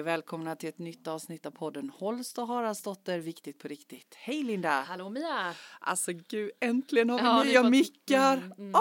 Och 0.00 0.06
välkomna 0.06 0.56
till 0.56 0.68
ett 0.68 0.78
nytt 0.78 1.08
avsnitt 1.08 1.46
av 1.46 1.50
podden 1.50 1.90
Holst 1.90 2.38
och 2.38 2.46
Haraldsdotter, 2.46 3.18
viktigt 3.18 3.58
på 3.58 3.68
riktigt. 3.68 4.14
Hej 4.18 4.42
Linda! 4.42 4.80
Hallå 4.80 5.10
Mia! 5.10 5.54
Alltså 5.80 6.12
gud, 6.28 6.50
äntligen 6.60 7.10
har 7.10 7.18
vi 7.18 7.24
Ja, 7.24 7.42
nya 7.44 7.62
var- 7.62 7.70
mickar! 7.70 8.36
Mm, 8.36 8.52
mm. 8.58 8.74
Åh, 8.74 8.80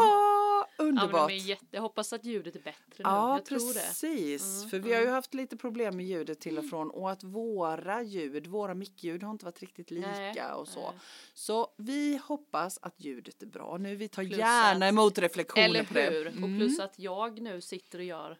Ja, 0.78 0.83
underbart! 0.85 1.29
de 1.29 1.35
är 1.35 1.37
jätte... 1.37 1.65
Jag 1.71 1.81
hoppas 1.81 2.13
att 2.13 2.26
ljudet 2.26 2.55
är 2.55 2.60
bättre 2.60 2.76
nu. 2.97 3.03
Ja, 3.03 3.35
jag 3.37 3.46
precis. 3.46 4.58
Mm, 4.58 4.69
För 4.69 4.79
vi 4.79 4.94
har 4.94 5.01
ju 5.01 5.08
haft 5.10 5.33
lite 5.33 5.58
problem 5.58 5.97
med 5.97 6.05
ljudet 6.05 6.40
till 6.40 6.58
och 6.58 6.69
från 6.69 6.92
och 6.92 7.12
att 7.12 7.24
våra 7.24 8.01
ljud, 8.04 8.47
våra 8.47 8.74
mickljud 8.74 9.24
har 9.24 9.31
inte 9.31 9.46
varit 9.46 9.60
riktigt 9.60 9.92
lika 9.92 10.08
Nej, 10.12 10.51
och 10.56 10.67
så. 10.67 10.79
nej. 10.92 10.99
Så 11.33 11.67
vi 11.78 12.20
hoppas 12.28 12.79
att 12.81 12.96
ljudet 13.04 13.42
är 13.44 13.47
bra 13.47 13.78
nu. 13.78 13.96
Vi 13.96 14.08
tar 14.08 14.24
Plus 14.24 14.38
gärna 14.38 14.86
att- 14.86 14.92
emot 14.92 15.17
reflektioner 15.17 15.65
Eller 15.65 15.83
på 15.83 15.94
det. 15.94 16.09
hur? 16.09 16.27
Och 16.27 16.34
Mm. 16.34 16.59
plus 16.59 16.80
att 16.80 16.99
jag 16.99 17.41
nu 17.41 17.62
sitter 17.62 17.99
och 17.99 18.05
gör 18.05 18.38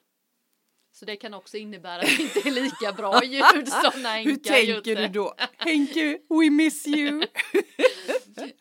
så 0.91 1.05
det 1.05 1.16
kan 1.16 1.34
också 1.34 1.57
innebära 1.57 2.02
att 2.02 2.17
det 2.17 2.23
inte 2.23 2.49
är 2.49 2.52
lika 2.52 2.91
bra 2.93 3.23
ljud 3.23 3.67
som 3.67 4.02
när 4.02 4.17
Hur 4.23 4.31
Henka 4.31 4.59
gjort 4.59 4.84
tänker 4.84 5.02
du 5.02 5.07
då? 5.07 5.35
Henke, 5.57 6.17
we 6.30 6.49
miss 6.49 6.88
you! 6.88 7.23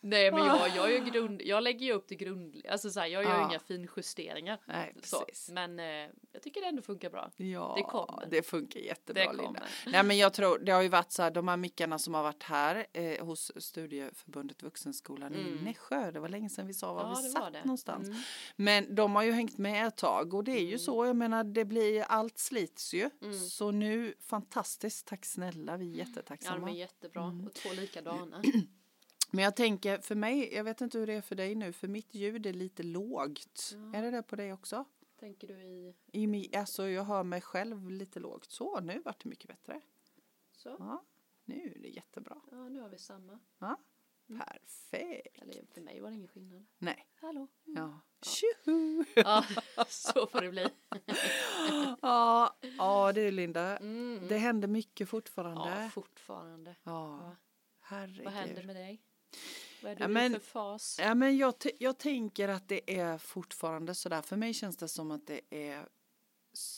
Nej 0.01 0.31
men 0.31 0.45
jag, 0.45 0.69
jag, 0.75 0.93
är 0.93 1.05
ju 1.05 1.11
grund, 1.11 1.41
jag 1.41 1.63
lägger 1.63 1.85
ju 1.85 1.93
upp 1.93 2.05
det 2.07 2.15
grund, 2.15 2.61
alltså 2.69 2.89
så 2.89 2.99
här, 2.99 3.07
jag 3.07 3.23
gör 3.23 3.31
ju 3.31 3.37
Ja. 3.37 3.49
inga 3.49 3.59
finjusteringar. 3.59 4.59
Nej, 4.65 4.95
Så, 5.03 5.19
precis. 5.25 5.49
men 5.49 5.79
eh, 5.79 5.85
jag 6.31 6.41
tycker 6.43 6.61
det 6.61 6.67
ändå 6.67 6.81
funkar 6.81 7.09
bra. 7.09 7.31
Ja, 7.37 7.73
Det 7.77 7.83
kommer. 7.83 8.27
det 8.29 8.41
funkar 8.43 8.79
jättebra 8.79 9.31
Det 9.33 9.41
Linda. 9.41 9.63
Nej 9.85 10.03
men 10.03 10.17
jag 10.17 10.33
tror, 10.33 10.59
det 10.59 10.71
har 10.71 10.81
ju 10.81 10.89
varit 10.89 11.11
så 11.11 11.21
här, 11.23 11.31
de 11.31 11.47
här 11.47 11.57
mickarna 11.57 11.99
som 11.99 12.13
har 12.13 12.23
varit 12.23 12.43
här 12.43 12.85
eh, 12.93 13.25
hos 13.25 13.51
Studieförbundet 13.63 14.63
Vuxenskolan 14.63 15.35
i 15.35 15.39
Mm. 15.41 15.63
Nässjö, 15.63 16.11
det 16.11 16.19
var 16.19 16.29
länge 16.29 16.49
sedan 16.49 16.67
vi 16.67 16.73
sa 16.73 16.93
var 16.93 17.01
Ja, 17.01 17.19
vi 17.23 17.29
satt 17.29 17.53
det. 17.53 17.59
någonstans. 17.63 18.07
Mm. 18.07 18.19
Men 18.55 18.95
de 18.95 19.15
har 19.15 19.23
ju 19.23 19.31
hängt 19.31 19.57
med 19.57 19.87
ett 19.87 19.97
tag 19.97 20.33
och 20.33 20.43
det 20.43 20.51
är 20.51 20.59
ju 20.61 20.67
Mm. 20.67 20.79
så, 20.79 21.05
jag 21.05 21.15
menar 21.15 21.43
det 21.43 21.65
blir, 21.65 22.01
allt 22.01 22.37
slits 22.37 22.93
ju. 22.93 23.09
Mm. 23.21 23.33
Så 23.39 23.71
nu, 23.71 24.13
fantastiskt, 24.21 25.07
tack 25.07 25.25
snälla, 25.25 25.77
vi 25.77 25.85
är 25.85 25.89
Ja, 25.89 25.93
de 25.93 26.09
jättetacksamma. 26.09 26.69
är 26.69 26.73
jättebra 26.73 27.23
Mm. 27.23 27.45
och 27.47 27.53
två 27.53 27.69
likadana. 27.73 28.41
Men 29.31 29.43
jag 29.43 29.55
tänker, 29.55 29.97
för 29.97 30.15
mig, 30.15 30.53
jag 30.53 30.63
vet 30.63 30.81
inte 30.81 30.99
hur 30.99 31.07
det 31.07 31.13
är 31.13 31.21
för 31.21 31.35
dig 31.35 31.55
nu, 31.55 31.73
för 31.73 31.87
mitt 31.87 32.13
ljud 32.13 32.45
är 32.45 32.53
lite 32.53 32.83
lågt. 32.83 33.71
Ja. 33.73 33.97
Är 33.99 34.01
det 34.01 34.11
det 34.11 34.23
på 34.23 34.35
dig 34.35 34.53
också? 34.53 34.85
Tänker 35.19 35.47
du 35.47 35.53
i 35.53 35.95
I, 36.11 36.55
alltså 36.55 36.87
jag 36.87 37.03
hör 37.03 37.23
mig 37.23 37.41
själv 37.41 37.89
lite 37.89 38.19
lågt. 38.19 38.51
Så, 38.51 38.79
nu 38.79 39.01
vart 39.05 39.23
det 39.23 39.29
mycket 39.29 39.47
bättre. 39.47 39.81
så? 40.51 40.75
Ja, 40.79 41.05
nu 41.45 41.73
är 41.75 41.79
det 41.81 41.87
jättebra. 41.89 42.37
Ja, 42.51 42.69
nu 42.69 42.79
har 42.81 42.89
vi 42.89 42.97
samma. 42.97 43.39
Ja, 43.59 43.77
Mm. 44.29 44.41
perfekt. 44.41 45.41
Eller 45.41 45.65
för 45.73 45.81
mig 45.81 45.99
var 46.01 46.09
det 46.09 46.15
ingen 46.15 46.27
skillnad. 46.27 46.65
Nej, 46.77 47.07
Hallå? 47.21 47.47
ja. 47.63 48.01
Tjoho! 48.21 49.03
Ja, 49.15 49.45
så 49.87 50.27
får 50.27 50.41
det 50.41 50.49
bli. 50.49 50.67
Ja, 52.01 52.55
ja 52.77 53.11
du 53.13 53.31
Linda. 53.31 53.77
Mm. 53.77 54.27
Det 54.27 54.37
händer 54.37 54.67
mycket 54.67 55.09
fortfarande. 55.09 55.81
Ja, 55.83 55.89
fortfarande. 55.89 56.75
Ja, 56.83 57.19
Ja. 57.23 57.35
herregud. 57.79 58.23
Vad 58.23 58.33
händer 58.33 58.63
med 58.63 58.75
dig? 58.75 59.01
Vad 59.83 59.91
är 59.91 59.95
du 59.95 60.03
Ja, 60.03 60.07
men- 60.07 60.33
för 60.33 60.39
fas? 60.39 60.97
Ja, 61.01 61.15
men 61.15 61.37
jag, 61.37 61.53
jag 61.79 61.97
tänker 61.97 62.47
att 62.47 62.67
det 62.67 62.97
är 62.99 63.17
fortfarande 63.17 63.95
sådär. 63.95 64.21
För 64.21 64.35
mig 64.35 64.53
känns 64.53 64.77
det 64.77 64.87
som 64.87 65.11
att 65.11 65.27
det 65.27 65.41
är 65.49 65.85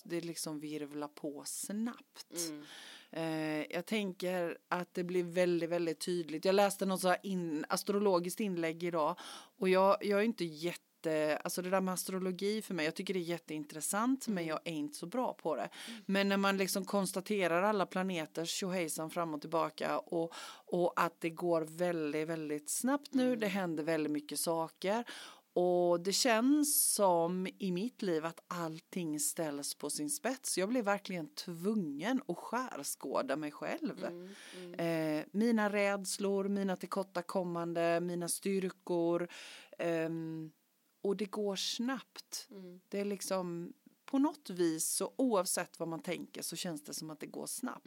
det 0.04 0.22
liksom 0.22 0.60
virvlar 0.60 1.08
på 1.08 1.44
snabbt. 1.46 2.34
Mm. 2.50 2.64
Eh, 3.12 3.66
jag 3.76 3.86
tänker 3.86 4.58
att 4.68 4.94
det 4.94 5.04
blir 5.04 5.24
väldigt, 5.24 5.70
väldigt 5.70 6.00
tydligt. 6.00 6.46
Jag 6.46 6.56
läste 6.56 6.86
något 6.86 7.02
så 7.02 7.08
här 7.08 7.18
in, 7.24 7.66
astrologiskt 7.70 8.40
inlägg 8.40 8.84
idag 8.84 9.16
och 9.58 9.70
jag, 9.70 9.98
jag 10.06 10.20
är 10.20 10.24
inte 10.24 10.46
jätte, 10.46 10.80
alltså 11.08 11.62
det 11.62 11.70
där 11.70 11.82
med 11.82 11.94
astrologi 11.94 12.62
för 12.62 12.74
mig, 12.74 12.86
jag 12.86 12.96
tycker 12.96 13.14
det 13.14 13.20
är 13.20 13.22
jätteintressant 13.22 14.28
men 14.28 14.38
Mm. 14.38 14.48
jag 14.50 14.60
är 14.66 14.72
inte 14.74 14.98
så 14.98 15.06
bra 15.06 15.34
på 15.34 15.56
det. 15.56 15.70
Men 16.06 16.30
när 16.30 16.38
man 16.38 16.58
liksom 16.58 16.86
konstaterar 16.86 17.62
alla 17.64 17.86
planeters 17.86 18.50
tjohejsan 18.50 19.10
fram 19.10 19.34
och 19.34 19.42
tillbaka 19.42 20.00
och, 20.00 20.34
och 20.66 20.94
att 20.96 21.22
det 21.22 21.30
går 21.30 21.62
väldigt, 21.62 22.28
väldigt 22.28 22.70
snabbt 22.70 23.14
nu, 23.14 23.28
Mm. 23.28 23.40
det 23.40 23.48
händer 23.48 23.84
väldigt 23.84 24.12
mycket 24.12 24.40
saker 24.40 25.04
och 25.54 26.00
det 26.02 26.12
känns 26.14 26.94
som 26.94 27.48
i 27.60 27.72
mitt 27.72 28.02
liv 28.02 28.26
att 28.26 28.40
allting 28.48 29.20
ställs 29.20 29.76
på 29.76 29.90
sin 29.90 30.10
spets. 30.10 30.58
Jag 30.58 30.70
blir 30.70 30.82
verkligen 30.84 31.28
tvungen 31.28 32.22
att 32.28 32.38
skärskåda 32.38 33.36
mig 33.36 33.52
själv. 33.52 34.06
Mm. 34.06 34.30
Mm. 34.58 35.20
Eh, 35.20 35.26
mina 35.32 35.70
rädslor, 35.70 36.48
mina 36.48 36.76
tillkortakommande, 36.76 38.00
mina 38.02 38.28
styrkor. 38.28 39.28
ehm, 39.80 40.52
och 41.02 41.18
det 41.18 41.26
går 41.26 41.56
snabbt. 41.56 42.48
Mm. 42.52 42.80
Det 42.90 43.00
är 43.00 43.06
liksom 43.06 43.74
på 44.06 44.20
något 44.20 44.50
vis 44.50 44.88
så 44.88 45.14
oavsett 45.16 45.80
vad 45.80 45.88
man 45.88 46.00
tänker 46.02 46.42
så 46.42 46.56
känns 46.56 46.84
det 46.84 46.94
som 46.94 47.10
att 47.10 47.20
det 47.20 47.26
går 47.26 47.48
snabbt. 47.48 47.86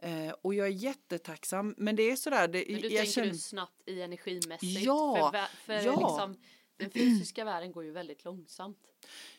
Mm. 0.00 0.28
Eh, 0.28 0.34
och 0.42 0.54
jag 0.54 0.66
är 0.66 0.70
jättetacksam. 0.70 1.74
Men 1.78 1.96
det 1.96 2.02
är 2.02 2.16
sådär. 2.16 2.48
Det, 2.48 2.64
Men 2.68 2.80
du 2.82 2.88
tänker 2.88 3.04
känner, 3.04 3.30
du 3.32 3.38
snabbt 3.38 3.82
i 3.88 4.02
energimässigt? 4.02 4.80
Ja, 4.86 5.30
För, 5.32 5.56
för 5.66 5.72
ja. 5.86 5.90
liksom, 6.00 6.36
den 6.76 6.90
fysiska 6.90 7.44
världen 7.44 7.72
går 7.72 7.84
ju 7.84 7.90
väldigt 7.90 8.24
långsamt. 8.24 8.78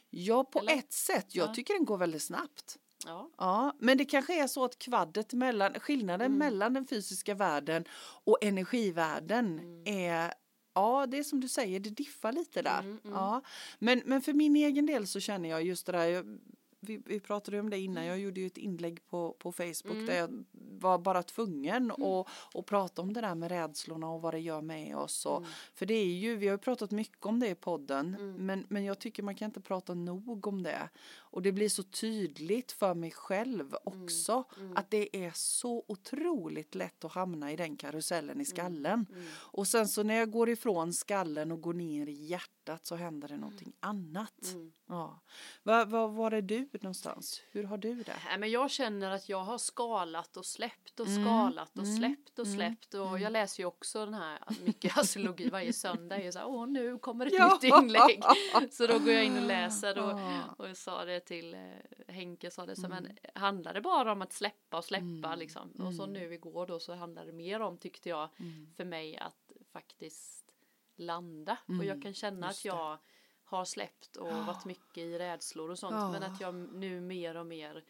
ja, 0.09 0.43
på 0.43 0.59
eller? 0.59 0.73
ett 0.73 0.93
sätt. 0.93 1.35
Jag 1.35 1.49
Ja. 1.49 1.53
tycker 1.53 1.73
den 1.73 1.85
går 1.85 1.97
väldigt 1.97 2.23
snabbt. 2.23 2.77
Ja. 3.05 3.29
Ja, 3.37 3.75
men 3.79 3.97
det 3.97 4.05
kanske 4.05 4.43
är 4.43 4.47
så 4.47 4.65
att 4.65 4.79
kvaddet 4.79 5.33
mellan, 5.33 5.73
skillnaden 5.79 6.25
Mm. 6.25 6.37
mellan 6.39 6.73
den 6.73 6.87
fysiska 6.87 7.33
världen 7.35 7.85
och 8.23 8.37
energivärlden 8.43 9.59
Mm. 9.59 9.83
är, 9.85 10.33
ja 10.77 11.05
det 11.07 11.17
är 11.17 11.23
som 11.23 11.39
du 11.39 11.47
säger, 11.47 11.79
det 11.79 11.89
diffar 11.89 12.31
lite 12.31 12.61
där. 12.61 12.79
Mm, 12.79 12.99
mm. 13.03 13.13
Ja, 13.15 13.41
men, 13.79 14.01
men 14.05 14.21
för 14.21 14.33
min 14.33 14.55
egen 14.55 14.85
del 14.85 15.07
så 15.07 15.19
känner 15.19 15.49
jag 15.49 15.63
just 15.63 15.85
det 15.85 15.91
där, 15.91 16.05
jag, 16.07 16.37
vi, 16.79 17.01
vi 17.05 17.19
pratade 17.19 17.59
om 17.59 17.69
det 17.69 17.79
innan, 17.79 18.05
jag 18.05 18.19
gjorde 18.19 18.39
ju 18.39 18.47
ett 18.47 18.57
inlägg 18.57 19.07
på, 19.09 19.35
på 19.39 19.51
Facebook 19.51 19.85
Mm. 19.95 20.05
där 20.05 20.15
jag 20.17 20.43
var 20.79 20.97
bara 20.99 21.23
tvungen 21.23 21.91
att, 21.91 22.27
att 22.55 22.65
prata 22.65 23.01
om 23.01 23.13
det 23.13 23.21
där 23.21 23.35
med 23.35 23.49
rädslorna 23.51 24.09
och 24.09 24.21
vad 24.21 24.33
det 24.33 24.39
gör 24.39 24.61
med 24.61 24.97
oss. 24.97 25.25
Och, 25.25 25.37
Mm. 25.37 25.49
För 25.73 25.85
det 25.85 25.93
är 25.93 26.05
ju, 26.05 26.35
vi 26.35 26.47
har 26.47 26.53
ju 26.53 26.57
pratat 26.57 26.91
mycket 26.91 27.25
om 27.25 27.39
det 27.39 27.47
i 27.49 27.55
podden, 27.55 28.15
Mm. 28.19 28.45
men, 28.45 28.65
men 28.69 28.85
jag 28.85 28.99
tycker 28.99 29.23
man 29.23 29.35
kan 29.35 29.45
inte 29.45 29.61
prata 29.61 29.93
nog 29.93 30.47
om 30.47 30.63
det. 30.63 30.89
Och 31.29 31.41
det 31.41 31.51
blir 31.51 31.69
så 31.69 31.83
tydligt 31.83 32.71
för 32.71 32.93
mig 32.93 33.11
själv 33.11 33.75
också 33.83 34.43
Mm. 34.57 34.77
att 34.77 34.91
det 34.91 35.25
är 35.25 35.31
så 35.35 35.85
otroligt 35.87 36.75
lätt 36.75 37.05
att 37.05 37.11
hamna 37.11 37.51
i 37.51 37.55
den 37.55 37.77
karusellen 37.77 38.41
i 38.41 38.45
skallen. 38.45 39.05
Mm. 39.11 39.27
Och 39.33 39.67
sen 39.67 39.87
så 39.87 40.03
när 40.03 40.13
jag 40.15 40.31
går 40.31 40.49
ifrån 40.49 40.93
skallen 40.93 41.51
och 41.51 41.61
går 41.61 41.73
ner 41.73 42.07
i 42.07 42.11
hjärtat 42.25 42.85
så 42.85 42.95
händer 42.95 43.27
det 43.27 43.37
någonting 43.37 43.73
annat. 43.79 44.43
Mm. 44.53 44.71
Ja. 44.87 45.21
Var, 45.63 45.85
var, 45.85 46.07
var 46.07 46.31
är 46.31 46.41
du 46.41 46.69
någonstans? 46.81 47.41
Hur 47.51 47.63
har 47.63 47.77
du 47.77 48.03
det? 48.03 48.15
Nej, 48.25 48.37
men 48.37 48.51
jag 48.51 48.71
känner 48.71 49.11
att 49.11 49.29
jag 49.29 49.43
har 49.43 49.57
skalat 49.57 50.37
och 50.37 50.45
släppt 50.45 50.99
och 50.99 51.07
Mm, 51.07 51.23
skalat 51.23 51.77
och 51.77 51.83
mm, 51.83 51.97
släppt 51.97 52.39
och 52.39 52.45
mm, 52.45 52.57
släppt 52.57 52.93
och 52.93 53.07
mm. 53.07 53.21
jag 53.21 53.31
läser 53.31 53.63
ju 53.63 53.67
också 53.67 54.05
den 54.05 54.13
här 54.13 54.39
mycket 54.65 54.97
astrologi 54.97 55.49
varje 55.49 55.73
söndag. 55.73 56.17
Jag 56.17 56.25
är 56.27 56.31
så 56.31 56.39
här, 56.39 56.47
åh 56.47 56.67
nu 56.67 56.97
kommer 56.99 57.25
ett 57.25 57.33
Ja. 57.33 57.59
nytt 57.61 57.73
inlägg. 57.73 58.23
Så 58.71 58.87
då 58.87 58.99
går 58.99 59.09
jag 59.13 59.25
in 59.25 59.37
och 59.37 59.47
läser 59.47 59.97
och, 59.99 60.19
och 60.57 60.69
jag 60.69 60.77
sa 60.77 61.05
det 61.05 61.19
till 61.27 61.53
eh, 61.53 61.59
Henke 62.07 62.51
sa 62.51 62.65
det 62.65 62.75
så 62.75 62.85
Mm. 62.85 63.03
men 63.03 63.17
handlar 63.41 63.73
det 63.73 63.81
bara 63.81 64.11
om 64.11 64.21
att 64.21 64.33
släppa 64.33 64.77
och 64.77 64.85
släppa 64.85 65.05
Mm, 65.27 65.39
liksom. 65.39 65.71
Och 65.71 65.93
så 65.93 66.03
mm. 66.03 66.13
nu 66.13 66.33
igår 66.33 66.67
då 66.67 66.79
så 66.79 66.93
handlade 66.93 67.27
det 67.31 67.33
mer 67.37 67.59
om 67.59 67.77
tyckte 67.77 68.09
jag 68.09 68.29
Mm. 68.39 68.73
för 68.77 68.85
mig 68.85 69.17
att 69.17 69.51
faktiskt 69.71 70.53
landa 70.95 71.57
och 71.63 71.69
Mm, 71.69 71.87
jag 71.87 72.01
kan 72.03 72.13
känna 72.13 72.47
just 72.47 72.59
att 72.59 72.65
jag 72.65 72.97
har 73.43 73.65
släppt 73.65 74.15
och 74.15 74.27
varit 74.33 74.65
mycket 74.65 74.97
i 74.97 75.17
rädslor 75.19 75.69
och 75.71 75.79
sånt 75.79 75.93
Ja. 75.95 76.11
men 76.11 76.23
att 76.23 76.41
jag 76.41 76.55
nu 76.55 77.01
mer 77.01 77.37
och 77.37 77.45
mer 77.45 77.83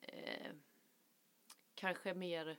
eh, 0.00 0.52
kanske 1.74 2.14
mer 2.14 2.58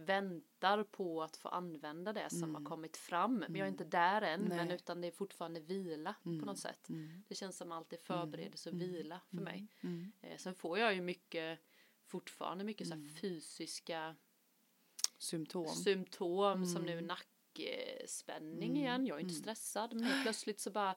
väntar 0.00 0.84
på 0.84 1.22
att 1.22 1.36
få 1.36 1.48
använda 1.48 2.12
det 2.12 2.30
som 2.30 2.42
Mm. 2.42 2.54
har 2.54 2.64
kommit 2.70 2.96
fram 2.96 3.36
men 3.38 3.54
jag 3.56 3.64
är 3.66 3.70
inte 3.70 3.84
där 3.84 4.22
än 4.22 4.40
men 4.42 4.66
Nej. 4.66 4.74
utan 4.76 5.00
det 5.00 5.06
är 5.06 5.12
fortfarande 5.12 5.60
vila 5.60 6.14
Mm. 6.26 6.40
på 6.40 6.46
något 6.46 6.58
sätt 6.58 6.88
Mm. 6.88 7.22
det 7.28 7.34
känns 7.34 7.56
som 7.56 7.72
alltid 7.72 8.00
förberedelse 8.00 8.68
och 8.70 8.74
Mm. 8.74 8.88
vila 8.92 9.20
för 9.30 9.36
mig 9.36 9.68
Mm. 9.80 10.12
eh, 10.20 10.36
sen 10.36 10.54
får 10.54 10.78
jag 10.78 10.94
ju 10.94 11.00
mycket 11.00 11.58
fortfarande 12.06 12.64
mycket 12.64 12.88
så 12.88 12.94
Mm. 12.94 13.08
fysiska 13.14 14.16
Symptom. 15.18 15.66
symptom 15.68 16.66
som 16.66 16.82
nu 16.82 16.92
Mm. 16.92 17.06
nackspänning 17.06 18.70
Mm, 18.70 18.76
igen. 18.76 19.06
Jag 19.06 19.16
är 19.16 19.20
inte 19.20 19.32
mm. 19.32 19.42
stressad 19.42 19.94
men 19.94 20.22
plötsligt 20.22 20.60
så 20.60 20.70
bara 20.70 20.96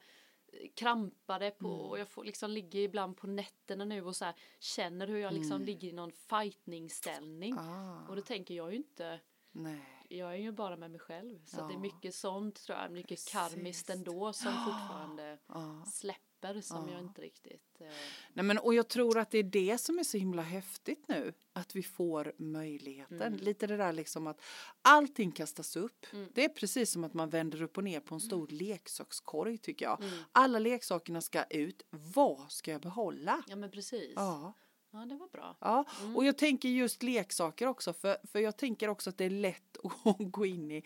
krampar 0.75 1.39
det 1.39 1.51
på 1.51 1.67
Mm. 1.67 1.79
och 1.79 1.99
jag 1.99 2.07
får 2.09 2.23
liksom 2.23 2.49
ligga 2.51 2.79
ibland 2.81 3.17
på 3.17 3.27
nätterna 3.27 3.85
nu 3.85 4.05
och 4.05 4.15
så 4.15 4.25
här 4.25 4.35
känner 4.59 5.07
hur 5.07 5.17
jag 5.17 5.33
liksom 5.33 5.55
Mm. 5.55 5.65
ligger 5.65 5.87
i 5.87 5.91
någon 5.91 6.11
fightningsställning. 6.11 7.53
Ah, 7.57 8.07
Och 8.09 8.15
då 8.15 8.21
tänker 8.21 8.53
jag 8.53 8.71
ju 8.71 8.77
inte, 8.77 9.19
nej. 9.51 9.81
jag 10.09 10.31
är 10.33 10.37
ju 10.37 10.51
bara 10.51 10.75
med 10.75 10.91
mig 10.91 10.99
själv. 10.99 11.45
Så 11.45 11.61
att 11.61 11.67
det 11.67 11.73
är 11.73 11.75
Ja. 11.75 11.79
mycket 11.81 12.15
sånt 12.15 12.63
tror 12.63 12.77
jag, 12.77 12.91
mycket 12.91 13.09
Precis. 13.09 13.31
karmiskt 13.33 13.89
ändå 13.89 14.33
som 14.33 14.51
fortfarande 14.65 15.37
Ja. 15.47 15.85
släpper 15.87 16.32
som 16.61 16.87
Ja. 16.87 16.93
jag 16.93 17.01
inte 17.01 17.21
riktigt 17.21 17.81
eh, 17.81 17.87
Nej, 18.33 18.45
men, 18.45 18.57
och 18.57 18.73
jag 18.73 18.87
tror 18.87 19.17
att 19.17 19.31
det 19.31 19.37
är 19.37 19.43
det 19.43 19.77
som 19.77 19.99
är 19.99 20.03
så 20.03 20.17
himla 20.17 20.41
häftigt 20.41 21.07
nu. 21.07 21.33
Att 21.53 21.75
vi 21.75 21.83
får 21.83 22.33
möjligheten. 22.37 23.21
Mm. 23.21 23.39
Lite 23.39 23.67
det 23.67 23.77
där 23.77 23.93
liksom 23.93 24.27
att 24.27 24.41
allting 24.81 25.31
kastas 25.31 25.75
upp. 25.75 26.05
Mm. 26.13 26.29
Det 26.33 26.45
är 26.45 26.49
precis 26.49 26.91
som 26.91 27.03
att 27.03 27.13
man 27.13 27.29
vänder 27.29 27.61
upp 27.61 27.77
och 27.77 27.83
ner 27.83 27.99
på 27.99 28.15
en 28.15 28.21
stor 28.21 28.47
leksakskorg 28.47 29.57
tycker 29.57 29.85
jag. 29.85 30.01
Mm. 30.01 30.13
Alla 30.31 30.59
leksakerna 30.59 31.21
ska 31.21 31.43
ut. 31.43 31.83
Vad 31.89 32.51
ska 32.51 32.71
jag 32.71 32.81
behålla? 32.81 33.43
Ja 33.47 33.55
men 33.55 33.71
precis. 33.71 34.13
Ja. 34.15 34.53
Ja, 34.95 35.05
det 35.05 35.15
var 35.15 35.27
bra. 35.27 35.57
Ja, 35.59 35.85
och 36.15 36.25
jag 36.25 36.37
tänker 36.37 36.69
just 36.69 37.03
leksaker 37.03 37.67
också, 37.67 37.93
för, 37.93 38.17
för 38.23 38.39
jag 38.39 38.57
tänker 38.57 38.87
också 38.87 39.09
att 39.09 39.17
det 39.17 39.25
är 39.25 39.29
lätt 39.29 39.77
att 40.03 40.15
gå 40.31 40.45
in 40.45 40.71
i, 40.71 40.83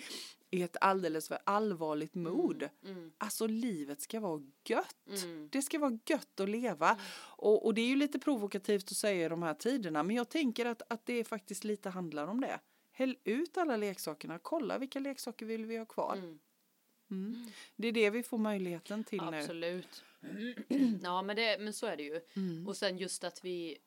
i 0.50 0.62
ett 0.62 0.78
alldeles 0.82 1.28
för 1.28 1.38
allvarligt 1.44 2.16
mod. 2.16 2.70
Mm. 2.86 3.12
Alltså 3.18 3.48
livet 3.48 4.02
ska 4.02 4.20
vara 4.20 4.42
gött. 4.66 5.24
Mm. 5.24 5.50
Det 5.52 5.62
ska 5.62 5.80
vara 5.80 6.00
gött 6.06 6.40
att 6.40 6.50
leva. 6.50 7.00
Och, 7.38 7.66
och 7.66 7.74
det 7.74 7.82
är 7.82 7.88
ju 7.88 7.96
lite 7.96 8.20
provokativt 8.20 8.92
att 8.92 8.98
säga 8.98 9.26
i 9.26 9.30
de 9.30 9.44
här 9.44 9.54
tiderna, 9.54 10.04
men 10.04 10.16
jag 10.16 10.30
tänker 10.30 10.66
att, 10.66 10.82
att 10.90 11.06
det 11.06 11.24
faktiskt 11.24 11.64
lite 11.64 11.90
handlar 11.90 12.28
om 12.28 12.42
det. 12.42 12.60
Häll 12.92 13.18
ut 13.24 13.58
alla 13.58 13.78
leksakerna, 13.78 14.40
kolla 14.40 14.78
vilka 14.78 15.00
leksaker 15.00 15.46
vill 15.46 15.66
vi 15.66 15.78
ha 15.78 15.86
kvar. 15.86 16.16
Mm. 16.16 16.40
Mm. 17.12 17.52
Det 17.76 17.88
är 17.88 17.92
det 17.92 18.10
vi 18.10 18.24
får 18.24 18.38
möjligheten 18.38 19.04
till 19.04 19.22
nu. 19.32 19.38
Absolut. 19.38 20.04
ja, 21.04 21.22
men, 21.22 21.36
det, 21.36 21.58
men 21.60 21.74
så 21.74 21.86
är 21.88 21.98
det 21.98 22.04
ju. 22.04 22.22
Mm. 22.36 22.68
Och 22.68 22.78
sen 22.78 22.98
just 22.98 23.24
att 23.24 23.46
vi, 23.46 23.78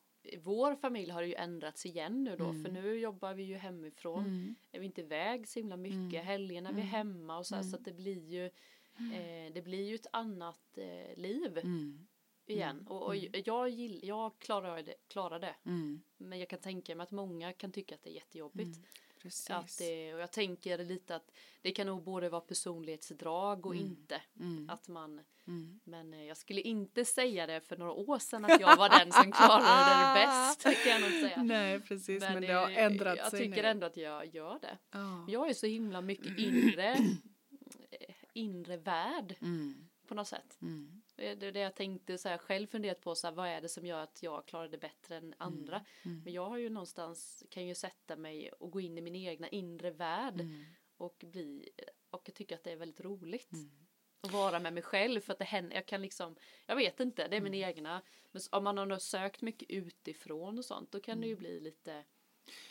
vår 0.43 0.75
familj 0.75 1.11
har 1.11 1.21
ju 1.21 1.33
ändrats 1.33 1.85
igen 1.85 2.23
nu 2.23 2.35
då, 2.35 2.45
Mm. 2.45 2.63
för 2.63 2.71
nu 2.71 2.99
jobbar 2.99 3.33
vi 3.33 3.43
ju 3.43 3.55
hemifrån. 3.55 4.25
Mm. 4.25 4.55
Är 4.71 4.79
vi 4.79 4.85
inte 4.85 5.01
iväg 5.01 5.47
så 5.47 5.59
himla 5.59 5.77
mycket, 5.77 6.23
helgerna 6.25 6.69
är 6.69 6.73
vi 6.73 6.81
hemma 6.81 7.37
och 7.37 7.45
så, 7.47 7.55
här, 7.55 7.63
så 7.63 7.75
att 7.75 7.85
det 7.85 7.93
blir 7.93 8.29
ju 8.29 8.45
eh, 9.13 9.53
det 9.53 9.61
blir 9.63 9.89
ju 9.89 9.95
ett 9.95 10.07
annat 10.13 10.77
eh, 10.77 11.17
liv 11.17 11.57
Mm. 11.57 12.07
igen. 12.45 12.87
Och, 12.87 13.03
och 13.07 13.15
jag, 13.15 13.69
gill, 13.69 13.99
jag 14.03 14.39
klarar 14.39 14.83
det, 14.83 14.95
klarar 15.07 15.39
det. 15.39 15.55
Mm. 15.65 16.01
Men 16.17 16.39
jag 16.39 16.49
kan 16.49 16.59
tänka 16.59 16.95
mig 16.95 17.03
att 17.03 17.11
många 17.11 17.53
kan 17.53 17.71
tycka 17.71 17.95
att 17.95 18.03
det 18.03 18.09
är 18.09 18.13
jättejobbigt. 18.15 18.79
Precis. 19.21 19.49
Att 19.49 19.77
det, 19.77 20.13
och 20.13 20.19
jag 20.19 20.31
tänker 20.31 20.77
lite 20.77 21.15
att 21.15 21.31
det 21.61 21.71
kan 21.71 21.87
nog 21.87 22.03
både 22.03 22.29
vara 22.29 22.41
personlighetsdrag 22.41 23.65
och 23.65 23.75
inte. 23.75 24.21
Mm. 24.39 24.69
Att 24.69 24.87
man, 24.87 25.21
Mm. 25.47 25.79
men 25.83 26.13
eh, 26.13 26.23
jag 26.23 26.37
skulle 26.37 26.61
inte 26.61 27.05
säga 27.05 27.47
det 27.47 27.61
för 27.61 27.77
några 27.77 27.91
år 27.91 28.19
sedan 28.19 28.45
att 28.45 28.61
jag 28.61 28.77
var 28.77 28.89
den 28.89 29.11
som 29.11 29.31
klarade 29.31 30.19
det 30.19 30.25
bäst. 30.25 30.83
Kan 30.83 30.91
jag 30.91 31.01
nog 31.01 31.11
säga. 31.11 31.43
Nej, 31.43 31.79
precis, 31.79 32.21
men, 32.21 32.33
Men 32.33 32.41
det 32.41 32.53
har 32.53 32.69
ändrat 32.71 33.17
jag 33.17 33.29
sig 33.31 33.39
tycker 33.39 33.63
nu. 33.63 33.67
ändå 33.69 33.85
att 33.87 33.97
jag 33.97 34.35
gör 34.35 34.59
det. 34.61 34.77
Ja. 34.91 35.25
Jag 35.27 35.49
är 35.49 35.53
så 35.53 35.65
himla 35.67 36.01
mycket 36.01 36.37
inre, 36.39 36.93
eh, 36.93 38.15
inre 38.33 38.77
värld 38.77 39.35
Mm. 39.41 39.89
på 40.07 40.13
något 40.15 40.27
sätt. 40.27 40.57
Mm. 40.61 41.00
Det 41.21 41.35
det 41.35 41.47
är 41.47 41.51
det 41.51 41.59
jag 41.59 41.75
tänkte 41.75 42.17
så 42.17 42.29
här, 42.29 42.37
själv 42.37 42.67
funderat 42.67 43.01
på 43.01 43.15
så 43.15 43.27
här, 43.27 43.33
vad 43.33 43.47
är 43.47 43.61
det 43.61 43.69
som 43.69 43.85
gör 43.85 43.99
att 44.03 44.23
jag 44.23 44.45
klarar 44.45 44.67
det 44.67 44.77
bättre 44.77 45.15
än 45.17 45.33
andra. 45.37 45.85
Mm. 46.05 46.21
Men 46.23 46.33
jag 46.33 46.45
har 46.49 46.57
ju 46.57 46.69
någonstans, 46.69 47.43
kan 47.49 47.67
ju 47.67 47.75
sätta 47.75 48.15
mig 48.15 48.51
och 48.51 48.71
gå 48.71 48.79
in 48.81 48.97
i 48.97 49.01
min 49.01 49.15
egna 49.15 49.47
inre 49.49 49.91
värld 49.91 50.41
Mm. 50.41 50.63
och 50.97 51.23
bli, 51.27 51.69
och 52.09 52.21
jag 52.25 52.35
tycker 52.35 52.55
att 52.55 52.63
det 52.63 52.71
är 52.71 52.75
väldigt 52.75 52.99
roligt. 53.01 53.53
Mm. 53.53 53.71
Att 54.21 54.31
vara 54.31 54.59
med 54.59 54.73
mig 54.73 54.83
själv 54.83 55.21
för 55.21 55.33
att 55.33 55.39
det 55.39 55.45
händer, 55.45 55.75
jag 55.75 55.85
kan 55.85 56.01
liksom, 56.01 56.35
jag 56.65 56.75
vet 56.75 56.99
inte, 56.99 57.27
det 57.27 57.35
är 57.37 57.41
min 57.41 57.53
Mm. 57.53 57.69
egna. 57.69 58.01
Men 58.31 58.41
om 58.51 58.63
man 58.63 58.77
har 58.77 58.97
sökt 58.99 59.41
mycket 59.41 59.69
utifrån 59.69 60.57
och 60.57 60.65
sånt, 60.65 60.91
då 60.91 60.99
kan 60.99 61.21
det 61.21 61.27
Mm. 61.27 61.29
ju 61.29 61.35
bli 61.35 61.59
lite, 61.59 62.05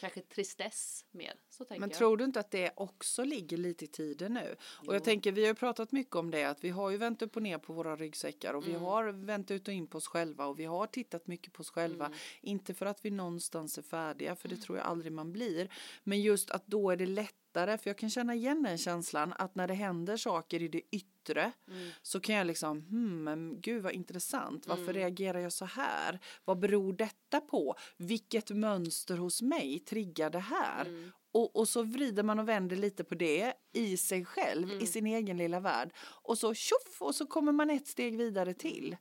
kanske 0.01 0.21
tristess 0.21 1.05
mer. 1.11 1.33
Så 1.51 1.65
tänker 1.65 1.81
Men 1.81 1.91
jag. 1.91 1.99
tror 1.99 2.17
du 2.17 2.25
inte 2.25 2.41
att 2.41 2.51
det 2.51 2.73
också 2.77 3.25
ligger 3.25 3.57
lite 3.57 3.85
i 3.85 3.89
tiden 3.89 4.35
nu? 4.35 4.57
Och 4.61 4.85
Jo. 4.87 4.93
jag 4.93 5.05
tänker, 5.05 5.33
vi 5.33 5.41
har 5.41 5.49
ju 5.49 5.55
pratat 5.55 5.93
mycket 5.93 6.17
om 6.17 6.31
det, 6.31 6.45
att 6.45 6.65
vi 6.65 6.69
har 6.71 6.91
ju 6.91 6.97
vänt 6.97 7.23
upp 7.23 7.37
och 7.37 7.43
ner 7.43 7.59
på 7.59 7.73
våra 7.73 7.97
ryggsäckar 7.97 8.55
och 8.55 8.67
vi 8.67 8.71
Mm. 8.71 8.83
har 8.83 9.05
vänt 9.13 9.51
ut 9.51 9.69
och 9.69 9.75
in 9.75 9.87
på 9.87 9.99
oss 9.99 10.07
själva 10.07 10.47
och 10.47 10.59
vi 10.59 10.65
har 10.65 10.87
tittat 10.87 11.27
mycket 11.27 11.53
på 11.53 11.61
oss 11.61 11.71
själva. 11.71 12.07
Mm. 12.07 12.19
Inte 12.41 12.75
för 12.75 12.87
att 12.87 13.05
vi 13.05 13.11
någonstans 13.11 13.79
är 13.79 13.83
färdiga, 13.83 14.37
för 14.37 14.49
det 14.49 14.57
tror 14.57 14.79
jag 14.79 14.87
aldrig 14.87 15.13
man 15.13 15.33
blir. 15.33 15.69
Men 16.05 16.21
just 16.23 16.51
att 16.51 16.67
då 16.67 16.91
är 16.91 16.97
det 16.97 17.07
lättare, 17.07 17.79
för 17.79 17.91
jag 17.91 17.99
kan 17.99 18.11
känna 18.11 18.35
igen 18.35 18.63
den 18.63 18.79
känslan, 18.79 19.33
att 19.39 19.55
när 19.55 19.69
det 19.69 19.75
händer 19.75 20.17
saker 20.17 20.63
i 20.63 20.69
det 20.69 20.83
yttre 20.91 21.11
Mm. 21.35 21.91
så 22.03 22.21
kan 22.21 22.35
jag 22.35 22.47
liksom, 22.47 22.81
hmm, 22.83 23.25
men 23.25 23.61
gud 23.61 23.83
vad 23.83 23.93
intressant, 23.93 24.67
varför 24.67 24.83
Mm. 24.83 24.95
reagerar 24.95 25.39
jag 25.41 25.53
så 25.53 25.65
här? 25.65 26.19
Vad 26.45 26.59
beror 26.59 26.93
detta 26.93 27.41
på? 27.41 27.75
Vilket 27.97 28.51
mönster 28.51 29.17
hos 29.17 29.43
mig 29.43 29.79
triggar 29.79 30.31
det 30.31 30.39
här? 30.39 30.85
Mm. 30.87 31.13
Och, 31.33 31.57
och 31.57 31.69
så 31.69 31.83
vrider 31.83 32.23
man 32.23 32.39
och 32.39 32.49
vänder 32.49 32.77
lite 32.77 33.05
på 33.05 33.15
det 33.15 33.53
i 33.73 33.97
sig 33.97 34.25
själv, 34.25 34.69
Mm. 34.71 34.83
i 34.83 34.87
sin 34.87 35.07
egen 35.07 35.37
lilla 35.37 35.61
värld. 35.61 35.93
Och 36.23 36.39
så 36.39 36.55
tjoff, 36.55 36.97
och 37.03 37.15
så 37.15 37.27
kommer 37.27 37.53
man 37.53 37.71
ett 37.71 37.87
steg 37.89 38.17
vidare 38.17 38.55
till. 38.55 38.97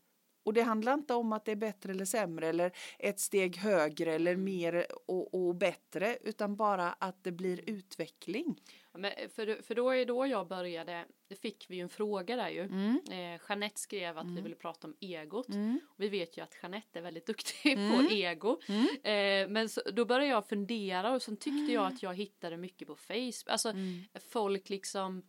Och 0.50 0.54
det 0.54 0.62
handlar 0.62 0.94
inte 0.94 1.14
om 1.14 1.34
att 1.34 1.46
det 1.46 1.52
är 1.52 1.56
bättre 1.56 1.92
eller 1.92 2.06
sämre 2.06 2.48
eller 2.48 2.72
ett 3.00 3.20
steg 3.20 3.58
högre 3.58 4.14
eller 4.14 4.32
Mm. 4.32 4.44
mer 4.46 4.86
och, 5.06 5.34
och 5.34 5.56
bättre 5.56 6.18
utan 6.22 6.56
bara 6.56 6.94
att 6.94 7.24
det 7.24 7.32
blir 7.32 7.70
utveckling. 7.70 8.62
Men 8.94 9.12
för, 9.36 9.62
för 9.64 9.76
då 9.76 9.90
är 9.90 10.06
då 10.06 10.28
jag 10.28 10.48
började, 10.48 11.06
det 11.28 11.36
fick 11.36 11.66
vi 11.70 11.76
ju 11.76 11.82
en 11.82 11.90
fråga 11.90 12.36
där 12.36 12.50
ju. 12.50 12.62
Mm. 12.64 13.00
Eh, 13.12 13.42
Jeanette 13.50 13.80
skrev 13.80 14.18
att 14.18 14.28
vi 14.38 14.42
ville 14.42 14.56
prata 14.56 14.88
om 14.88 14.96
egot. 15.00 15.50
Mm. 15.50 15.80
Vi 15.98 16.10
vet 16.10 16.38
ju 16.38 16.42
att 16.42 16.56
Jeanette 16.62 17.00
är 17.00 17.04
väldigt 17.04 17.26
duktig 17.26 17.72
Mm. 17.74 18.08
på 18.08 18.14
ego. 18.14 18.60
Mm. 18.68 18.88
Eh, 19.04 19.52
men 19.54 19.70
så, 19.70 19.82
då 19.94 20.06
började 20.06 20.28
jag 20.32 20.48
fundera 20.50 21.12
och 21.12 21.22
sen 21.22 21.38
tyckte 21.38 21.74
jag 21.74 21.86
att 21.86 22.04
jag 22.04 22.14
hittade 22.16 22.58
mycket 22.58 22.88
på 22.88 22.96
Facebook. 22.96 23.44
Alltså 23.50 23.70
Mm. 23.70 24.04
folk 24.30 24.70
liksom 24.70 25.24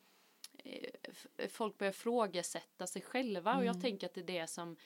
eh, 0.64 1.49
folk 1.49 1.78
börjar 1.78 1.93
frågasätta 1.93 2.87
sig 2.87 3.02
själva 3.02 3.50
och 3.50 3.62
Mm. 3.62 3.66
jag 3.66 3.81
tänker 3.82 4.06
att 4.06 4.14
det 4.14 4.20
är 4.20 4.40
det 4.40 4.46
som 4.46 4.76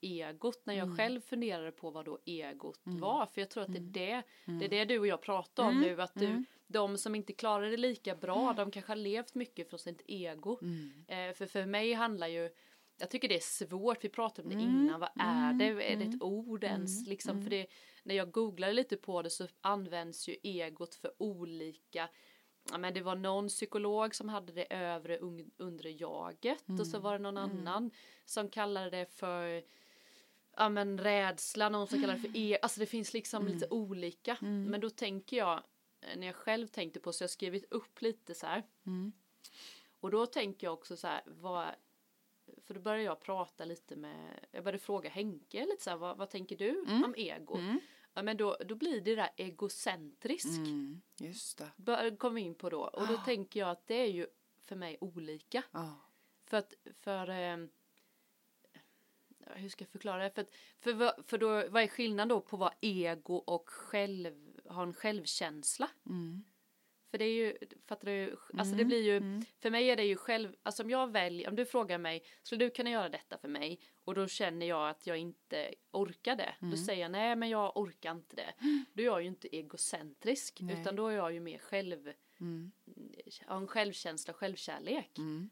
egot 0.00 0.66
när 0.66 0.74
jag 0.74 0.96
själv 0.96 1.20
funderade 1.20 1.72
på 1.72 1.90
vad 1.90 2.04
då 2.04 2.18
egot 2.24 2.86
Mm. 2.86 3.00
var. 3.00 3.26
För 3.26 3.40
jag 3.40 3.50
tror 3.50 3.62
att 3.62 3.72
det 3.72 3.78
är 3.78 3.82
det 4.16 4.22
det 4.58 4.64
är 4.64 4.68
det 4.68 4.84
du 4.84 4.98
och 4.98 5.06
jag 5.06 5.20
pratar 5.22 5.68
om 5.68 5.80
nu 5.80 6.02
att 6.02 6.14
du 6.14 6.26
Mm. 6.26 6.44
de 6.66 6.98
som 6.98 7.14
inte 7.14 7.32
klarar 7.32 7.70
det 7.70 7.76
lika 7.76 8.14
bra 8.16 8.52
de 8.56 8.70
kanske 8.70 8.90
har 8.90 8.96
levt 8.96 9.34
mycket 9.34 9.68
från 9.70 9.78
sitt 9.78 10.02
ego. 10.06 10.58
Mm. 10.62 11.04
eh, 11.08 11.34
för 11.34 11.46
för 11.46 11.66
mig 11.66 11.92
handlar 11.92 12.26
ju 12.26 12.50
jag 13.00 13.10
tycker 13.10 13.28
det 13.28 13.36
är 13.36 13.66
svårt, 13.66 14.04
vi 14.04 14.08
pratade 14.08 14.48
om 14.48 14.54
det 14.58 14.64
Mm, 14.64 14.76
innan, 14.84 15.00
vad 15.00 15.10
är 15.20 15.52
det, 15.52 15.64
är 15.64 15.74
det 15.74 15.84
mm, 16.04 16.08
ett 16.10 16.22
ord 16.22 16.64
ens 16.64 16.98
mm, 16.98 17.08
liksom? 17.10 17.30
Mm. 17.30 17.42
för 17.44 17.50
det 17.50 17.66
när 18.02 18.14
jag 18.14 18.30
googlade 18.30 18.72
lite 18.72 18.96
på 18.96 19.22
det 19.22 19.30
så 19.30 19.46
används 19.60 20.28
ju 20.28 20.36
egot 20.42 20.94
för 20.94 21.12
olika 21.18 22.08
ja, 22.70 22.78
men 22.78 22.94
det 22.94 23.00
var 23.02 23.14
någon 23.14 23.48
psykolog 23.48 24.14
som 24.14 24.28
hade 24.28 24.52
det 24.52 24.74
övre 24.74 25.18
un- 25.18 25.50
undre 25.56 25.90
jaget 25.90 26.64
och 26.80 26.86
så 26.86 26.96
Mm, 26.96 27.02
var 27.02 27.12
det 27.12 27.18
någon 27.18 27.36
annan 27.36 27.90
som 28.24 28.48
kallade 28.48 28.90
det 28.90 29.06
för 29.06 29.62
ja 30.56 30.68
men 30.68 30.98
rädsla, 30.98 31.68
någon 31.68 31.86
som 31.86 32.00
kallade 32.00 32.18
det 32.18 32.28
för 32.28 32.38
e 32.38 32.58
alltså 32.62 32.80
det 32.80 32.86
finns 32.86 33.12
liksom 33.14 33.46
lite 33.48 33.66
olika 33.70 34.36
Mm. 34.42 34.64
men 34.64 34.80
då 34.80 34.90
tänker 34.90 35.36
jag 35.36 35.62
eh, 36.00 36.18
när 36.18 36.26
jag 36.26 36.36
själv 36.36 36.66
tänkte 36.66 37.00
på 37.00 37.12
så 37.12 37.22
jag 37.22 37.30
skrivit 37.30 37.72
upp 37.72 38.02
lite 38.02 38.34
så 38.34 38.46
här 38.46 38.62
Mm. 38.86 39.12
och 40.00 40.10
då 40.10 40.26
tänker 40.26 40.66
jag 40.66 40.74
också 40.74 40.96
så 40.96 41.06
här 41.06 41.22
vad 41.26 41.66
för 42.66 42.74
då 42.74 42.80
började 42.80 43.02
jag 43.04 43.20
prata 43.20 43.64
lite 43.64 43.96
med 43.96 44.46
jag 44.50 44.64
började 44.64 44.78
fråga 44.78 45.10
Henke 45.10 45.66
lite 45.66 45.82
så 45.84 45.90
här 45.90 45.96
vad, 45.96 46.16
vad 46.18 46.30
tänker 46.30 46.56
du 46.56 46.84
Mm. 46.88 47.04
om 47.04 47.14
ego 47.16 47.54
Mm. 47.56 47.80
Ja 48.18 48.22
men 48.22 48.36
då, 48.36 48.56
då 48.66 48.74
blir 48.74 49.00
det 49.00 49.14
där 49.14 49.30
egocentrisk 49.36 50.46
Mm. 50.58 51.00
Just 51.20 51.58
det. 51.58 51.70
bör- 51.76 52.16
kom 52.16 52.34
vi 52.34 52.40
in 52.40 52.54
på 52.54 52.70
då 52.70 52.80
och 52.80 53.06
då 53.06 53.14
Ah. 53.14 53.24
tänker 53.24 53.60
jag 53.60 53.70
att 53.70 53.86
det 53.86 53.94
är 53.94 54.06
ju 54.10 54.26
för 54.62 54.76
mig 54.76 54.98
olika 55.00 55.62
Ja. 55.72 55.94
för 56.46 56.56
att 56.56 56.74
för 57.00 57.26
ja, 59.38 59.52
hur 59.54 59.68
ska 59.68 59.82
jag 59.84 59.90
förklara 59.92 60.22
det 60.24 60.30
för 60.30 60.42
att, 60.42 60.50
för, 60.80 61.22
för 61.22 61.38
då 61.38 61.68
vad 61.68 61.82
är 61.82 61.86
skillnaden 61.88 62.28
då 62.28 62.40
på 62.40 62.56
vad 62.56 62.72
ego 62.80 63.34
och 63.34 63.68
själv 63.70 64.60
ha 64.64 64.82
en 64.82 64.94
självkänsla 64.94 65.88
Mm. 66.06 66.44
för 67.10 67.18
det 67.18 67.24
är 67.24 67.32
ju 67.34 67.58
fattar 67.86 68.06
du 68.06 68.30
alltså 68.58 68.74
det 68.74 68.82
Mm, 68.82 68.86
blir 68.88 69.02
ju 69.02 69.16
mm. 69.16 69.44
för 69.60 69.70
mig 69.70 69.90
är 69.90 69.96
det 69.96 70.04
ju 70.04 70.16
själv 70.16 70.56
alltså 70.62 70.82
om 70.82 70.90
jag 70.90 71.12
väljer 71.12 71.48
om 71.48 71.56
du 71.56 71.66
frågar 71.66 71.98
mig 71.98 72.22
skulle 72.42 72.64
du 72.64 72.70
kunna 72.70 72.90
göra 72.90 73.08
detta 73.08 73.38
för 73.38 73.48
mig 73.48 73.80
och 74.08 74.14
då 74.14 74.28
känner 74.28 74.66
jag 74.66 74.88
att 74.90 75.06
jag 75.06 75.16
inte 75.18 75.74
orkar 75.90 76.36
det 76.36 76.54
Mm. 76.62 76.70
då 76.70 76.76
säger 76.76 77.02
jag 77.02 77.10
nej 77.10 77.36
men 77.36 77.48
jag 77.48 77.76
orkar 77.76 78.10
inte 78.12 78.36
det 78.36 78.54
då 78.92 79.02
är 79.02 79.06
jag 79.06 79.22
ju 79.22 79.28
inte 79.28 79.56
egocentrisk 79.56 80.60
Nej. 80.60 80.80
utan 80.80 80.96
då 80.96 81.06
är 81.06 81.16
jag 81.16 81.32
ju 81.32 81.40
mer 81.40 81.58
själv 81.58 82.12
Mm. 82.40 82.72
har 83.46 83.56
en 83.56 83.66
självkänsla 83.66 84.32
och 84.32 84.36
självkärlek 84.36 85.18
Mm. 85.18 85.50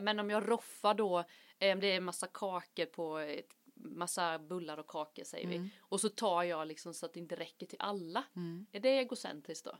men 0.00 0.18
om 0.18 0.30
jag 0.30 0.48
roffar 0.50 0.94
då, 0.94 1.18
eh, 1.58 1.78
det 1.78 1.86
är 1.86 1.96
en 1.96 2.04
massa 2.04 2.26
kakor 2.26 2.86
på 2.86 3.18
ett 3.18 3.50
massa 3.74 4.38
bullar 4.38 4.78
och 4.78 4.86
kakor 4.86 5.24
säger 5.24 5.46
Mm. 5.46 5.62
vi. 5.62 5.70
Och 5.80 6.00
så 6.00 6.08
tar 6.08 6.42
jag 6.42 6.66
liksom 6.68 6.94
så 6.94 7.06
att 7.06 7.12
det 7.14 7.20
inte 7.20 7.36
räcker 7.36 7.66
till 7.66 7.80
alla. 7.80 8.24
Mm. 8.36 8.66
Är 8.72 8.80
det 8.80 8.88
egocentriskt 8.88 9.64
då? 9.64 9.78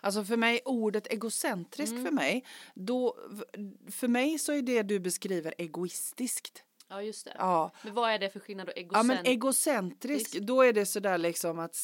Alltså 0.00 0.24
för 0.24 0.36
mig, 0.36 0.60
ordet 0.64 1.06
egocentrisk 1.06 1.92
Mm. 1.92 2.04
för 2.04 2.12
mig, 2.12 2.44
då, 2.74 3.16
för 3.90 4.08
mig 4.08 4.38
så 4.38 4.52
är 4.52 4.62
det 4.62 4.82
du 4.82 5.00
beskriver 5.00 5.54
egoistiskt. 5.58 6.64
Ja 6.88 7.02
just 7.02 7.24
det. 7.24 7.32
Ja, 7.38 7.70
Men 7.82 7.94
vad 7.94 8.10
är 8.10 8.18
det 8.18 8.30
för 8.30 8.40
skillnad 8.40 8.66
då? 8.66 8.72
ja 8.76 8.82
Egocent- 8.82 9.06
men 9.06 9.26
egocentrisk, 9.26 10.32
då 10.40 10.62
är 10.62 10.72
det 10.72 10.86
sådär 10.86 11.18
liksom 11.18 11.58
att 11.58 11.76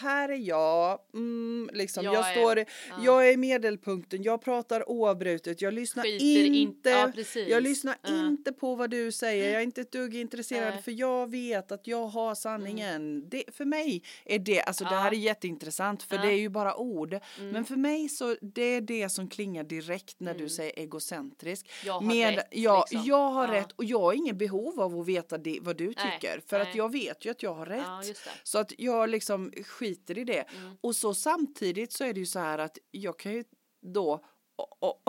här 0.00 0.28
är 0.28 0.36
jag, 0.36 0.98
mm, 1.14 1.70
liksom, 1.72 2.04
Jag 2.04 2.14
jag, 2.14 2.28
är- 2.28 2.32
står, 2.32 2.58
ja. 2.58 2.64
jag 3.04 3.28
är 3.28 3.36
medelpunkten, 3.36 4.22
jag 4.22 4.42
pratar 4.42 4.88
oavbrutet, 4.90 5.62
jag 5.62 5.74
lyssnar 5.74 6.02
Skiter 6.02 6.44
in- 6.46 6.54
inte, 6.54 6.90
ja, 6.90 7.10
precis. 7.14 7.48
jag 7.48 7.62
lyssnar 7.62 7.96
Ja. 8.02 8.08
inte 8.26 8.52
på 8.52 8.74
vad 8.74 8.90
du 8.90 9.12
säger, 9.12 9.52
jag 9.52 9.60
är 9.60 9.64
inte 9.64 9.80
ett 9.80 9.92
dugg 9.92 10.14
intresserad 10.14 10.74
Nej. 10.74 10.82
för 10.82 10.92
jag 10.92 11.30
vet 11.30 11.72
att 11.72 11.86
jag 11.86 12.06
har 12.06 12.34
sanningen. 12.34 13.28
Det, 13.28 13.44
för 13.52 13.64
mig 13.64 14.02
är 14.24 14.38
det, 14.38 14.62
alltså 14.62 14.84
det 14.84 14.90
Ja. 14.94 14.98
här 15.00 15.10
är 15.12 15.16
jätteintressant 15.16 16.02
för 16.02 16.16
Ja. 16.16 16.22
det 16.22 16.28
är 16.32 16.38
ju 16.38 16.48
bara 16.48 16.76
ord, 16.76 17.12
Mm. 17.38 17.50
men 17.52 17.64
för 17.64 17.76
mig 17.76 18.08
så 18.08 18.36
det 18.42 18.62
är 18.62 18.80
det 18.80 19.08
som 19.08 19.28
klingar 19.28 19.64
direkt 19.64 20.20
när 20.20 20.34
du 20.34 20.48
säger 20.48 20.72
egocentrisk. 20.78 21.70
Jag 21.84 21.92
har 21.92 22.00
Med, 22.00 22.34
rätt, 22.34 22.46
ja, 22.50 22.84
liksom. 22.90 23.08
jag 23.08 23.30
har 23.30 23.46
Ja. 23.46 23.52
rätt 23.60 23.72
och 23.72 23.84
jag 23.84 24.00
har 24.00 24.12
ingen 24.12 24.38
behov 24.38 24.49
av 24.80 25.00
att 25.00 25.06
veta 25.06 25.38
det, 25.38 25.58
vad 25.62 25.76
du 25.76 25.86
Nej, 25.86 25.94
tycker. 25.94 26.42
För 26.46 26.60
att 26.60 26.68
nej. 26.68 26.76
jag 26.76 26.92
vet 26.92 27.24
ju 27.24 27.30
att 27.30 27.42
jag 27.42 27.54
har 27.54 27.66
rätt. 27.66 28.16
Ja. 28.26 28.32
Så 28.42 28.58
att 28.58 28.72
jag 28.78 29.08
liksom 29.08 29.52
skiter 29.66 30.18
i 30.18 30.24
det. 30.24 30.40
Mm. 30.40 30.76
Och 30.80 30.96
så 30.96 31.14
samtidigt 31.14 31.92
så 31.92 32.04
är 32.04 32.14
det 32.14 32.20
ju 32.20 32.26
så 32.26 32.38
här 32.38 32.58
att 32.58 32.78
jag 32.90 33.18
kan 33.18 33.32
ju 33.32 33.44
då 33.82 34.24
och, 34.56 34.82
och, 34.82 35.02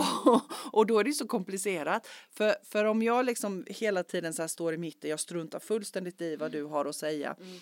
och, 0.72 0.86
då 0.86 1.00
är 1.00 1.04
det 1.04 1.14
så 1.14 1.28
komplicerat. 1.28 2.08
För, 2.32 2.56
för 2.64 2.86
om 2.86 3.02
jag 3.02 3.26
liksom 3.26 3.66
hela 3.70 4.04
tiden 4.04 4.34
så 4.34 4.42
här 4.44 4.48
står 4.48 4.74
i 4.74 4.78
mitten, 4.78 5.10
jag 5.10 5.20
struntar 5.20 5.60
fullständigt 5.60 6.22
i 6.22 6.36
vad 6.36 6.52
du 6.52 6.64
har 6.64 6.86
att 6.86 6.96
säga. 6.96 7.36
Mm. 7.40 7.60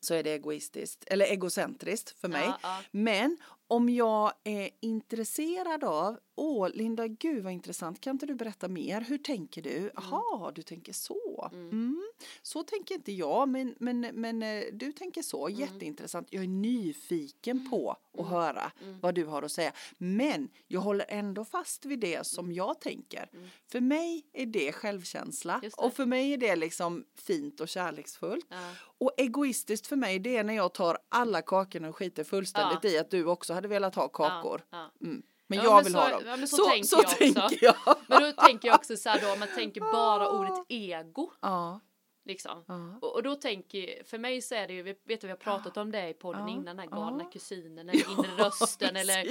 Så 0.00 0.14
är 0.14 0.22
det 0.22 0.30
egoistiskt, 0.30 1.04
eller 1.06 1.26
egocentriskt 1.26 2.20
för 2.20 2.28
mig. 2.28 2.44
Ja, 2.44 2.58
ja. 2.62 2.82
Men 2.90 3.36
om 3.68 3.88
jag 3.88 4.32
är 4.44 4.70
intresserad 4.80 5.84
av, 5.84 6.18
åh 6.34 6.68
Linda, 6.74 7.06
gud 7.08 7.44
vad 7.44 7.52
intressant, 7.52 8.00
kan 8.00 8.10
inte 8.14 8.26
du 8.26 8.34
berätta 8.34 8.68
mer? 8.68 9.00
Hur 9.00 9.18
tänker 9.18 9.62
du? 9.62 9.90
Jaha, 9.94 10.52
du 10.54 10.62
tänker 10.62 10.92
så. 10.92 11.50
Mm. 11.52 11.68
Mm. 11.70 12.02
Så 12.42 12.62
tänker 12.62 12.94
inte 12.94 13.12
jag, 13.12 13.48
men, 13.48 13.74
men, 13.78 14.00
men 14.00 14.42
eh, 14.42 14.62
du 14.72 14.92
tänker 14.92 15.22
så, 15.22 15.48
Mm. 15.48 15.60
jätteintressant. 15.60 16.28
Jag 16.30 16.42
är 16.44 16.48
nyfiken 16.48 17.70
på 17.70 17.96
att 18.18 18.26
höra 18.26 18.72
Mm. 18.82 19.00
vad 19.00 19.14
du 19.14 19.24
har 19.24 19.42
att 19.42 19.52
säga. 19.52 19.72
Men 19.98 20.48
jag 20.68 20.80
håller 20.80 21.06
ändå 21.08 21.44
fast 21.44 21.84
vid 21.84 21.98
det 22.00 22.26
som 22.26 22.52
jag 22.52 22.80
tänker. 22.80 23.28
Mm. 23.32 23.48
För 23.72 23.80
mig 23.80 24.24
är 24.32 24.46
det 24.46 24.72
självkänsla 24.72 25.60
och 25.76 25.92
för 25.94 26.06
mig 26.06 26.32
är 26.32 26.36
det 26.36 26.56
liksom 26.56 27.04
fint 27.14 27.60
och 27.60 27.68
kärleksfullt. 27.68 28.46
Ja. 28.48 28.70
Och 28.98 29.12
egoistiskt 29.16 29.86
för 29.86 29.96
mig 29.96 30.18
det 30.18 30.36
är 30.36 30.44
när 30.44 30.54
jag 30.54 30.72
tar 30.74 30.98
alla 31.08 31.42
kakorna 31.42 31.88
och 31.88 31.96
skiter 31.96 32.24
fullständigt 32.24 32.84
i 32.84 32.98
att 32.98 33.10
du 33.10 33.24
också 33.26 33.52
hade 33.56 33.68
velat 33.68 33.94
ha 33.94 34.08
kakor. 34.08 34.62
Ja, 34.70 34.90
Mm. 35.00 35.22
Men 35.48 35.58
Ja, 35.58 35.64
jag 35.64 35.74
men 35.74 35.84
vill 35.84 35.92
så- 35.92 35.98
ha 36.00 36.08
dem. 36.10 36.22
ja, 36.26 36.36
men 36.36 36.48
så 36.48 36.56
så 36.56 36.64
tänker 36.66 36.84
så 36.88 36.96
jag 36.96 37.08
tänker 37.18 37.58
jag. 37.64 37.76
Men 38.06 38.22
då 38.22 38.32
tänker 38.32 38.68
jag 38.68 38.74
också 38.74 38.96
så 38.96 39.08
här 39.08 39.20
då, 39.20 39.38
man 39.38 39.48
tänker 39.54 39.80
bara 39.92 40.30
ordet 40.30 40.64
ego. 40.68 41.30
Ja, 41.40 41.80
Liksom. 42.24 42.64
ja. 42.68 42.98
Och, 43.02 43.14
och 43.14 43.22
då 43.22 43.34
tänker, 43.34 44.04
för 44.04 44.18
mig 44.18 44.42
så 44.42 44.54
är 44.54 44.66
det 44.66 44.72
ju, 44.74 44.82
vi- 44.82 44.96
vet 45.04 45.20
du 45.20 45.26
vi 45.26 45.30
har 45.30 45.38
pratat 45.38 45.76
om 45.76 45.90
det 45.92 46.08
i 46.08 46.14
podden 46.14 46.42
Ja, 46.42 46.48
innan, 46.54 46.64
den 46.64 46.78
här 46.78 46.86
galna 46.86 47.22
ja. 47.24 47.30
kusinen 47.30 47.88
eller 47.88 48.10
inre 48.10 48.44
rösten 48.44 48.96
eller 48.96 49.26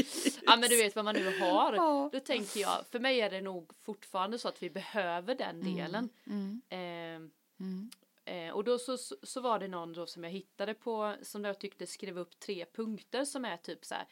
ja 0.45 0.55
men 0.57 0.69
du 0.69 0.77
vet 0.77 0.95
vad 0.95 1.05
man 1.05 1.15
nu 1.15 1.39
har. 1.39 1.73
Ja. 1.73 2.09
Då 2.13 2.19
tänker 2.19 2.59
jag, 2.59 2.77
för 2.91 2.99
mig 2.99 3.21
är 3.21 3.29
det 3.29 3.41
nog 3.41 3.71
fortfarande 3.83 4.39
så 4.39 4.47
att 4.47 4.63
vi 4.63 4.69
behöver 4.69 5.35
den 5.35 5.75
delen. 5.75 6.09
Mm, 6.27 6.61
Eh, 6.69 6.79
mm, 7.65 7.91
Eh, 8.25 8.49
och 8.49 8.63
då 8.63 8.77
så, 8.79 8.97
så, 9.23 9.41
var 9.41 9.59
det 9.59 9.67
någon 9.67 9.93
då 9.93 10.05
som 10.05 10.23
jag 10.23 10.31
hittade 10.31 10.73
på 10.73 11.15
som 11.21 11.45
jag 11.45 11.59
tyckte 11.59 11.87
skrev 11.87 12.19
upp 12.19 12.39
tre 12.39 12.65
punkter 12.73 13.25
som 13.25 13.45
är 13.45 13.57
typ 13.57 13.85
så 13.85 13.95
här 13.95 14.07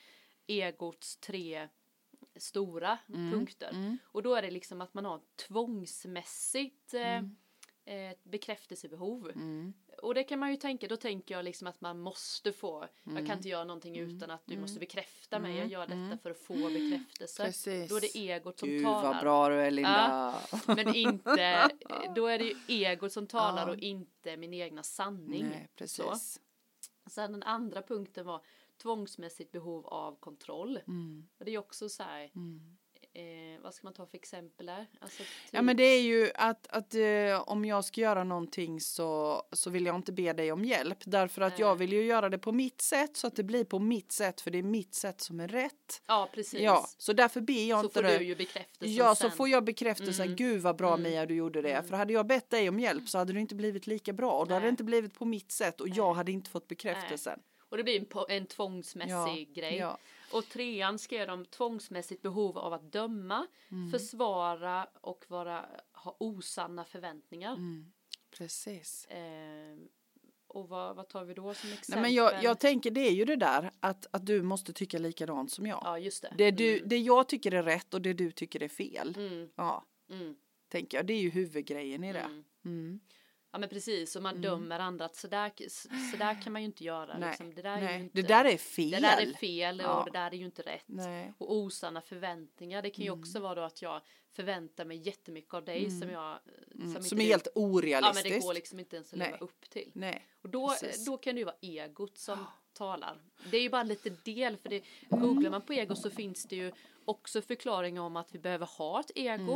egots 0.48 1.18
tre 1.18 1.68
stora 2.36 2.98
punkter. 3.32 3.70
mm. 3.70 3.98
Och 4.06 4.24
då 4.24 4.36
är 4.36 4.42
det 4.42 4.52
liksom 4.52 4.82
att 4.82 4.94
man 4.94 5.06
har 5.06 5.22
tvångsmässigt 5.48 6.94
eh, 6.94 7.18
Mm. 7.18 7.36
Eh, 7.86 8.12
bekräftelsebehov. 8.24 9.30
mm. 9.30 9.74
Och 10.02 10.14
det 10.16 10.24
kan 10.24 10.40
man 10.40 10.52
ju 10.52 10.58
tänka, 10.58 10.88
då 10.88 10.98
tänker 10.98 11.36
jag 11.36 11.46
liksom 11.46 11.68
att 11.68 11.82
man 11.82 12.00
måste 12.00 12.54
få, 12.54 12.88
jag 13.04 13.12
Mm. 13.12 13.26
kan 13.26 13.38
inte 13.38 13.50
göra 13.50 13.64
någonting 13.64 13.98
utan 13.98 14.32
att 14.32 14.42
du 14.46 14.58
måste 14.58 14.80
bekräfta 14.80 15.40
mig, 15.40 15.58
jag 15.58 15.68
gör 15.68 15.88
detta 15.88 16.18
för 16.24 16.32
att 16.32 16.38
få 16.40 16.54
bekräftelse. 16.70 17.44
Precis. 17.46 17.90
Då 17.90 17.96
är 17.98 18.02
det 18.02 18.16
egot 18.18 18.60
som 18.60 18.70
Gud 18.70 18.84
talar. 18.84 19.14
vad 19.14 19.22
bra 19.22 19.50
du 19.50 19.56
är 19.56 19.72
Linda. 19.72 20.36
Men 20.68 20.96
inte, 20.96 21.70
då 22.16 22.28
är 22.28 22.40
det 22.40 22.46
ju 22.46 22.56
egot 22.68 23.12
som 23.12 23.28
talar 23.28 23.68
Ja. 23.68 23.74
och 23.74 23.80
inte 23.80 24.38
min 24.38 24.54
egna 24.54 24.84
sanning. 24.84 25.44
Nej, 25.50 25.70
precis. 25.76 26.40
Sen 27.10 27.32
den 27.32 27.44
andra 27.44 27.82
punkten 27.82 28.26
var 28.26 28.42
tvångsmässigt 28.82 29.52
behov 29.52 29.86
av 29.88 30.16
kontroll. 30.20 30.80
Mm, 30.88 31.28
Och 31.38 31.46
det 31.46 31.52
är 31.54 31.58
också 31.58 31.90
så 31.90 32.04
här, 32.04 32.32
mm. 32.36 32.78
Eh, 33.14 33.62
vad 33.64 33.74
ska 33.74 33.88
man 33.88 33.94
ta 33.94 34.06
för 34.06 34.18
exempel 34.18 34.66
där? 34.66 34.88
Alltså, 35.00 35.24
Ja 35.52 35.62
men 35.62 35.78
det 35.78 35.84
är 35.84 36.02
ju 36.02 36.32
att, 36.36 36.68
att 36.70 36.96
eh, 36.96 37.42
om 37.50 37.66
jag 37.66 37.86
ska 37.86 38.02
göra 38.02 38.24
någonting 38.24 38.82
så, 38.82 39.44
så 39.52 39.70
vill 39.70 39.86
jag 39.86 39.96
inte 39.96 40.12
be 40.12 40.34
dig 40.34 40.52
om 40.52 40.66
hjälp. 40.66 40.98
Därför 41.06 41.42
att 41.42 41.54
Nej. 41.54 41.62
jag 41.62 41.76
vill 41.76 41.94
ju 41.94 42.04
göra 42.04 42.30
det 42.30 42.38
på 42.38 42.52
mitt 42.52 42.82
sätt 42.82 43.18
så 43.18 43.28
att 43.28 43.36
det 43.36 43.44
blir 43.44 43.64
på 43.64 43.80
mitt 43.80 44.12
sätt 44.12 44.42
för 44.42 44.52
det 44.52 44.58
är 44.58 44.64
mitt 44.64 44.96
sätt 44.96 45.22
som 45.22 45.40
är 45.40 45.48
rätt. 45.48 46.02
Ja, 46.08 46.30
precis. 46.34 46.60
Ja, 46.62 46.88
så 46.98 47.14
därför 47.14 47.42
ber 47.42 47.68
jag 47.70 47.80
så 47.80 47.86
inte 47.86 47.94
får 47.94 48.04
dig. 48.04 48.20
du 48.20 48.26
ju 48.26 48.36
bekräftelsen 48.36 48.96
Ja, 48.96 49.16
sen. 49.16 49.30
så 49.32 49.36
får 49.38 49.50
jag 49.50 49.64
bekräftelsen. 49.64 50.26
Mm. 50.26 50.36
Gud 50.36 50.62
vad 50.62 50.76
bra 50.76 50.94
Mm. 50.94 51.04
Mia 51.12 51.26
du 51.26 51.36
gjorde 51.36 51.62
det. 51.62 51.72
Mm. 51.74 51.88
För 51.90 51.98
hade 51.98 52.14
jag 52.14 52.26
bett 52.28 52.50
dig 52.50 52.70
om 52.70 52.80
hjälp 52.80 53.10
så 53.10 53.18
hade 53.18 53.34
det 53.34 53.40
inte 53.40 53.56
blivit 53.56 53.88
lika 53.88 54.14
bra. 54.14 54.32
Och 54.32 54.48
då 54.48 54.54
hade 54.54 54.64
Nej. 54.64 54.68
det 54.68 54.70
inte 54.70 54.84
blivit 54.84 55.14
på 55.14 55.26
mitt 55.26 55.52
sätt 55.52 55.82
och 55.82 55.90
jag 55.90 56.06
Nej. 56.08 56.16
hade 56.16 56.32
inte 56.32 56.50
fått 56.50 56.68
bekräftelsen. 56.68 57.40
Och 57.70 57.78
det 57.78 57.84
blir 57.84 58.00
en, 58.00 58.08
en 58.38 58.46
tvångsmässig 58.46 59.12
Ja, 59.12 59.62
grej. 59.62 59.78
Ja. 59.78 59.98
Och 60.34 60.50
trean 60.50 61.00
skrev 61.00 61.28
de 61.28 61.46
tvångsmässigt 61.46 62.22
behov 62.22 62.58
av 62.58 62.74
att 62.74 62.92
döma, 62.92 63.48
Mm. 63.72 63.92
försvara 63.92 64.88
och 65.02 65.26
vara, 65.28 65.66
ha 65.94 66.16
osanna 66.20 66.86
förväntningar. 66.86 67.54
Mm. 67.54 67.92
Precis. 68.38 69.06
Eh, 69.06 69.78
och 70.48 70.70
vad, 70.70 70.96
vad 70.96 71.10
tar 71.10 71.24
vi 71.26 71.34
då 71.34 71.54
som 71.54 71.70
exempel? 71.74 72.02
Nej, 72.02 72.02
men 72.02 72.14
jag, 72.14 72.44
jag 72.44 72.60
tänker 72.60 72.92
det 72.92 73.02
är 73.08 73.12
ju 73.12 73.26
det 73.26 73.36
där 73.36 73.72
att, 73.80 74.08
att 74.12 74.26
du 74.26 74.42
måste 74.42 74.74
tycka 74.74 74.98
likadant 75.00 75.52
som 75.52 75.66
jag. 75.66 75.82
Ja, 75.84 76.00
just 76.00 76.22
det. 76.22 76.34
Det, 76.38 76.52
du, 76.52 76.76
Mm. 76.78 76.90
det 76.90 76.98
jag 76.98 77.28
tycker 77.30 77.52
är 77.52 77.64
rätt 77.64 77.94
och 77.94 78.02
det 78.02 78.14
du 78.14 78.32
tycker 78.32 78.64
är 78.64 78.68
fel. 78.68 79.16
Mm, 79.18 79.50
Ja, 79.56 79.86
mm, 80.10 80.36
tänker 80.68 80.98
jag. 80.98 81.06
Det 81.08 81.14
är 81.14 81.22
ju 81.22 81.30
huvudgrejen 81.30 82.04
i 82.04 82.14
det. 82.14 82.44
Ja 83.56 83.60
men 83.60 83.70
precis, 83.70 84.16
och 84.16 84.22
man 84.24 84.32
Mm. 84.38 84.42
dömer 84.42 84.80
andra 84.80 85.06
att 85.06 85.16
sådär, 85.16 85.52
sådär 86.12 86.42
kan 86.44 86.54
man 86.54 86.62
ju 86.62 86.66
inte 86.66 86.84
göra. 86.84 87.18
Nej, 87.18 87.30
Liksom. 87.30 87.54
Det, 87.56 87.62
där 87.62 87.78
är 87.78 87.82
Nej, 87.82 88.00
inte, 88.00 88.22
det 88.22 88.28
där 88.28 88.46
är 88.46 88.58
fel. 88.58 88.92
det 88.92 89.00
där 89.08 89.22
är 89.22 89.34
fel 89.34 89.80
och 89.80 89.86
Ja. 89.86 90.04
det 90.06 90.12
där 90.20 90.32
är 90.32 90.36
ju 90.38 90.46
inte 90.46 90.62
rätt. 90.62 90.84
Nej. 90.86 91.34
Och 91.38 91.56
osanna 91.56 92.02
förväntningar, 92.02 92.82
det 92.82 92.90
kan 92.90 93.04
ju 93.06 93.10
Mm. 93.12 93.20
också 93.20 93.40
vara 93.40 93.56
då 93.56 93.62
att 93.62 93.82
jag 93.82 94.02
förväntar 94.32 94.86
mig 94.86 94.98
jättemycket 94.98 95.54
av 95.54 95.66
dig 95.66 95.86
Mm. 95.86 96.00
som 96.02 96.10
jag 96.10 96.40
Mm. 96.76 96.88
inte 96.88 97.04
Som 97.04 97.20
är 97.20 97.26
helt 97.26 97.48
Ja 97.56 97.62
men 97.62 97.64
orealistiskt. 97.72 98.30
det 98.30 98.40
går 98.40 98.54
liksom 98.54 98.80
inte 98.80 98.96
ens 98.96 99.14
att 99.14 99.20
leva 99.20 99.32
Nej. 99.32 99.40
upp 99.42 99.70
till. 99.70 99.92
Nej. 99.94 100.28
Och 100.42 100.50
då, 100.50 100.70
Precis. 100.70 101.06
då 101.06 101.18
kan 101.18 101.36
det 101.36 101.40
ju 101.40 101.46
vara 101.46 101.56
egot 101.62 102.18
som 102.18 102.46
talar. 102.74 103.18
Det 103.52 103.58
är 103.58 103.62
ju 103.62 103.70
bara 103.70 103.82
en 103.82 103.88
liten 103.88 104.18
del 104.24 104.58
för 104.58 104.70
det, 104.70 104.84
googlar 105.10 105.50
man 105.50 105.62
på 105.62 105.74
ego 105.74 105.96
så 105.96 106.10
finns 106.10 106.44
det 106.46 106.56
ju 106.56 106.72
också 107.06 107.42
förklaringar 107.42 108.02
om 108.02 108.16
att 108.16 108.36
vi 108.36 108.40
behöver 108.40 108.66
ha 108.66 109.00
ett 109.00 109.12
ego 109.16 109.56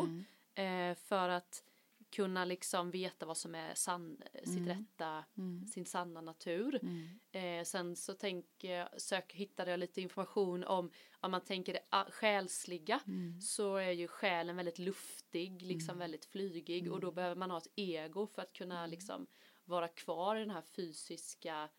Mm. 0.56 0.92
eh, 0.92 0.98
för 0.98 1.30
att 1.30 1.64
kunna 2.10 2.46
liksom 2.46 2.92
veta 2.92 3.26
vad 3.26 3.38
som 3.38 3.56
är 3.56 3.74
sann, 3.74 4.22
sitt 4.44 4.48
Mm. 4.58 4.68
rätta, 4.68 5.26
Mm. 5.38 5.68
sin 5.68 5.86
sanna 5.86 6.22
natur. 6.22 6.80
Mm. 6.82 7.20
Eh, 7.32 7.64
sen 7.66 7.96
så 7.96 8.14
tänker 8.14 8.72
jag, 8.72 9.02
sök, 9.02 9.34
hittade 9.34 9.72
jag 9.72 9.80
lite 9.80 10.02
information 10.02 10.64
om, 10.64 10.92
om 11.20 11.32
man 11.32 11.42
tänker 11.42 11.74
det 11.74 11.80
ah, 11.90 12.06
själsliga 12.12 13.00
Mm. 13.08 13.42
så 13.42 13.76
är 13.76 13.92
ju 13.92 14.08
själen 14.08 14.56
väldigt 14.56 14.80
luftig, 14.80 15.62
liksom 15.62 15.98
väldigt 15.98 16.26
flygig 16.26 16.92
och 16.92 17.00
då 17.00 17.12
behöver 17.12 17.36
man 17.36 17.52
ha 17.52 17.58
ett 17.58 17.72
ego 17.76 18.28
för 18.28 18.42
att 18.42 18.54
kunna 18.54 18.86
liksom 18.88 19.28
vara 19.66 19.88
kvar 19.88 20.36
i 20.36 20.40
den 20.40 20.50
här 20.52 20.62
fysiska 20.62 21.70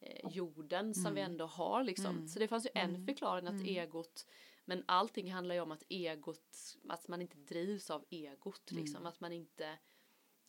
eh, 0.00 0.30
jorden 0.32 0.94
som 0.94 1.14
vi 1.14 1.20
ändå 1.20 1.46
har 1.46 1.84
liksom. 1.84 2.28
Så 2.28 2.38
det 2.38 2.48
fanns 2.48 2.66
ju 2.66 2.70
en 2.74 3.06
förklaring 3.06 3.46
att 3.46 3.66
egot 3.66 4.26
men 4.68 4.84
allting 4.86 5.32
handlar 5.32 5.54
ju 5.54 5.60
om 5.60 5.72
att 5.72 5.82
egot, 5.88 6.76
att 6.88 7.08
man 7.08 7.22
inte 7.22 7.36
drivs 7.36 7.90
av 7.90 8.04
egot 8.10 8.70
liksom, 8.70 9.06
att 9.06 9.20
man 9.20 9.32
inte 9.32 9.78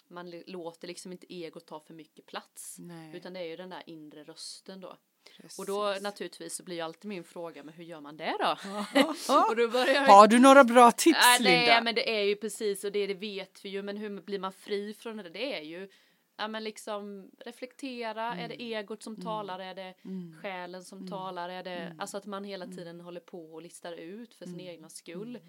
man 0.07 0.29
låter 0.29 0.87
liksom 0.87 1.11
inte 1.11 1.33
egot 1.33 1.67
ta 1.67 1.79
för 1.79 1.93
mycket 1.93 2.25
plats. 2.25 2.75
Nej. 2.79 3.15
Utan 3.15 3.33
det 3.33 3.39
är 3.39 3.43
ju 3.43 3.55
den 3.55 3.69
där 3.69 3.83
inre 3.85 4.23
rösten 4.23 4.81
då. 4.81 4.97
Precis. 5.37 5.59
Och 5.59 5.65
då 5.65 5.97
naturligtvis 6.01 6.55
så 6.55 6.63
blir 6.63 6.75
ju 6.75 6.81
alltid 6.81 7.09
min 7.09 7.23
fråga, 7.23 7.63
men 7.63 7.73
hur 7.73 7.83
gör 7.83 8.01
man 8.01 8.17
det 8.17 8.37
då? 8.39 8.51
och 9.49 9.55
då 9.55 9.67
börjar 9.67 10.07
Har 10.07 10.27
du 10.27 10.39
några 10.39 10.63
bra 10.63 10.91
tips 10.91 11.37
det 11.37 11.43
Linda? 11.43 11.73
är, 11.73 11.81
men 11.81 11.95
det 11.95 12.09
är 12.19 12.23
ju 12.23 12.35
precis 12.35 12.83
och 12.83 12.91
det, 12.91 13.07
det 13.07 13.13
vet 13.13 13.65
vi 13.65 13.69
ju 13.69 13.81
men 13.81 13.97
hur 13.97 14.21
blir 14.21 14.39
man 14.39 14.53
fri 14.53 14.93
från 14.93 15.17
det? 15.17 15.29
Det 15.29 15.53
är 15.57 15.61
ju 15.61 15.89
ja 16.39 16.47
men 16.47 16.63
liksom 16.63 17.31
reflektera, 17.45 18.35
är 18.35 18.47
det 18.49 18.61
egot 18.61 19.03
som 19.03 19.15
talar, 19.21 19.59
är 19.59 19.75
det 19.75 19.93
Mm. 20.03 20.35
själen 20.41 20.83
som 20.83 21.07
talar, 21.07 21.49
är 21.49 21.63
det 21.63 21.95
alltså 21.99 22.17
att 22.17 22.25
man 22.25 22.43
hela 22.43 22.65
tiden 22.67 23.01
håller 23.01 23.19
på 23.21 23.53
och 23.53 23.61
listar 23.61 23.93
ut 23.93 24.33
för 24.35 24.45
sin 24.45 24.59
egna 24.59 24.89
skull. 24.89 25.39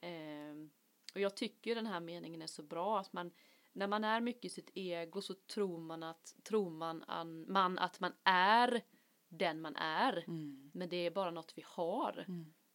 Ehm, 0.00 0.70
och 1.14 1.20
jag 1.20 1.36
tycker 1.36 1.74
den 1.74 1.86
här 1.86 2.00
meningen 2.00 2.42
är 2.42 2.46
så 2.46 2.62
bra 2.62 2.98
att 3.00 3.12
man 3.12 3.30
när 3.72 3.86
man 3.86 4.04
är 4.04 4.20
mycket 4.20 4.44
i 4.44 4.48
sitt 4.48 4.70
ego 4.74 5.22
så 5.22 5.34
tror 5.34 5.78
man 5.78 6.02
att 6.02 6.34
tror 6.42 6.70
man, 6.70 7.04
an, 7.06 7.44
man 7.52 7.78
att 7.78 8.00
man 8.00 8.12
är 8.24 8.82
den 9.28 9.60
man 9.60 9.76
är. 9.76 10.24
Mm. 10.26 10.70
Men 10.74 10.88
det 10.88 10.96
är 10.96 11.10
bara 11.10 11.30
något 11.30 11.52
vi 11.56 11.62
har. 11.66 12.24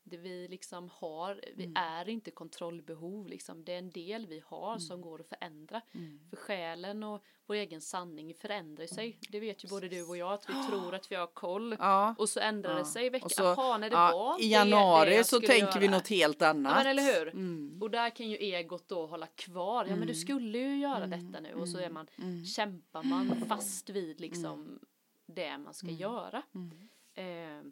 Mm. 0.07 0.23
Det 0.23 0.29
vi 0.29 0.47
liksom 0.47 0.89
har, 0.93 1.41
vi 1.55 1.71
är 1.75 2.09
inte 2.09 2.31
kontrollbehov 2.31 3.27
liksom. 3.27 3.63
Det 3.63 3.73
är 3.73 3.77
en 3.77 3.89
del 3.89 4.25
vi 4.27 4.43
har 4.45 4.77
som 4.77 5.01
går 5.01 5.19
att 5.21 5.27
förändra. 5.27 5.81
Mm. 5.93 6.19
För 6.29 6.37
själen 6.37 7.03
och 7.03 7.23
vår 7.45 7.55
egen 7.55 7.81
sanning 7.81 8.33
förändrar 8.33 8.85
sig. 8.85 9.17
Det 9.29 9.39
vet 9.39 9.63
ju 9.63 9.67
både 9.69 9.87
du 9.89 10.03
och 10.05 10.17
jag 10.17 10.33
att 10.33 10.49
vi 10.49 10.53
tror 10.69 10.95
att 10.95 11.11
vi 11.11 11.15
har 11.15 11.27
koll. 11.27 11.75
Ja. 11.79 12.15
Och 12.17 12.29
så 12.29 12.39
ändrar 12.39 12.75
det 12.75 12.85
sig 12.85 13.05
i 13.05 13.09
veckan. 13.09 13.29
Så, 13.29 13.43
Jaha, 13.43 13.77
när 13.77 13.89
det 13.89 13.95
ja, 13.95 14.11
var 14.11 14.39
I 14.39 14.43
det- 14.43 14.47
januari 14.49 15.09
det 15.09 15.15
jag 15.15 15.25
så 15.25 15.39
tänker 15.39 15.79
vi 15.79 15.85
göra. 15.85 15.97
något 15.97 16.07
helt 16.07 16.41
annat. 16.41 16.71
Ja, 16.71 16.77
men 16.77 16.87
eller 16.87 17.03
hur? 17.19 17.27
Mm. 17.27 17.77
Och 17.81 17.91
där 17.91 18.09
kan 18.09 18.29
ju 18.29 18.35
egot 18.37 18.87
då 18.87 19.05
hålla 19.07 19.27
kvar. 19.27 19.85
Ja 19.89 19.95
men 19.95 20.07
du 20.07 20.13
skulle 20.15 20.57
ju 20.57 20.77
göra 20.77 21.07
detta 21.07 21.39
nu. 21.39 21.53
Och 21.53 21.69
så 21.69 21.77
är 21.77 21.89
man, 21.89 22.07
Mm. 22.17 22.45
kämpar 22.45 23.03
man 23.03 23.45
fast 23.47 23.89
vid 23.89 24.21
liksom 24.21 24.79
det 25.25 25.57
man 25.57 25.73
ska 25.73 25.87
göra. 25.87 26.41
Mm. 26.55 26.89
Eh, 27.13 27.71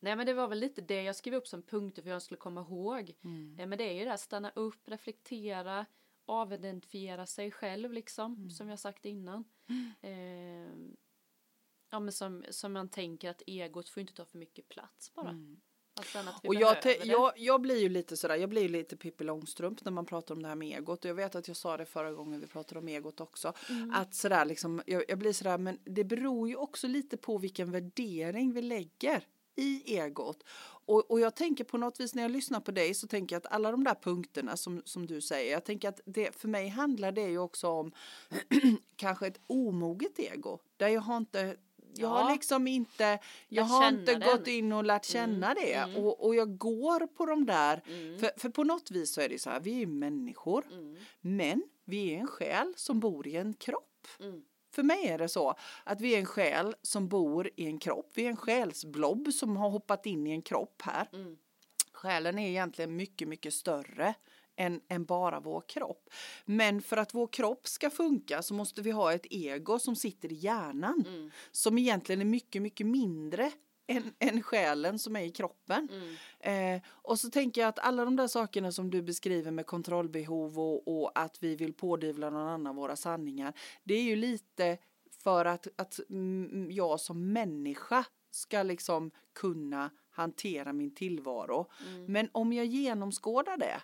nej 0.00 0.16
men 0.16 0.26
det 0.26 0.34
var 0.34 0.48
väl 0.48 0.58
lite 0.58 0.80
det 0.80 1.02
jag 1.02 1.16
skrev 1.16 1.34
upp 1.34 1.46
som 1.46 1.62
punkter 1.62 2.02
för 2.02 2.10
jag 2.10 2.22
skulle 2.22 2.38
komma 2.38 2.60
ihåg. 2.60 3.14
Mm. 3.24 3.56
Eh, 3.58 3.66
men 3.66 3.78
det 3.78 3.84
är 3.84 3.92
ju 3.92 4.04
det 4.04 4.10
här 4.10 4.16
stanna 4.16 4.50
upp, 4.54 4.88
reflektera 4.88 5.86
avidentifiera 6.28 7.26
sig 7.26 7.50
själv 7.50 7.92
liksom, 7.92 8.34
Mm. 8.34 8.50
som 8.50 8.68
jag 8.68 8.78
sagt 8.78 9.04
innan. 9.04 9.44
Eh, 10.00 10.72
ja 11.90 12.00
men 12.00 12.12
som, 12.12 12.44
som 12.50 12.72
man 12.72 12.88
tänker 12.88 13.30
att 13.30 13.42
egot 13.46 13.88
får 13.88 14.00
inte 14.00 14.14
ta 14.14 14.24
för 14.24 14.38
mycket 14.38 14.68
plats 14.68 15.14
bara. 15.14 15.30
Mm. 15.30 15.60
Och 16.44 16.54
jag, 16.54 16.76
jag, 17.04 17.32
jag 17.36 17.60
blir 17.60 17.76
ju 17.76 17.88
lite 17.88 18.16
sådär, 18.16 18.36
jag 18.36 18.48
blir 18.48 18.62
ju 18.62 18.68
lite 18.68 18.96
Pippi 18.96 19.24
Långstrump 19.24 19.84
när 19.84 19.92
man 19.92 20.06
pratar 20.06 20.34
om 20.34 20.42
det 20.42 20.48
här 20.48 20.54
med 20.54 20.78
egot. 20.78 21.04
Och 21.04 21.08
jag 21.08 21.14
vet 21.14 21.34
att 21.34 21.48
jag 21.48 21.56
sa 21.56 21.76
det 21.76 21.86
förra 21.86 22.12
gången 22.12 22.40
vi 22.40 22.46
pratade 22.46 22.78
om 22.80 22.88
egot 22.88 23.20
också. 23.20 23.52
Mm. 23.68 23.90
Att 23.90 24.14
sådär 24.14 24.44
liksom, 24.44 24.82
jag, 24.86 25.04
jag 25.08 25.18
blir 25.18 25.32
sådär, 25.32 25.58
men 25.58 25.78
det 25.84 26.04
beror 26.04 26.48
ju 26.48 26.56
också 26.56 26.86
lite 26.86 27.16
på 27.16 27.38
vilken 27.38 27.72
värdering 27.72 28.52
vi 28.52 28.62
lägger 28.62 29.26
i 29.58 29.82
egot. 29.96 30.42
Och, 30.86 31.10
och 31.10 31.20
jag 31.20 31.34
tänker 31.36 31.64
på 31.64 31.78
något 31.78 32.00
vis 32.00 32.14
när 32.14 32.22
jag 32.22 32.30
lyssnar 32.30 32.60
på 32.60 32.70
dig 32.70 32.94
så 32.94 33.06
tänker 33.06 33.36
jag 33.36 33.40
att 33.46 33.52
alla 33.52 33.70
de 33.70 33.84
där 33.84 33.94
punkterna 33.94 34.56
som, 34.56 34.82
som 34.84 35.06
du 35.06 35.20
säger, 35.20 35.52
jag 35.52 35.64
tänker 35.64 35.88
att 35.88 36.00
det, 36.04 36.36
för 36.36 36.48
mig 36.48 36.68
handlar 36.68 37.12
det 37.12 37.28
ju 37.28 37.38
också 37.38 37.68
om 37.68 37.92
kanske 38.96 39.26
ett 39.26 39.40
omoget 39.46 40.18
ego. 40.18 40.58
Där 40.76 40.88
jag 40.88 41.00
har 41.00 41.16
inte 41.16 41.56
jag 41.94 42.08
har 42.08 42.32
liksom 42.32 42.66
inte, 42.66 43.18
jag 43.48 43.62
Lärt 43.64 43.70
har 43.70 43.88
inte 43.88 44.14
den. 44.14 44.20
gått 44.36 44.46
in 44.46 44.72
och 44.72 44.84
lärt 44.84 45.04
känna 45.04 45.54
det. 45.54 45.74
mm. 45.74 45.96
Och, 46.04 46.26
och 46.26 46.34
jag 46.34 46.58
går 46.58 47.06
på 47.06 47.26
de 47.26 47.46
där, 47.46 47.82
Mm. 47.88 48.18
för, 48.18 48.30
för 48.36 48.48
på 48.48 48.64
något 48.64 48.90
vis 48.90 49.12
så 49.14 49.20
är 49.20 49.28
det 49.28 49.38
så 49.38 49.50
här, 49.50 49.60
vi 49.60 49.82
är 49.82 49.86
människor, 49.86 50.64
Mm. 50.72 50.96
men 51.20 51.62
vi 51.84 52.14
är 52.14 52.18
en 52.18 52.26
själ 52.26 52.72
som 52.76 53.00
bor 53.00 53.26
i 53.26 53.36
en 53.36 53.54
kropp. 53.54 54.06
Mm. 54.20 54.42
För 54.78 54.82
mig 54.82 55.08
är 55.08 55.18
det 55.18 55.28
så 55.28 55.54
att 55.84 56.00
vi 56.00 56.14
är 56.14 56.18
en 56.18 56.26
själ 56.26 56.74
som 56.82 57.08
bor 57.08 57.50
i 57.56 57.66
en 57.66 57.78
kropp. 57.78 58.10
Vi 58.14 58.24
är 58.24 58.28
en 58.28 58.36
själsblob 58.36 59.32
som 59.32 59.56
har 59.56 59.70
hoppat 59.70 60.06
in 60.06 60.26
i 60.26 60.30
en 60.30 60.42
kropp 60.42 60.82
här. 60.82 61.08
Mm. 61.12 61.36
Själen 61.92 62.38
är 62.38 62.48
egentligen 62.48 62.96
mycket, 62.96 63.28
mycket 63.28 63.54
större 63.54 64.14
än, 64.56 64.80
än 64.88 65.04
bara 65.04 65.40
vår 65.40 65.62
kropp. 65.68 66.10
Men 66.44 66.82
för 66.82 66.96
att 66.96 67.14
vår 67.14 67.26
kropp 67.26 67.68
ska 67.68 67.90
funka 67.90 68.42
så 68.42 68.54
måste 68.54 68.82
vi 68.82 68.90
ha 68.90 69.12
ett 69.12 69.26
ego 69.30 69.78
som 69.78 69.96
sitter 69.96 70.32
i 70.32 70.34
hjärnan. 70.34 71.04
Mm. 71.08 71.30
Som 71.50 71.78
egentligen 71.78 72.20
är 72.20 72.24
mycket, 72.24 72.62
mycket 72.62 72.86
mindre 72.86 73.52
än, 73.88 74.14
än 74.18 74.42
själen 74.42 74.98
som 74.98 75.16
är 75.16 75.20
i 75.20 75.30
kroppen. 75.30 75.88
Mm. 75.92 76.76
Eh, 76.76 76.82
och 76.88 77.18
så 77.18 77.30
tänker 77.30 77.60
jag 77.60 77.68
att 77.68 77.78
alla 77.78 78.04
de 78.04 78.16
där 78.16 78.26
sakerna 78.26 78.72
som 78.72 78.90
du 78.90 79.02
beskriver 79.02 79.50
med 79.50 79.66
kontrollbehov 79.66 80.58
och, 80.58 81.02
och 81.02 81.10
att 81.14 81.42
vi 81.42 81.56
vill 81.56 81.72
pådyvla 81.72 82.30
någon 82.30 82.48
annan 82.48 82.76
våra 82.76 82.96
sanningar. 82.96 83.52
Det 83.84 83.94
är 83.94 84.02
ju 84.02 84.16
lite 84.16 84.78
för 85.22 85.44
att, 85.44 85.66
att 85.76 86.00
jag 86.68 87.00
som 87.00 87.32
människa 87.32 88.04
ska 88.30 88.62
liksom 88.62 89.10
kunna 89.32 89.90
hantera 90.10 90.72
min 90.72 90.94
tillvaro. 90.94 91.70
Mm. 91.88 92.04
Men 92.04 92.28
om 92.32 92.52
jag 92.52 92.66
genomskådar 92.66 93.56
det 93.56 93.80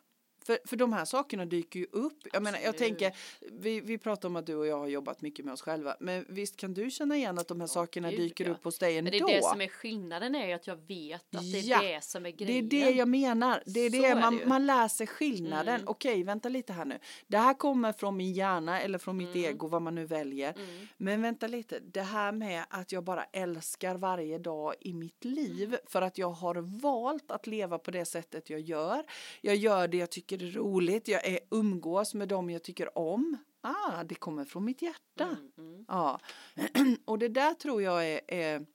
för, 0.46 0.58
för 0.64 0.76
de 0.76 0.92
här 0.92 1.04
sakerna 1.04 1.44
dyker 1.46 1.80
ju 1.80 1.86
upp. 1.92 2.18
Jag 2.32 2.42
menar, 2.42 2.58
jag 2.64 2.78
tänker, 2.78 3.16
vi, 3.52 3.80
vi 3.80 3.98
pratar 3.98 4.28
om 4.28 4.36
att 4.36 4.46
du 4.46 4.54
och 4.54 4.66
jag 4.66 4.78
har 4.78 4.86
jobbat 4.86 5.22
mycket 5.22 5.44
med 5.44 5.54
oss 5.54 5.62
själva. 5.62 5.96
Men 6.00 6.24
visst 6.28 6.56
kan 6.56 6.74
du 6.74 6.90
känna 6.90 7.16
igen 7.16 7.38
att 7.38 7.48
de 7.48 7.60
här 7.60 7.66
sakerna 7.66 8.10
gud, 8.10 8.20
dyker 8.20 8.44
ja. 8.44 8.50
upp 8.50 8.64
hos 8.64 8.78
dig 8.78 8.98
ändå? 8.98 9.10
Men 9.10 9.26
det 9.26 9.32
är 9.32 9.36
det 9.36 9.42
som 9.42 9.60
är 9.60 9.68
skillnaden 9.68 10.34
är 10.34 10.46
ju 10.46 10.52
att 10.52 10.66
jag 10.66 10.76
vet 10.76 11.34
att 11.36 11.52
det 11.52 11.58
är 11.58 11.62
Ja, 11.68 11.82
det 11.82 12.04
som 12.04 12.26
är 12.26 12.32
Det 12.32 12.44
är 12.44 12.46
grejen. 12.46 12.68
det 12.68 12.90
jag 12.90 13.08
menar. 13.08 13.62
Det 13.66 13.80
är 13.80 13.90
det 13.90 14.04
är 14.04 14.20
man, 14.20 14.36
det 14.38 14.46
man 14.46 14.66
lär 14.66 14.88
sig 14.88 15.06
skillnaden. 15.06 15.74
Mm. 15.74 15.88
Okej, 15.88 16.22
vänta 16.24 16.48
lite 16.48 16.72
här 16.72 16.84
nu. 16.84 16.98
Det 17.26 17.38
här 17.38 17.54
kommer 17.54 17.92
från 17.92 18.16
min 18.16 18.32
hjärna 18.32 18.80
eller 18.80 18.98
från 18.98 19.16
mitt 19.16 19.34
Mm. 19.34 19.44
ego, 19.50 19.68
vad 19.68 19.82
man 19.82 19.94
nu 19.94 20.06
väljer. 20.06 20.52
Mm. 20.52 20.86
Men 20.96 21.22
vänta 21.22 21.46
lite, 21.46 21.78
det 21.80 22.02
här 22.02 22.32
med 22.32 22.64
att 22.68 22.92
jag 22.92 23.04
bara 23.04 23.24
älskar 23.24 23.94
varje 23.94 24.38
dag 24.38 24.74
i 24.80 24.94
mitt 24.94 25.24
liv 25.24 25.76
för 25.86 26.02
att 26.02 26.18
jag 26.18 26.30
har 26.30 26.54
valt 26.80 27.30
att 27.30 27.46
leva 27.46 27.78
på 27.78 27.90
det 27.90 28.04
sättet 28.04 28.50
jag 28.50 28.60
gör. 28.60 29.04
Jag 29.40 29.56
gör 29.56 29.88
det 29.88 29.96
jag 29.96 30.10
tycker 30.10 30.33
är 30.34 30.50
roligt, 30.50 31.08
jag 31.08 31.26
är, 31.26 31.38
umgås 31.50 32.14
med 32.14 32.28
dem 32.28 32.50
jag 32.50 32.62
tycker 32.62 32.98
om. 32.98 33.36
Ah, 33.60 34.04
det 34.04 34.14
kommer 34.14 34.44
från 34.44 34.64
mitt 34.64 34.82
hjärta. 34.82 35.24
Mm. 35.24 35.50
Mm. 35.58 35.84
Ja, 35.88 36.20
och 37.04 37.18
det 37.18 37.28
där 37.28 37.54
tror 37.54 37.82
jag 37.82 38.08
är, 38.08 38.20
är 38.28 38.66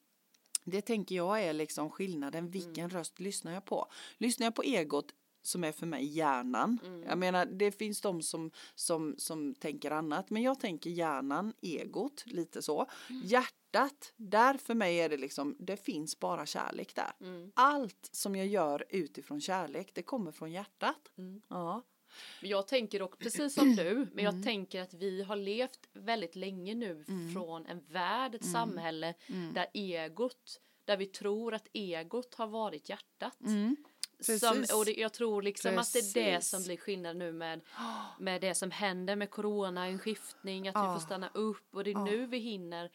det 0.63 0.81
tänker 0.81 1.15
jag 1.15 1.43
är 1.43 1.53
liksom 1.53 1.89
skillnaden. 1.89 2.49
Vilken 2.49 2.89
röst 2.89 3.19
lyssnar 3.19 3.53
jag 3.53 3.65
på? 3.65 3.91
Lyssnar 4.17 4.45
jag 4.45 4.55
på 4.55 4.63
egot 4.63 5.11
som 5.41 5.63
är 5.63 5.71
för 5.71 5.85
mig 5.85 6.05
hjärnan. 6.05 6.79
Mm. 6.85 7.03
Jag 7.03 7.17
menar, 7.17 7.45
det 7.45 7.71
finns 7.71 8.01
de 8.01 8.21
som, 8.21 8.51
som, 8.75 9.15
som 9.17 9.55
tänker 9.55 9.91
annat, 9.91 10.29
men 10.29 10.41
jag 10.41 10.59
tänker 10.59 10.89
hjärnan, 10.89 11.53
egot, 11.61 12.23
lite 12.25 12.61
så. 12.61 12.85
Mm. 13.09 13.21
Hjärtat, 13.25 14.13
där 14.15 14.57
för 14.57 14.73
mig 14.75 14.97
är 14.99 15.09
det 15.09 15.17
liksom, 15.17 15.55
det 15.59 15.77
finns 15.77 16.19
bara 16.19 16.45
kärlek 16.45 16.95
där. 16.95 17.11
Mm. 17.21 17.51
Allt 17.55 18.09
som 18.11 18.35
jag 18.35 18.47
gör 18.47 18.85
utifrån 18.89 19.41
kärlek, 19.41 19.91
det 19.93 20.03
kommer 20.03 20.31
från 20.31 20.51
hjärtat. 20.51 21.11
Mm. 21.17 21.41
Ja. 21.47 21.83
Jag 22.41 22.67
tänker 22.67 23.01
också 23.01 23.17
precis 23.17 23.53
som 23.53 23.75
du, 23.75 23.93
men 23.95 24.19
Mm. 24.19 24.25
jag 24.25 24.43
tänker 24.43 24.81
att 24.81 24.93
vi 24.93 25.23
har 25.23 25.35
levt 25.35 25.79
väldigt 25.93 26.35
länge 26.35 26.75
nu 26.75 27.05
från 27.33 27.65
en 27.65 27.79
värld, 27.87 28.35
ett 28.35 28.51
samhälle 28.51 29.13
Mm. 29.27 29.53
där 29.53 29.65
egot, 29.73 30.61
där 30.85 30.97
vi 30.97 31.05
tror 31.05 31.53
att 31.53 31.67
egot 31.73 32.33
har 32.35 32.47
varit 32.47 32.89
hjärtat. 32.89 33.37
Som, 34.19 34.35
Precis. 34.53 34.73
och 34.73 34.85
det, 34.85 34.93
jag 34.93 35.13
tror 35.13 35.41
liksom 35.41 35.77
att 35.77 35.93
det 35.93 35.99
är 35.99 36.13
det 36.13 36.35
Precis. 36.35 36.49
som 36.49 36.63
blir 36.63 36.77
skillnad 36.77 37.17
nu 37.17 37.31
med, 37.31 37.61
med 38.19 38.41
det 38.41 38.55
som 38.55 38.71
händer 38.71 39.15
med 39.15 39.29
corona, 39.29 39.85
en 39.87 39.99
skiftning, 39.99 40.67
att 40.67 40.75
Ja. 40.75 40.93
vi 40.93 40.99
får 40.99 41.05
stanna 41.05 41.29
upp 41.33 41.75
och 41.75 41.83
det 41.83 41.89
är 41.89 41.93
Ja. 41.93 42.05
nu 42.05 42.25
vi 42.25 42.37
hinner 42.37 42.89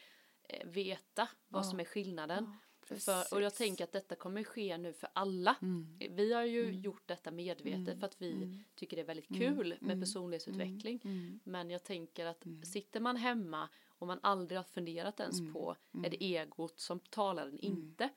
eh, 0.48 0.66
veta 0.68 1.28
vad 1.48 1.64
Ja. 1.64 1.70
som 1.70 1.80
är 1.80 1.84
skillnaden. 1.84 2.56
För, 2.82 2.94
och 3.34 3.42
jag 3.42 3.52
precis. 3.52 3.58
tänker 3.58 3.84
att 3.84 3.92
detta 3.92 4.14
kommer 4.14 4.44
ske 4.44 4.78
nu 4.78 4.92
för 4.92 5.08
alla. 5.12 5.56
Mm. 5.62 5.98
Vi 6.10 6.32
har 6.32 6.44
ju 6.44 6.62
Mm. 6.68 6.80
gjort 6.80 7.02
detta 7.06 7.30
medvetet 7.30 7.88
Mm. 7.88 8.00
för 8.00 8.06
att 8.06 8.22
vi 8.22 8.32
Mm. 8.32 8.64
tycker 8.74 8.96
det 8.96 9.02
är 9.02 9.06
väldigt 9.06 9.30
Mm. 9.30 9.40
kul 9.56 9.68
med 9.80 9.90
Mm. 9.92 10.00
personlighetsutveckling. 10.00 11.00
Men 11.44 11.70
jag 11.70 11.84
tänker 11.84 12.26
att 12.26 12.44
sitter 12.64 13.00
man 13.00 13.16
hemma 13.16 13.68
och 13.88 14.06
man 14.06 14.18
aldrig 14.22 14.58
har 14.58 14.64
funderat 14.64 15.20
ens 15.20 15.52
på 15.52 15.76
är 16.04 16.10
det 16.10 16.24
egot 16.24 16.80
som 16.80 17.00
talar 17.00 17.46
den 17.46 17.58
inte 17.58 18.08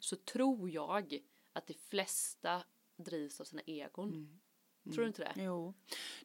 så 0.00 0.16
tror 0.16 0.70
jag 0.70 1.18
att 1.56 1.66
de 1.66 1.74
flesta 1.74 2.62
drivs 3.04 3.40
av 3.40 3.44
sina 3.44 3.62
egon. 3.66 4.08
Mm. 4.08 4.38
Tror 4.94 5.02
du 5.02 5.08
inte 5.08 5.22
det? 5.22 5.42
Jo, 5.42 5.74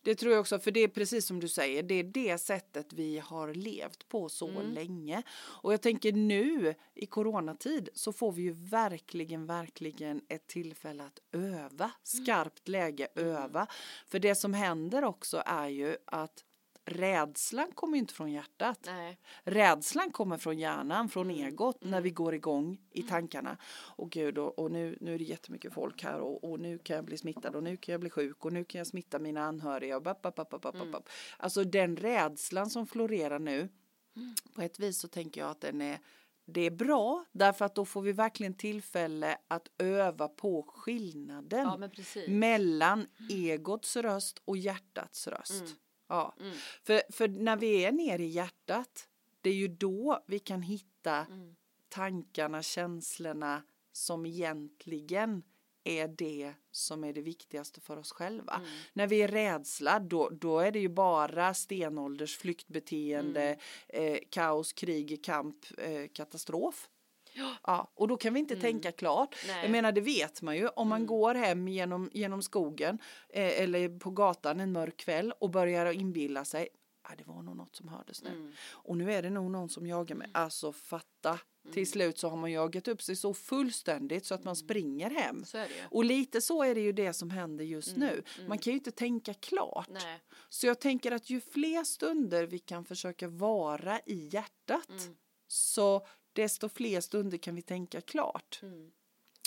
det 0.01 0.15
tror 0.15 0.31
jag 0.33 0.41
också, 0.41 0.59
för 0.59 0.71
det 0.71 0.79
är 0.79 0.87
precis 0.87 1.25
som 1.27 1.39
du 1.39 1.47
säger, 1.47 1.83
det 1.83 1.95
är 1.95 2.03
det 2.03 2.37
sättet 2.37 2.93
vi 2.93 3.19
har 3.19 3.53
levt 3.53 4.07
på 4.09 4.29
så 4.29 4.47
Mm. 4.49 4.71
länge. 4.71 5.23
Och 5.39 5.73
jag 5.73 5.81
tänker 5.81 6.11
nu 6.11 6.75
i 6.93 7.05
coronatid 7.05 7.89
så 7.93 8.13
får 8.13 8.31
vi 8.31 8.41
ju 8.41 8.51
verkligen, 8.51 9.45
verkligen 9.45 10.21
ett 10.27 10.47
tillfälle 10.47 11.03
att 11.03 11.19
öva, 11.31 11.91
skarpt 12.03 12.67
läge 12.67 13.07
Mm. 13.15 13.29
öva. 13.29 13.67
För 14.07 14.19
det 14.19 14.35
som 14.35 14.53
händer 14.53 15.03
också 15.03 15.43
är 15.45 15.67
ju 15.67 15.97
att 16.05 16.43
rädslan 16.85 17.71
kommer 17.71 17.97
inte 17.97 18.13
från 18.13 18.31
hjärtat. 18.31 18.79
Nej. 18.85 19.19
Rädslan 19.43 20.11
kommer 20.11 20.37
från 20.37 20.59
hjärnan, 20.59 21.09
från 21.09 21.29
Mm, 21.29 21.47
egot 21.47 21.81
när 21.81 21.87
mm. 21.87 22.03
vi 22.03 22.09
går 22.11 22.35
igång 22.35 22.77
i 22.91 23.03
tankarna. 23.03 23.57
Och 23.95 24.11
gud, 24.11 24.37
och, 24.37 24.59
och 24.59 24.71
nu, 24.71 24.97
nu 25.01 25.13
är 25.13 25.17
det 25.17 25.23
jättemycket 25.23 25.73
folk 25.73 26.03
här 26.03 26.19
och, 26.19 26.43
och 26.51 26.59
nu 26.59 26.77
kan 26.77 26.95
jag 26.95 27.05
bli 27.05 27.17
smittad 27.17 27.55
och 27.55 27.63
nu 27.63 27.77
kan 27.77 27.91
jag 27.91 27.99
bli 28.01 28.09
sjuk 28.09 28.45
och 28.45 28.53
nu 28.53 28.63
kan 28.63 28.79
jag 28.79 28.87
smitta 28.87 29.19
mina 29.19 29.41
anhöriga. 29.43 29.95
Och 29.95 30.03
bap, 30.03 30.21
bap, 30.21 30.35
bap, 30.35 30.49
bap, 30.49 30.61
bap, 30.61 30.75
Mm. 30.75 30.91
bap. 30.91 31.09
Alltså 31.37 31.63
den 31.63 31.97
rädslan 31.97 32.69
som 32.69 32.87
florerar 32.87 33.39
nu, 33.39 33.69
Mm. 34.15 34.35
på 34.55 34.61
ett 34.61 34.79
vis 34.79 34.99
så 34.99 35.07
tänker 35.07 35.41
jag 35.41 35.49
att 35.49 35.61
den 35.61 35.81
är 35.81 35.99
det 36.45 36.61
är 36.61 36.71
bra 36.71 37.25
därför 37.31 37.65
att 37.65 37.75
då 37.75 37.85
får 37.85 38.01
vi 38.01 38.11
verkligen 38.11 38.53
tillfälle 38.53 39.37
att 39.47 39.67
öva 39.77 40.27
på 40.27 40.63
skillnaden 40.67 41.59
Ja 41.59 41.77
mellan 42.27 43.07
egots 43.29 43.95
röst 43.95 44.41
och 44.45 44.57
hjärtats 44.57 45.27
röst. 45.27 45.61
Mm. 45.61 45.71
Ja. 46.11 46.35
Mm. 46.39 46.53
För, 46.83 47.01
för 47.11 47.27
när 47.27 47.55
vi 47.57 47.85
är 47.85 47.91
nere 47.91 48.23
i 48.23 48.27
hjärtat, 48.27 49.07
det 49.41 49.49
är 49.49 49.53
ju 49.53 49.67
då 49.67 50.23
vi 50.27 50.39
kan 50.39 50.61
hitta 50.61 51.25
Mm. 51.25 51.55
tankarna, 51.89 52.63
känslorna 52.63 53.63
som 53.91 54.25
egentligen 54.25 55.43
är 55.83 56.07
det 56.07 56.53
som 56.71 57.03
är 57.03 57.13
det 57.13 57.21
viktigaste 57.21 57.81
för 57.81 57.97
oss 57.97 58.11
själva. 58.11 58.53
Mm. 58.55 58.69
När 58.93 59.07
vi 59.07 59.21
är 59.21 59.27
rädsla, 59.27 59.99
då, 59.99 60.29
då 60.29 60.59
är 60.59 60.71
det 60.71 60.79
ju 60.79 60.89
bara 60.89 61.53
stenålders 61.53 62.37
flyktbeteende, 62.37 63.57
Mm. 63.89 64.13
eh, 64.13 64.19
kaos, 64.29 64.73
krig, 64.73 65.23
kamp, 65.25 65.57
eh, 65.77 66.07
katastrof. 66.13 66.89
Ja. 67.33 67.91
Och 67.95 68.07
då 68.07 68.17
kan 68.17 68.33
vi 68.33 68.39
inte 68.39 68.53
Mm. 68.53 68.61
tänka 68.61 68.91
klart. 68.91 69.35
Nej. 69.47 69.61
Jag 69.61 69.71
menar 69.71 69.91
det 69.91 70.01
vet 70.01 70.41
man 70.41 70.55
ju 70.57 70.67
om 70.67 70.87
man 70.89 70.97
Mm. 71.01 71.07
går 71.07 71.35
hem 71.35 71.67
genom, 71.67 72.09
genom 72.13 72.41
skogen 72.41 72.97
eh, 73.29 73.61
eller 73.61 73.99
på 73.99 74.11
gatan 74.11 74.59
en 74.59 74.71
mörk 74.71 74.97
kväll 74.97 75.33
och 75.39 75.49
börjar 75.49 75.91
inbilla 75.91 76.45
sig 76.45 76.67
ah, 77.03 77.13
det 77.17 77.23
var 77.27 77.41
nog 77.41 77.55
något 77.57 77.75
som 77.75 77.87
hördes 77.87 78.23
nu. 78.23 78.29
Mm. 78.29 78.51
Och 78.71 78.97
nu 78.97 79.13
är 79.13 79.21
det 79.21 79.29
nog 79.29 79.51
någon 79.51 79.69
som 79.69 79.87
jagar 79.87 80.15
mig. 80.15 80.29
Alltså 80.33 80.71
fatta. 80.71 81.29
Mm. 81.63 81.73
Till 81.73 81.89
slut 81.91 82.17
så 82.17 82.29
har 82.29 82.37
man 82.37 82.51
jagat 82.51 82.87
upp 82.87 83.01
sig 83.01 83.15
så 83.15 83.33
fullständigt 83.33 84.25
så 84.25 84.35
att 84.35 84.43
man 84.43 84.55
springer 84.55 85.09
hem. 85.09 85.43
Och 85.89 86.05
lite 86.05 86.41
så 86.41 86.63
är 86.63 86.75
det 86.75 86.81
ju 86.81 86.91
det 86.91 87.13
som 87.13 87.29
händer 87.29 87.65
just 87.65 87.87
Mm, 87.95 87.99
nu. 87.99 88.23
mm. 88.37 88.49
Man 88.49 88.57
kan 88.57 88.73
ju 88.73 88.77
inte 88.77 88.91
tänka 88.91 89.33
klart. 89.33 89.87
Nej. 89.89 90.19
Så 90.49 90.67
jag 90.67 90.79
tänker 90.79 91.11
att 91.11 91.29
ju 91.29 91.41
fler 91.41 91.83
stunder 91.83 92.45
vi 92.47 92.59
kan 92.59 92.85
försöka 92.85 93.27
vara 93.27 93.99
i 94.05 94.29
hjärtat 94.33 94.89
Mm. 94.89 95.15
så 95.47 96.07
desto 96.33 96.69
fler 96.69 97.01
stunder 97.01 97.37
kan 97.37 97.55
vi 97.55 97.61
tänka 97.61 98.01
klart. 98.01 98.59
Mm. 98.63 98.91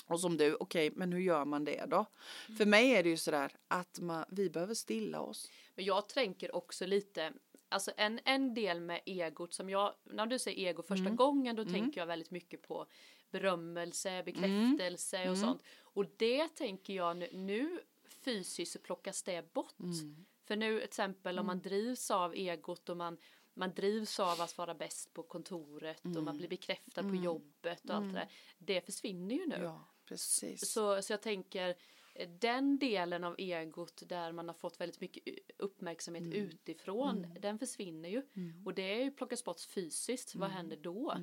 Och 0.06 0.20
som 0.20 0.36
du, 0.36 0.54
okej, 0.54 0.88
okay, 0.88 0.98
men 0.98 1.12
hur 1.12 1.20
gör 1.20 1.44
man 1.44 1.64
det 1.64 1.84
då? 1.86 2.06
Mm. 2.46 2.56
För 2.56 2.66
mig 2.66 2.90
är 2.90 3.02
det 3.02 3.08
ju 3.08 3.16
sådär 3.16 3.52
att 3.68 4.00
man, 4.00 4.24
vi 4.28 4.50
behöver 4.50 4.74
stilla 4.74 5.20
oss. 5.20 5.50
Men 5.74 5.84
jag 5.84 6.08
tänker 6.08 6.54
också 6.54 6.86
lite, 6.86 7.32
alltså 7.68 7.92
en, 7.96 8.20
en 8.24 8.54
del 8.54 8.80
med 8.80 9.00
egot 9.06 9.54
som 9.54 9.70
jag, 9.70 9.94
när 10.04 10.26
du 10.26 10.38
säger 10.38 10.68
ego 10.68 10.82
första 10.82 11.04
mm. 11.04 11.16
gången 11.16 11.56
då 11.56 11.62
mm. 11.62 11.74
tänker 11.74 12.00
jag 12.00 12.06
väldigt 12.06 12.30
mycket 12.30 12.62
på 12.62 12.86
berömmelse, 13.30 14.22
bekräftelse 14.22 15.18
och 15.18 15.24
mm. 15.24 15.36
sånt. 15.36 15.62
Och 15.80 16.06
det 16.16 16.48
tänker 16.48 16.92
jag 16.92 17.16
nu, 17.16 17.28
nu 17.32 17.80
fysiskt 18.24 18.72
så 18.72 18.78
plockas 18.78 19.22
det 19.22 19.52
bort. 19.52 19.80
Mm. 19.80 20.26
För 20.44 20.56
nu 20.56 20.76
till 20.76 20.84
exempel 20.84 21.38
om 21.38 21.46
man 21.46 21.60
drivs 21.60 22.10
av 22.10 22.34
egot 22.34 22.88
och 22.88 22.96
man 22.96 23.18
man 23.54 23.74
drivs 23.74 24.20
av 24.20 24.40
att 24.40 24.58
vara 24.58 24.74
bäst 24.74 25.14
på 25.14 25.22
kontoret 25.22 26.04
mm. 26.04 26.16
och 26.16 26.22
man 26.22 26.32
mm. 26.32 26.38
blir 26.38 26.48
bekräftad 26.48 27.00
mm. 27.00 27.12
på 27.12 27.24
jobbet 27.24 27.84
och 27.84 27.94
allt 27.94 28.12
det 28.12 28.18
där. 28.18 28.28
Det 28.58 28.80
försvinner 28.80 29.34
ju 29.34 29.46
nu. 29.46 29.58
Ja, 29.62 29.88
precis. 30.04 30.72
Så, 30.72 31.02
så 31.02 31.12
jag 31.12 31.22
tänker 31.22 31.74
eh, 32.14 32.28
den 32.28 32.78
delen 32.78 33.24
av 33.24 33.34
egot 33.38 34.02
där 34.08 34.32
man 34.32 34.48
har 34.48 34.54
fått 34.54 34.80
väldigt 34.80 35.00
mycket 35.00 35.22
uppmärksamhet 35.58 36.24
mm. 36.24 36.38
utifrån, 36.38 37.24
mm. 37.24 37.40
den 37.40 37.58
försvinner 37.58 38.08
ju. 38.08 38.22
Mm. 38.36 38.66
Och 38.66 38.74
det 38.74 38.94
är 38.94 39.04
ju 39.04 39.10
plockas 39.10 39.44
bort 39.44 39.60
fysiskt, 39.60 40.34
vad 40.34 40.50
händer 40.50 40.76
då? 40.76 41.14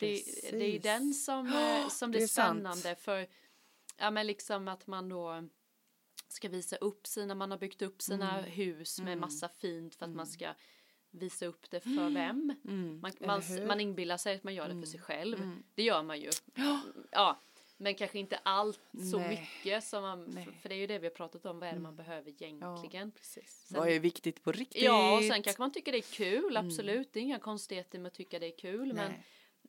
Det, 0.00 0.22
det, 0.50 0.76
är 0.76 0.80
den 0.80 1.14
som, 1.14 1.46
oh, 1.46 1.88
som 1.90 2.10
blir 2.10 2.26
spännande 2.26 2.82
sant. 2.82 2.98
för 2.98 3.28
ja 3.98 4.10
men 4.10 4.26
liksom 4.26 4.68
att 4.68 4.86
man 4.86 5.08
då 5.08 5.48
ska 6.28 6.48
visa 6.48 6.76
upp 6.76 7.06
sina, 7.06 7.34
man 7.34 7.50
har 7.50 7.58
byggt 7.58 7.82
upp 7.82 8.02
sina 8.02 8.40
hus 8.40 9.00
med 9.00 9.18
massa 9.18 9.48
fint 9.48 9.94
för 9.94 10.06
att 10.06 10.14
man 10.14 10.26
ska 10.26 10.54
visa 11.14 11.46
upp 11.46 11.70
det 11.70 11.80
för 11.80 11.90
mm. 11.90 12.14
vem. 12.14 12.56
Mm. 12.64 13.00
Man, 13.00 13.12
man, 13.20 13.66
man 13.66 13.80
inbillar 13.80 14.16
sig 14.16 14.36
att 14.36 14.44
man 14.44 14.54
gör 14.54 14.68
det 14.68 14.80
för 14.80 14.86
sig 14.86 14.98
mm. 14.98 15.04
själv. 15.04 15.42
Mm. 15.42 15.62
Det 15.74 15.82
gör 15.82 16.02
man 16.02 16.20
ju. 16.20 16.30
Ja. 17.10 17.40
Men 17.76 17.94
kanske 17.94 18.18
inte 18.18 18.36
allt 18.36 18.80
så 19.12 19.18
Nej. 19.18 19.28
mycket 19.28 19.84
som 19.84 20.02
man, 20.02 20.24
Nej. 20.24 20.48
för 20.62 20.68
det 20.68 20.74
är 20.74 20.78
ju 20.78 20.86
det 20.86 20.98
vi 20.98 21.06
har 21.06 21.14
pratat 21.14 21.46
om, 21.46 21.58
vad 21.58 21.68
är 21.68 21.72
det 21.72 21.80
man 21.80 21.96
behöver 21.96 22.30
egentligen. 22.30 23.12
Ja, 23.14 23.22
sen, 23.22 23.80
vad 23.80 23.88
är 23.88 24.00
viktigt 24.00 24.42
på 24.42 24.52
riktigt? 24.52 24.82
Ja, 24.82 25.16
och 25.16 25.24
sen 25.24 25.42
kanske 25.42 25.62
man 25.62 25.72
tycker 25.72 25.92
det 25.92 25.98
är 25.98 26.14
kul, 26.14 26.56
absolut, 26.56 27.12
det 27.12 27.20
är 27.20 27.22
inga 27.22 27.38
konstigheter 27.38 27.98
med 27.98 28.06
att 28.06 28.14
tycka 28.14 28.38
det 28.38 28.46
är 28.46 28.58
kul, 28.58 28.86
Nej. 28.86 28.94
men 28.94 29.12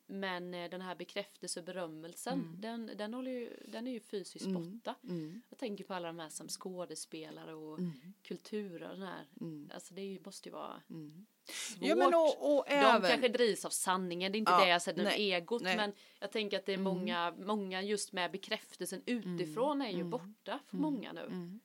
men 0.07 0.53
eh, 0.53 0.69
den 0.69 0.81
här 0.81 0.95
bekräftelse 0.95 1.59
och 1.59 1.65
berömmelsen, 1.65 2.39
mm. 2.39 2.61
den, 2.61 2.97
den, 2.97 3.13
håller 3.13 3.31
ju, 3.31 3.57
den 3.67 3.87
är 3.87 3.91
ju 3.91 3.99
fysiskt 3.99 4.45
mm. 4.45 4.71
borta. 4.71 4.95
Mm. 5.03 5.41
Jag 5.49 5.59
tänker 5.59 5.83
på 5.83 5.93
alla 5.93 6.07
de 6.07 6.19
här 6.19 6.29
som 6.29 6.47
skådespelare 6.47 7.53
och 7.53 7.79
mm. 7.79 7.93
kulturer. 8.21 8.89
Den 8.89 9.01
här. 9.01 9.27
Mm. 9.41 9.71
Alltså 9.73 9.93
det 9.93 10.25
måste 10.25 10.49
ju 10.49 10.53
vara 10.53 10.81
mm. 10.89 11.25
Svårt. 11.45 11.87
Ja, 11.89 11.95
men 11.95 12.13
och, 12.13 12.57
och 12.57 12.65
de 12.67 12.73
även... 12.73 13.09
kanske 13.09 13.27
drivs 13.27 13.65
av 13.65 13.69
sanningen, 13.69 14.31
det 14.31 14.37
är 14.37 14.39
inte 14.39 14.51
ja, 14.51 14.59
det 14.59 14.67
jag 14.67 14.81
säger, 14.81 15.03
nej, 15.03 15.31
egot. 15.33 15.61
Nej. 15.61 15.77
Men 15.77 15.93
jag 16.19 16.31
tänker 16.31 16.57
att 16.57 16.65
det 16.65 16.73
är 16.73 16.77
många, 16.77 17.33
många 17.37 17.81
just 17.81 18.11
med 18.11 18.31
bekräftelsen 18.31 19.01
utifrån 19.05 19.81
är 19.81 19.91
ju 19.91 20.03
borta 20.03 20.59
för 20.69 20.77
många 20.77 21.11
nu. 21.13 21.59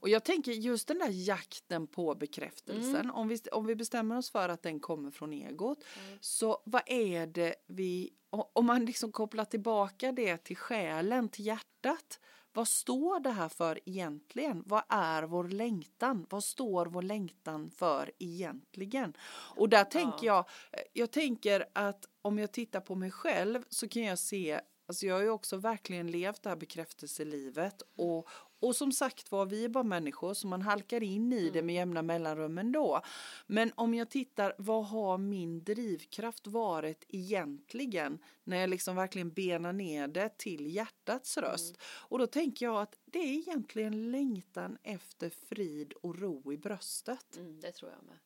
Och 0.00 0.08
jag 0.08 0.24
tänker 0.24 0.52
just 0.52 0.88
den 0.88 0.98
där 0.98 1.10
jakten 1.10 1.86
på 1.86 2.14
bekräftelsen, 2.14 2.94
mm. 2.96 3.10
om, 3.10 3.28
vi, 3.28 3.38
om 3.52 3.66
vi 3.66 3.74
bestämmer 3.74 4.18
oss 4.18 4.30
för 4.30 4.48
att 4.48 4.62
den 4.62 4.80
kommer 4.80 5.10
från 5.10 5.32
egot, 5.32 5.84
mm. 6.06 6.18
så 6.20 6.62
vad 6.64 6.82
är 6.86 7.26
det 7.26 7.54
vi, 7.66 8.10
om 8.30 8.66
man 8.66 8.84
liksom 8.84 9.12
kopplar 9.12 9.44
tillbaka 9.44 10.12
det 10.12 10.36
till 10.36 10.56
själen, 10.56 11.28
till 11.28 11.46
hjärtat, 11.46 12.20
vad 12.56 12.68
står 12.68 13.20
det 13.20 13.30
här 13.30 13.48
för 13.48 13.80
egentligen? 13.84 14.62
Vad 14.66 14.82
är 14.88 15.22
vår 15.22 15.44
längtan? 15.44 16.26
Vad 16.30 16.44
står 16.44 16.86
vår 16.86 17.02
längtan 17.02 17.70
för 17.70 18.10
egentligen? 18.18 19.16
Och 19.56 19.68
där 19.68 19.84
tänker 19.84 20.26
jag, 20.26 20.44
jag 20.92 21.10
tänker 21.10 21.66
att 21.72 22.04
om 22.22 22.38
jag 22.38 22.52
tittar 22.52 22.80
på 22.80 22.94
mig 22.94 23.10
själv 23.10 23.64
så 23.68 23.88
kan 23.88 24.02
jag 24.02 24.18
se 24.18 24.60
Alltså 24.88 25.06
jag 25.06 25.14
har 25.14 25.22
ju 25.22 25.30
också 25.30 25.56
verkligen 25.56 26.10
levt 26.10 26.42
det 26.42 26.48
här 26.48 26.56
bekräftelselivet 26.56 27.82
och, 27.96 28.28
och 28.60 28.76
som 28.76 28.92
sagt 28.92 29.30
var, 29.32 29.46
vi 29.46 29.64
är 29.64 29.68
bara 29.68 29.84
människor 29.84 30.34
så 30.34 30.46
man 30.46 30.62
halkar 30.62 31.02
in 31.02 31.32
i 31.32 31.50
det 31.50 31.52
med 31.52 31.58
mm. 31.60 31.74
jämna 31.74 32.02
mellanrum 32.02 32.58
ändå. 32.58 33.00
Men 33.46 33.72
om 33.74 33.94
jag 33.94 34.10
tittar, 34.10 34.54
vad 34.58 34.86
har 34.86 35.18
min 35.18 35.64
drivkraft 35.64 36.46
varit 36.46 37.04
egentligen? 37.08 38.18
När 38.44 38.56
jag 38.56 38.70
liksom 38.70 38.96
verkligen 38.96 39.30
benar 39.30 39.72
ner 39.72 40.08
det 40.08 40.38
till 40.38 40.74
hjärtats 40.74 41.38
mm. 41.38 41.50
röst. 41.50 41.76
Mm. 41.76 41.80
Och 42.08 42.18
då 42.18 42.26
tänker 42.26 42.66
jag 42.66 42.82
att 42.82 42.98
det 43.04 43.18
är 43.18 43.32
egentligen 43.32 44.10
längtan 44.10 44.78
efter 44.82 45.30
frid 45.30 45.92
och 45.92 46.18
ro 46.18 46.52
i 46.52 46.56
bröstet. 46.56 47.36
Mm, 47.36 47.60
det 47.60 47.72
tror 47.72 47.90
jag 47.90 48.04
med. 48.04 48.18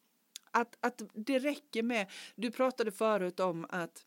Att, 0.51 0.77
att 0.81 1.03
det 1.15 1.39
räcker 1.39 1.83
med, 1.83 2.11
du 2.35 2.51
pratade 2.51 2.93
förut 2.93 3.41
om 3.41 3.67
att 3.69 4.05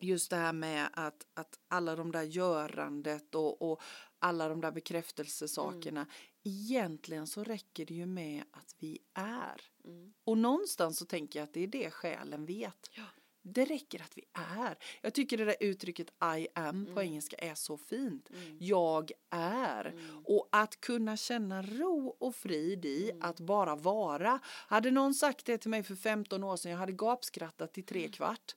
just 0.00 0.30
det 0.30 0.36
här 0.36 0.52
med 0.52 0.88
att, 0.92 1.26
att 1.34 1.58
alla 1.68 1.96
de 1.96 2.12
där 2.12 2.22
görandet 2.22 3.34
och, 3.34 3.72
och 3.72 3.82
alla 4.18 4.48
de 4.48 4.60
där 4.60 4.72
bekräftelsesakerna. 4.72 6.00
Mm. 6.00 6.12
Egentligen 6.44 7.26
så 7.26 7.44
räcker 7.44 7.86
det 7.86 7.94
ju 7.94 8.06
med 8.06 8.44
att 8.50 8.74
vi 8.78 8.98
är. 9.14 9.60
Mm. 9.84 10.12
Och 10.24 10.38
någonstans 10.38 10.98
så 10.98 11.04
tänker 11.04 11.38
jag 11.38 11.44
att 11.44 11.54
det 11.54 11.60
är 11.60 11.66
det 11.66 11.90
själen 11.90 12.46
vet. 12.46 12.90
Ja. 12.92 13.04
Det 13.42 13.64
räcker 13.64 14.02
att 14.02 14.18
vi 14.18 14.24
är. 14.32 14.78
Jag 15.02 15.14
tycker 15.14 15.38
det 15.38 15.44
där 15.44 15.56
uttrycket 15.60 16.08
I 16.38 16.48
am 16.54 16.68
mm. 16.82 16.94
på 16.94 17.02
engelska 17.02 17.36
är 17.36 17.54
så 17.54 17.76
fint. 17.76 18.30
Mm. 18.30 18.56
Jag 18.60 19.12
är. 19.30 19.84
Mm. 19.84 20.24
Och 20.24 20.48
att 20.52 20.80
kunna 20.80 21.16
känna 21.16 21.62
ro 21.62 22.16
och 22.20 22.34
frid 22.34 22.84
i 22.84 23.10
mm. 23.10 23.22
att 23.22 23.40
bara 23.40 23.76
vara. 23.76 24.40
Hade 24.44 24.90
någon 24.90 25.14
sagt 25.14 25.46
det 25.46 25.58
till 25.58 25.70
mig 25.70 25.82
för 25.82 25.94
15 25.94 26.44
år 26.44 26.56
sedan, 26.56 26.70
jag 26.72 26.78
hade 26.78 26.92
gapskrattat 26.92 27.78
i 27.78 27.82
tre 27.82 28.00
mm. 28.00 28.12
kvart. 28.12 28.54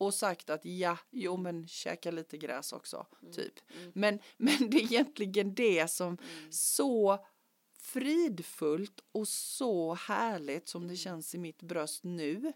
Mm. 0.00 0.06
Och 0.06 0.14
sagt 0.14 0.50
att 0.50 0.64
ja, 0.64 0.98
jo 1.10 1.36
men 1.36 1.68
käka 1.68 2.10
lite 2.10 2.38
gräs 2.38 2.72
också, 2.72 3.06
typ. 3.34 3.54
Men, 3.92 4.18
men 4.36 4.70
det 4.70 4.76
är 4.76 4.82
egentligen 4.82 5.54
det 5.54 5.90
som 5.90 6.18
så 6.50 7.26
fridfullt 7.78 9.00
och 9.12 9.28
så 9.28 9.94
härligt 9.94 10.68
som 10.68 10.88
det 10.88 10.96
känns 10.96 11.34
i 11.34 11.38
mitt 11.38 11.62
bröst 11.62 12.04
nu 12.04 12.52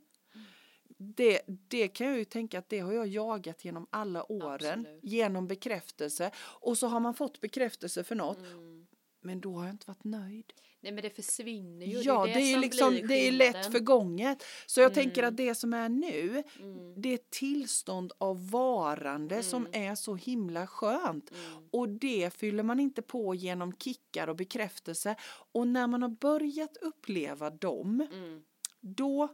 det, 0.99 1.41
det 1.47 1.89
kan 1.89 2.07
jag 2.07 2.19
ju 2.19 2.25
tänka 2.25 2.59
att 2.59 2.69
det 2.69 2.79
har 2.79 2.93
jag 2.93 3.07
jagat 3.07 3.65
genom 3.65 3.87
alla 3.91 4.33
åren 4.33 4.81
Absolut. 4.81 5.05
genom 5.05 5.47
bekräftelse 5.49 6.31
och 6.39 6.79
så 6.79 6.87
har 6.87 7.01
man 7.01 7.15
fått 7.15 7.41
bekräftelse 7.41 8.05
för 8.05 8.15
något 8.15 8.39
mm. 8.39 8.87
men 9.21 9.41
då 9.41 9.55
har 9.55 9.65
jag 9.65 9.75
inte 9.75 9.87
varit 9.87 10.05
nöjd. 10.05 10.53
Nej 10.85 10.93
men 10.93 11.03
det 11.03 11.11
försvinner 11.11 11.87
ju. 11.87 11.99
Ja 11.99 12.25
det 12.25 12.31
är, 12.31 12.35
det, 12.35 12.41
det 12.41 12.53
är 12.53 12.59
liksom 12.59 13.01
det 13.09 13.29
är 13.29 13.33
lätt 13.33 13.73
förgånget. 13.73 14.45
Så 14.67 14.81
jag 14.81 14.93
mm. 14.93 14.95
tänker 14.95 15.23
att 15.23 15.37
det 15.37 15.55
som 15.55 15.75
är 15.75 15.89
nu 15.89 16.43
mm. 16.61 17.03
det 17.03 17.09
är 17.09 17.15
ett 17.15 17.31
tillstånd 17.31 18.13
av 18.19 18.51
varande 18.51 19.43
som 19.43 19.67
mm. 19.67 19.91
är 19.91 19.95
så 19.95 20.15
himla 20.15 20.67
skönt 20.67 21.31
mm. 21.31 21.69
och 21.71 21.89
det 21.89 22.35
fyller 22.35 22.63
man 22.63 22.81
inte 22.81 23.03
på 23.03 23.35
genom 23.35 23.73
kickar 23.77 24.29
och 24.29 24.37
bekräftelse 24.37 25.17
och 25.53 25.69
när 25.69 25.87
man 25.87 26.03
har 26.03 26.09
börjat 26.09 26.77
uppleva 26.77 27.51
dem 27.51 28.07
mm. 28.13 28.43
då 28.81 29.29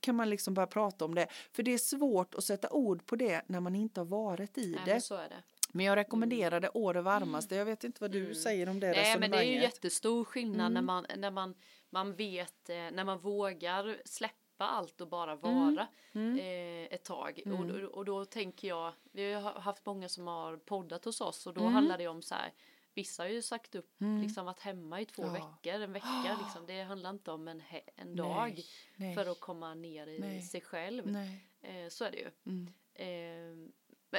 kan 0.00 0.16
man 0.16 0.30
liksom 0.30 0.54
börja 0.54 0.66
prata 0.66 1.04
om 1.04 1.14
det. 1.14 1.26
För 1.52 1.62
det 1.62 1.74
är 1.74 1.78
svårt 1.78 2.34
att 2.34 2.44
sätta 2.44 2.70
ord 2.70 3.06
på 3.06 3.16
det 3.16 3.42
när 3.46 3.60
man 3.60 3.74
inte 3.74 4.00
har 4.00 4.04
varit 4.04 4.58
i 4.58 4.70
Nej, 4.70 4.94
det. 4.94 5.00
Så 5.00 5.14
är 5.14 5.28
det. 5.28 5.42
Men 5.74 5.86
jag 5.86 5.96
rekommenderar 5.96 6.60
det 6.60 6.68
å 6.74 6.92
det 6.92 7.02
varmaste. 7.02 7.54
Jag 7.54 7.64
vet 7.64 7.84
inte 7.84 8.00
vad 8.00 8.10
du 8.10 8.22
mm. 8.22 8.34
säger 8.34 8.68
om 8.68 8.80
det 8.80 8.90
Nej 8.90 9.18
men 9.18 9.30
det 9.30 9.36
är 9.36 9.42
ju 9.42 9.60
jättestor 9.60 10.24
skillnad 10.24 10.60
mm. 10.60 10.74
när, 10.74 10.82
man, 10.82 11.06
när 11.16 11.30
man, 11.30 11.54
man 11.90 12.14
vet, 12.14 12.70
eh, 12.70 12.76
när 12.76 13.04
man 13.04 13.18
vågar 13.18 13.96
släppa 14.04 14.64
allt 14.64 15.00
och 15.00 15.08
bara 15.08 15.32
mm. 15.32 15.40
vara 15.40 15.86
mm. 16.12 16.38
eh, 16.38 16.94
ett 16.94 17.04
tag. 17.04 17.40
Och, 17.46 17.52
mm. 17.52 17.86
och, 17.86 18.04
då 18.04 18.24
tänker 18.24 18.68
jag, 18.68 18.92
vi 19.12 19.32
har 19.32 19.52
haft 19.52 19.86
många 19.86 20.08
som 20.08 20.26
har 20.26 20.56
poddat 20.56 21.04
hos 21.04 21.20
oss 21.20 21.46
och 21.46 21.54
då 21.54 21.60
mm. 21.60 21.72
handlar 21.72 21.98
det 21.98 22.08
om 22.08 22.22
så 22.22 22.34
här 22.34 22.52
Vissa 22.94 23.22
har 23.22 23.28
ju 23.28 23.42
sagt 23.42 23.74
upp, 23.74 24.00
mm. 24.00 24.22
liksom 24.22 24.46
varit 24.46 24.60
hemma 24.60 25.00
i 25.00 25.04
två 25.04 25.22
ja. 25.22 25.32
veckor, 25.32 25.80
en 25.80 25.92
vecka. 25.92 26.38
Liksom. 26.42 26.66
Det 26.66 26.82
handlar 26.82 27.10
inte 27.10 27.30
om 27.30 27.48
en, 27.48 27.62
en 27.96 28.16
dag 28.16 28.52
nej, 28.54 28.66
nej. 28.96 29.14
för 29.14 29.30
att 29.30 29.40
komma 29.40 29.74
ner 29.74 30.06
i 30.06 30.18
nej. 30.18 30.42
sig 30.42 30.60
själv. 30.60 31.16
Eh, 31.62 31.88
så 31.88 32.04
är 32.04 32.10
det 32.10 32.18
ju. 32.18 32.30
Mm. 32.46 32.72
Eh, 32.94 33.70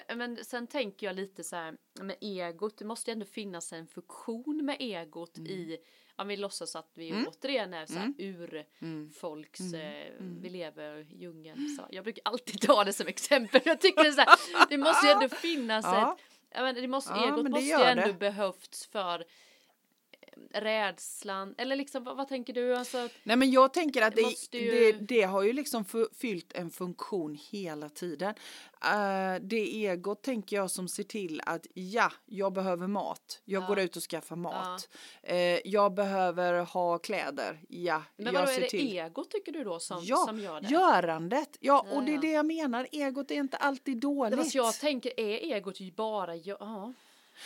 men, 0.07 0.17
men, 0.17 0.45
sen 0.45 0.67
tänker 0.67 1.07
jag 1.07 1.15
lite 1.15 1.43
så 1.43 1.55
här 1.55 1.77
med 2.01 2.15
egot, 2.21 2.77
det 2.77 2.85
måste 2.85 3.11
ju 3.11 3.13
ändå 3.13 3.25
finnas 3.25 3.73
en 3.73 3.87
funktion 3.87 4.65
med 4.65 4.77
egot 4.79 5.37
mm. 5.37 5.51
i 5.51 5.77
om 6.17 6.27
vi 6.27 6.37
låtsas 6.37 6.75
att 6.75 6.91
vi 6.93 7.09
mm. 7.09 7.27
återigen 7.27 7.73
är 7.73 7.85
så 7.85 7.93
här 7.93 8.13
mm. 8.19 8.41
urfolks, 8.79 9.59
mm. 9.59 9.81
eh, 9.81 10.07
mm. 10.19 10.41
vi 10.41 10.49
lever 10.49 10.97
i 10.97 11.17
djungeln. 11.17 11.69
Så 11.69 11.87
jag 11.89 12.03
brukar 12.03 12.21
alltid 12.25 12.61
ta 12.61 12.83
det 12.83 12.93
som 12.93 13.07
exempel. 13.07 13.61
Jag 13.65 13.81
tycker 13.81 14.03
det, 14.03 14.11
så 14.11 14.21
här, 14.21 14.69
det 14.69 14.77
måste 14.77 15.05
ju 15.07 15.11
ändå 15.11 15.29
finnas 15.35 15.85
ja. 15.85 16.17
ett 16.51 16.61
menar, 16.63 16.81
det 16.81 16.87
måste, 16.87 17.13
ja, 17.13 17.25
egot 17.25 17.49
måste 17.49 17.65
ju 17.65 17.83
ändå 17.83 18.07
det. 18.07 18.13
behövts 18.13 18.87
för 18.87 19.25
rädslan 20.53 21.55
eller 21.57 21.75
liksom 21.75 22.03
vad, 22.03 22.17
vad, 22.17 22.27
tänker 22.27 22.53
du? 22.53 22.75
Alltså, 22.75 23.09
Nej 23.23 23.35
men 23.35 23.51
jag 23.51 23.73
tänker 23.73 24.01
att 24.01 24.15
det, 24.15 24.35
det, 24.51 24.57
ju... 24.57 24.71
det, 24.71 24.91
det 24.91 25.21
har 25.21 25.43
ju 25.43 25.53
liksom 25.53 25.85
fyllt 26.13 26.53
en 26.53 26.71
funktion 26.71 27.37
hela 27.51 27.89
tiden. 27.89 28.33
Uh, 28.85 29.41
det 29.41 29.85
egot 29.87 30.21
tänker 30.21 30.55
jag 30.55 30.71
som 30.71 30.87
ser 30.87 31.03
till 31.03 31.41
att 31.45 31.67
ja, 31.73 32.11
jag 32.25 32.53
behöver 32.53 32.87
mat. 32.87 33.41
Jag 33.45 33.63
ja. 33.63 33.67
går 33.67 33.79
ut 33.79 33.95
och 33.95 34.03
skaffar 34.03 34.35
mat. 34.35 34.89
Ja. 35.21 35.33
Uh, 35.33 35.59
jag 35.65 35.93
behöver 35.93 36.59
ha 36.59 36.97
kläder. 36.97 37.59
Ja, 37.69 38.03
Men 38.17 38.33
vadå, 38.33 38.51
är 38.51 38.61
det 38.61 38.69
till... 38.69 38.97
egot 38.97 39.31
tycker 39.31 39.51
du 39.51 39.63
då 39.63 39.79
som, 39.79 39.99
ja, 40.03 40.25
som 40.27 40.39
gör 40.39 40.61
det? 40.61 40.67
görandet. 40.67 41.57
Ja, 41.59 41.85
och 41.91 42.03
det 42.03 42.13
är 42.13 42.21
det 42.21 42.31
jag 42.31 42.45
menar. 42.45 42.87
Egot 42.91 43.31
är 43.31 43.35
inte 43.35 43.57
alltid 43.57 43.97
dåligt. 43.97 44.39
Fast 44.39 44.55
jag 44.55 44.79
tänker, 44.79 45.19
är 45.19 45.55
egot 45.55 45.95
bara, 45.95 46.35
ja, 46.35 46.93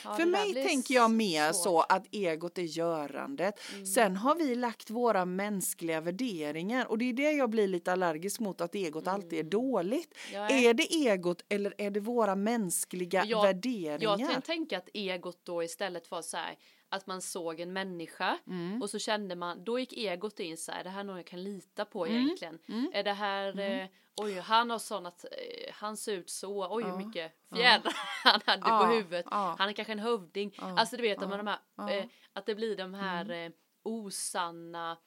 Ja, 0.03 0.13
För 0.13 0.25
mig 0.25 0.53
tänker 0.53 0.93
jag 0.93 1.11
mer 1.11 1.51
svårt. 1.51 1.63
så 1.63 1.79
att 1.81 2.05
egot 2.11 2.57
är 2.57 2.61
görandet. 2.61 3.59
Mm. 3.73 3.85
Sen 3.85 4.15
har 4.15 4.35
vi 4.35 4.55
lagt 4.55 4.89
våra 4.89 5.25
mänskliga 5.25 6.01
värderingar 6.01 6.85
och 6.85 6.97
det 6.97 7.05
är 7.09 7.13
det 7.13 7.31
jag 7.31 7.49
blir 7.49 7.67
lite 7.67 7.91
allergisk 7.91 8.39
mot 8.39 8.61
att 8.61 8.75
egot 8.75 9.07
alltid 9.07 9.39
är 9.39 9.43
dåligt. 9.43 10.13
Mm. 10.29 10.41
Jag 10.41 10.51
är- 10.51 10.69
Är 10.69 10.73
det 10.73 10.93
egot 10.93 11.43
eller 11.49 11.73
är 11.77 11.91
det 11.91 11.99
våra 11.99 12.35
mänskliga 12.35 13.25
Jag- 13.25 13.43
värderingar? 13.43 13.99
Jag 14.19 14.27
tänka 14.41 14.77
att 14.77 14.89
egot 14.93 15.45
då 15.45 15.63
istället 15.63 16.11
var 16.11 16.21
så 16.21 16.37
här 16.37 16.55
att 16.89 17.07
man 17.07 17.21
såg 17.21 17.59
en 17.59 17.73
människa 17.73 18.37
Mm. 18.47 18.81
och 18.81 18.89
så 18.89 18.99
kände 18.99 19.35
man, 19.35 19.63
då 19.63 19.79
gick 19.79 19.93
egot 19.93 20.39
in 20.39 20.57
så 20.57 20.71
här, 20.71 20.79
är 20.79 20.83
det 20.83 20.89
här 20.89 21.03
någon 21.03 21.15
jag 21.17 21.25
kan 21.25 21.43
lita 21.43 21.85
på 21.85 22.05
Mm. 22.05 22.17
egentligen? 22.21 22.59
Är 22.93 23.03
det 23.03 23.13
här, 23.13 23.59
eh, 23.59 23.87
oj 24.15 24.39
han 24.39 24.69
har 24.69 24.79
sån 24.79 25.05
att, 25.05 25.25
eh, 25.25 25.73
han 25.73 25.97
ser 25.97 26.13
ut 26.13 26.29
så, 26.29 26.67
oj 26.75 26.83
hur 26.83 26.97
mycket 26.97 27.31
fjädrar 27.55 27.93
han 28.23 28.41
hade 28.45 28.69
Ja, 28.69 28.79
på 28.79 28.85
huvudet, 28.93 29.25
ja. 29.31 29.55
han 29.59 29.69
är 29.69 29.73
kanske 29.73 29.91
en 29.93 29.99
hövding. 29.99 30.55
Alltså 30.59 30.95
du 30.97 31.01
vet 31.01 31.21
att, 31.21 31.29
man 31.29 31.37
de 31.45 31.47
här, 31.47 31.97
eh, 31.97 32.05
att 32.33 32.45
det 32.45 32.55
blir 32.55 32.77
de 32.77 32.93
här 32.93 33.25
Mm. 33.25 33.51
eh, 33.51 33.57
osanna, 33.83 34.97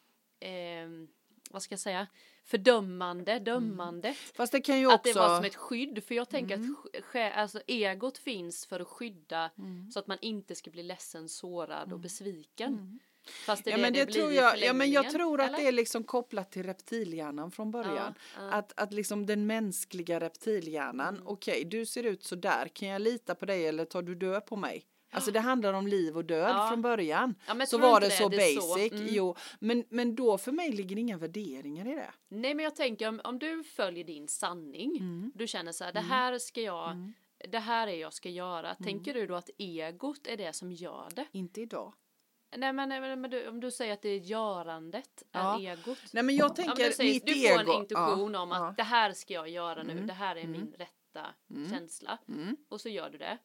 eh, 0.40 0.88
vad 1.50 1.62
ska 1.62 1.72
jag 1.72 1.80
säga, 1.80 2.06
fördömande, 2.44 3.38
dömande. 3.38 4.14
Fast 4.34 4.52
det 4.52 4.60
kan 4.60 4.80
ju 4.80 4.92
Att 4.92 5.04
det 5.04 5.10
också... 5.10 5.18
Mm. 5.20 5.30
var 5.30 5.36
som 5.36 5.44
ett 5.44 5.56
skydd, 5.56 6.04
för 6.04 6.14
jag 6.14 6.28
tänker 6.28 6.54
att 6.54 6.60
sk- 6.60 7.02
sk- 7.12 7.32
alltså, 7.32 7.60
egot 7.66 8.18
finns 8.18 8.66
för 8.66 8.80
att 8.80 8.88
skydda 8.88 9.50
Mm. 9.58 9.90
så 9.90 9.98
att 9.98 10.06
man 10.06 10.18
inte 10.20 10.54
ska 10.54 10.70
bli 10.70 10.82
ledsen, 10.82 11.28
sårad 11.28 11.92
och 11.92 12.00
besviken. 12.00 12.98
Fast 13.46 13.64
det 13.64 13.70
Ja 13.70 13.76
det 13.76 13.82
men 13.82 13.92
det, 13.92 14.06
blir 14.06 14.14
tror 14.14 14.32
jag, 14.32 14.58
ja 14.58 14.72
men 14.72 14.90
jag 14.90 15.10
tror 15.10 15.40
att 15.40 15.48
eller? 15.48 15.58
det 15.58 15.66
är 15.68 15.72
liksom 15.72 16.04
kopplat 16.04 16.52
till 16.52 16.62
reptilhjärnan 16.62 17.50
från 17.50 17.70
början. 17.70 18.14
Ja, 18.36 18.42
ja. 18.42 18.50
Att, 18.50 18.72
att 18.80 18.92
liksom 18.92 19.26
den 19.26 19.46
mänskliga 19.46 20.20
reptilhjärnan, 20.20 21.14
Mm. 21.14 21.26
okej 21.26 21.64
du 21.64 21.86
ser 21.86 22.02
ut 22.04 22.24
så 22.24 22.34
där, 22.34 22.68
kan 22.68 22.88
jag 22.88 23.02
lita 23.02 23.34
på 23.34 23.46
dig 23.46 23.66
eller 23.66 23.84
tar 23.84 24.02
du 24.02 24.14
död 24.14 24.46
på 24.46 24.56
mig? 24.56 24.84
Alltså 25.14 25.30
det 25.30 25.40
handlar 25.40 25.72
om 25.72 25.86
liv 25.86 26.16
och 26.16 26.24
död 26.24 26.50
Ja. 26.50 26.68
från 26.68 26.82
början. 26.82 27.34
Ja, 27.46 27.66
så 27.66 27.78
var 27.78 27.94
inte 27.96 28.06
det 28.08 28.10
så 28.10 28.28
det 28.28 28.36
är 28.36 28.60
så. 28.60 28.74
basic. 28.74 28.92
Mm. 28.92 29.06
Jo, 29.10 29.34
men, 29.58 29.84
men 29.88 30.14
då 30.14 30.38
för 30.38 30.52
mig 30.52 30.72
ligger 30.72 30.98
inga 30.98 31.18
värderingar 31.18 31.86
i 31.88 31.94
det. 31.94 32.10
Nej 32.28 32.54
men 32.54 32.64
jag 32.64 32.76
tänker 32.76 33.08
om, 33.08 33.20
om 33.24 33.38
du 33.38 33.64
följer 33.64 34.04
din 34.04 34.28
sanning, 34.28 34.96
Mm. 34.96 35.32
du 35.34 35.46
känner 35.46 35.72
så 35.72 35.84
här, 35.84 35.92
det 35.92 36.00
här 36.00 36.38
ska 36.38 36.60
jag, 36.60 37.12
det 37.48 37.58
här 37.58 37.86
är 37.88 37.94
jag 37.96 38.12
ska 38.12 38.28
göra. 38.28 38.74
Tänker 38.74 39.14
du 39.14 39.26
då 39.26 39.34
att 39.34 39.50
egot 39.58 40.26
är 40.26 40.36
det 40.36 40.52
som 40.52 40.72
gör 40.72 41.08
det? 41.14 41.26
Inte 41.32 41.60
idag. 41.60 41.94
Nej 42.56 42.72
men, 42.72 42.88
nej, 42.88 43.16
men, 43.16 43.30
du, 43.30 43.48
om 43.48 43.60
du 43.60 43.70
säger 43.70 43.92
att 43.92 44.02
det 44.02 44.08
är 44.08 44.18
görandet, 44.18 45.22
Ja. 45.32 45.60
är 45.60 45.70
egot. 45.70 45.98
Nej 46.12 46.22
men 46.22 46.36
jag 46.36 46.56
tänker 46.56 46.84
du, 46.84 46.92
säger, 46.92 47.14
mitt 47.14 47.26
du 47.26 47.32
ego. 47.46 47.54
får 47.64 47.74
en 47.74 47.80
intuition 47.80 48.34
ja, 48.34 48.40
om 48.40 48.52
att 48.52 48.58
ja. 48.60 48.74
det 48.76 48.82
här 48.82 49.12
ska 49.12 49.34
jag 49.34 49.48
göra 49.48 49.82
nu, 49.82 49.92
Mm. 49.92 50.06
det 50.06 50.12
här 50.12 50.36
är 50.36 50.40
Mm. 50.40 50.52
min 50.52 50.72
rätta 50.78 51.26
Mm. 51.50 51.70
känsla. 51.70 52.18
Mm. 52.28 52.56
Och 52.68 52.80
så 52.80 52.88
gör 52.88 53.10
du 53.10 53.18
det. 53.18 53.38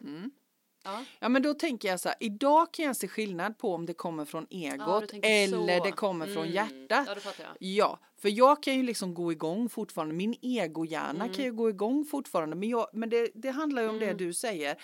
Ja. 0.87 1.03
Ja 1.19 1.29
men 1.29 1.41
då 1.41 1.53
tänker 1.53 1.87
jag 1.87 1.99
så 1.99 2.09
här, 2.09 2.17
idag 2.19 2.71
kan 2.73 2.85
jag 2.85 2.95
se 2.95 3.07
skillnad 3.07 3.57
på 3.57 3.73
om 3.73 3.85
det 3.85 3.93
kommer 3.93 4.25
från 4.25 4.45
Ja, 4.49 4.73
egot 4.73 5.09
tänker 5.09 5.29
eller 5.29 5.77
så. 5.77 5.83
det 5.83 5.91
kommer 5.91 6.25
från 6.25 6.43
Mm. 6.43 6.53
hjärtat. 6.55 7.03
Ja, 7.07 7.15
det 7.15 7.21
fattar 7.21 7.43
jag. 7.43 7.53
Ja, 7.59 7.99
för 8.21 8.29
jag 8.29 8.63
kan 8.63 8.75
ju 8.75 8.83
liksom 8.83 9.13
gå 9.13 9.31
igång 9.31 9.69
fortfarande. 9.69 10.15
Min 10.15 10.35
egohjärna 10.41 11.23
Mm. 11.23 11.35
kan 11.35 11.45
ju 11.45 11.51
gå 11.53 11.69
igång 11.69 12.05
fortfarande. 12.05 12.55
Men, 12.55 12.69
jag, 12.69 12.87
men 12.93 13.09
det, 13.09 13.29
det 13.33 13.49
handlar 13.51 13.81
ju 13.81 13.89
om 13.89 13.99
det 13.99 14.05
Mm. 14.05 14.17
du 14.17 14.33
säger. 14.33 14.75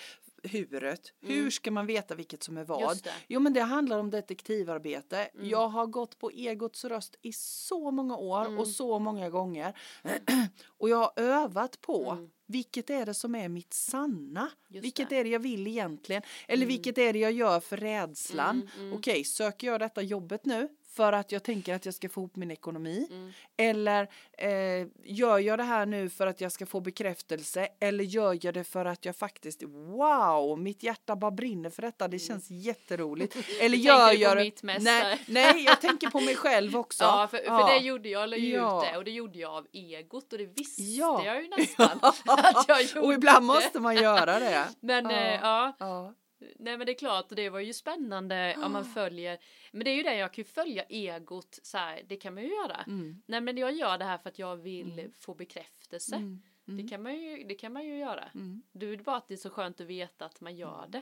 Huret. 0.44 1.14
Hur 1.22 1.50
ska 1.50 1.72
man 1.72 1.86
veta 1.86 2.16
vilket 2.16 2.44
som 2.44 2.58
är 2.58 2.64
vad? 2.64 3.08
Jo 3.28 3.40
men 3.40 3.54
det 3.54 3.62
handlar 3.62 4.00
om 4.00 4.10
detektivarbete. 4.10 5.18
Mm. 5.34 5.50
Jag 5.50 5.68
har 5.68 5.86
gått 5.86 6.20
på 6.20 6.32
egots 6.32 6.86
röst 6.86 7.16
i 7.22 7.34
så 7.34 7.92
många 7.92 8.18
år 8.18 8.46
Mm. 8.46 8.60
och 8.60 8.68
så 8.68 9.00
många 9.00 9.30
gånger. 9.30 9.78
och 10.68 10.90
jag 10.90 10.98
har 10.98 11.12
övat 11.16 11.82
på 11.82 12.12
Mm. 12.12 12.30
vilket 12.48 12.90
är 12.90 13.06
det 13.06 13.14
som 13.14 13.36
är 13.36 13.50
mitt 13.50 13.74
sanna? 13.74 14.50
Just 14.70 14.86
vilket 14.86 15.10
det. 15.10 15.16
är 15.18 15.24
det 15.24 15.30
jag 15.30 15.40
vill 15.40 15.68
egentligen? 15.68 16.22
Eller 16.48 16.66
vilket 16.66 16.98
är 16.98 17.14
det 17.14 17.20
jag 17.20 17.32
gör 17.32 17.60
för 17.60 17.78
rädslan? 17.78 18.62
Mm, 18.76 18.86
mm. 18.86 18.98
Okej, 18.98 19.24
söker 19.24 19.68
jag 19.68 19.80
detta 19.80 20.02
jobbet 20.02 20.46
nu 20.46 20.70
för 20.96 21.14
att 21.14 21.32
jag 21.32 21.44
tänker 21.44 21.74
att 21.76 21.86
jag 21.86 21.94
ska 21.96 22.10
få 22.10 22.20
ihop 22.22 22.36
min 22.36 22.52
ekonomi? 22.52 23.08
Mm. 23.12 23.32
Eller 23.58 24.08
eh, 24.38 24.88
gör 25.04 25.40
jag 25.40 25.60
det 25.60 25.64
här 25.64 25.86
nu 25.86 26.10
för 26.10 26.28
att 26.28 26.42
jag 26.42 26.52
ska 26.52 26.66
få 26.66 26.80
bekräftelse? 26.80 27.68
Eller 27.80 28.04
gör 28.04 28.38
jag 28.42 28.54
det 28.54 28.64
för 28.64 28.86
att 28.86 29.06
jag 29.06 29.16
faktiskt, 29.16 29.64
wow, 29.64 30.60
mitt 30.60 30.84
hjärta 30.84 31.16
bara 31.16 31.32
brinner 31.32 31.70
för 31.70 31.82
detta, 31.82 32.08
det 32.08 32.20
känns 32.20 32.52
jätteroligt. 32.52 33.36
Eller 33.62 33.78
Du 33.78 33.84
gör 33.84 34.14
jag 34.14 34.38
det? 34.38 34.64
nej, 34.64 35.12
eh. 35.14 35.20
nej, 35.28 35.64
jag 35.64 35.82
tänker 35.82 36.10
på 36.10 36.20
mig 36.20 36.36
själv 36.36 36.76
också. 36.78 37.04
Ja, 37.04 37.28
för, 37.32 37.38
för 37.38 37.44
Ja. 37.46 37.68
det 37.68 37.78
gjorde 37.86 38.10
jag, 38.10 38.30
la 38.30 38.38
Ja. 38.38 38.84
ut 38.86 38.92
det 38.92 38.98
och 38.98 39.04
det 39.04 39.12
gjorde 39.12 39.40
jag 39.40 39.52
av 39.54 39.68
egot 39.74 40.34
och 40.34 40.40
det 40.40 40.46
visste 40.46 40.82
Ja. 40.84 41.26
jag 41.26 41.44
ju 41.44 41.50
nästan 41.50 42.00
att 42.02 42.66
jag 42.68 42.82
gjorde. 42.84 43.00
Och 43.08 43.14
ibland 43.14 43.46
måste 43.46 43.80
man 43.80 43.96
göra 43.96 44.40
det. 44.40 44.66
Men 44.80 45.10
Ja. 45.10 45.18
ja. 45.22 45.38
ja, 45.42 45.76
Ja. 45.80 46.14
nej 46.60 46.78
men 46.78 46.86
det 46.86 46.92
är 46.92 46.98
klart 46.98 47.30
och 47.30 47.36
det 47.36 47.50
var 47.50 47.60
ju 47.60 47.74
spännande 47.74 48.56
om 48.66 48.72
man 48.72 48.86
följer. 48.86 49.38
Men 49.76 49.86
det 49.86 49.90
är 49.92 49.96
ju 49.96 50.04
det, 50.04 50.16
jag 50.16 50.34
kan 50.34 50.42
ju 50.44 50.50
följa 50.50 50.84
egot 50.84 51.60
så 51.64 51.78
här, 51.78 52.02
det 52.08 52.16
kan 52.16 52.34
man 52.34 52.44
ju 52.44 52.50
göra. 52.50 52.84
Mm. 52.88 53.22
Nej 53.26 53.42
men 53.42 53.58
jag 53.58 53.72
gör 53.74 53.98
det 53.98 54.06
här 54.06 54.18
för 54.18 54.30
att 54.30 54.40
jag 54.40 54.56
vill 54.56 55.12
få 55.20 55.34
bekräftelse. 55.34 56.16
Mm. 56.16 56.42
Det, 56.66 56.88
kan 56.88 57.04
man 57.04 57.22
ju, 57.22 57.44
det 57.44 57.56
kan 57.56 57.74
man 57.74 57.86
ju 57.86 57.98
göra. 57.98 58.30
Mm. 58.36 58.62
Det 58.72 58.86
är 58.86 58.98
bara 58.98 59.18
att 59.18 59.28
det 59.28 59.34
är 59.34 59.38
så 59.38 59.50
skönt 59.50 59.82
att 59.82 59.88
veta 59.88 60.26
att 60.26 60.42
man 60.42 60.56
gör 60.56 60.86
det. 60.90 61.02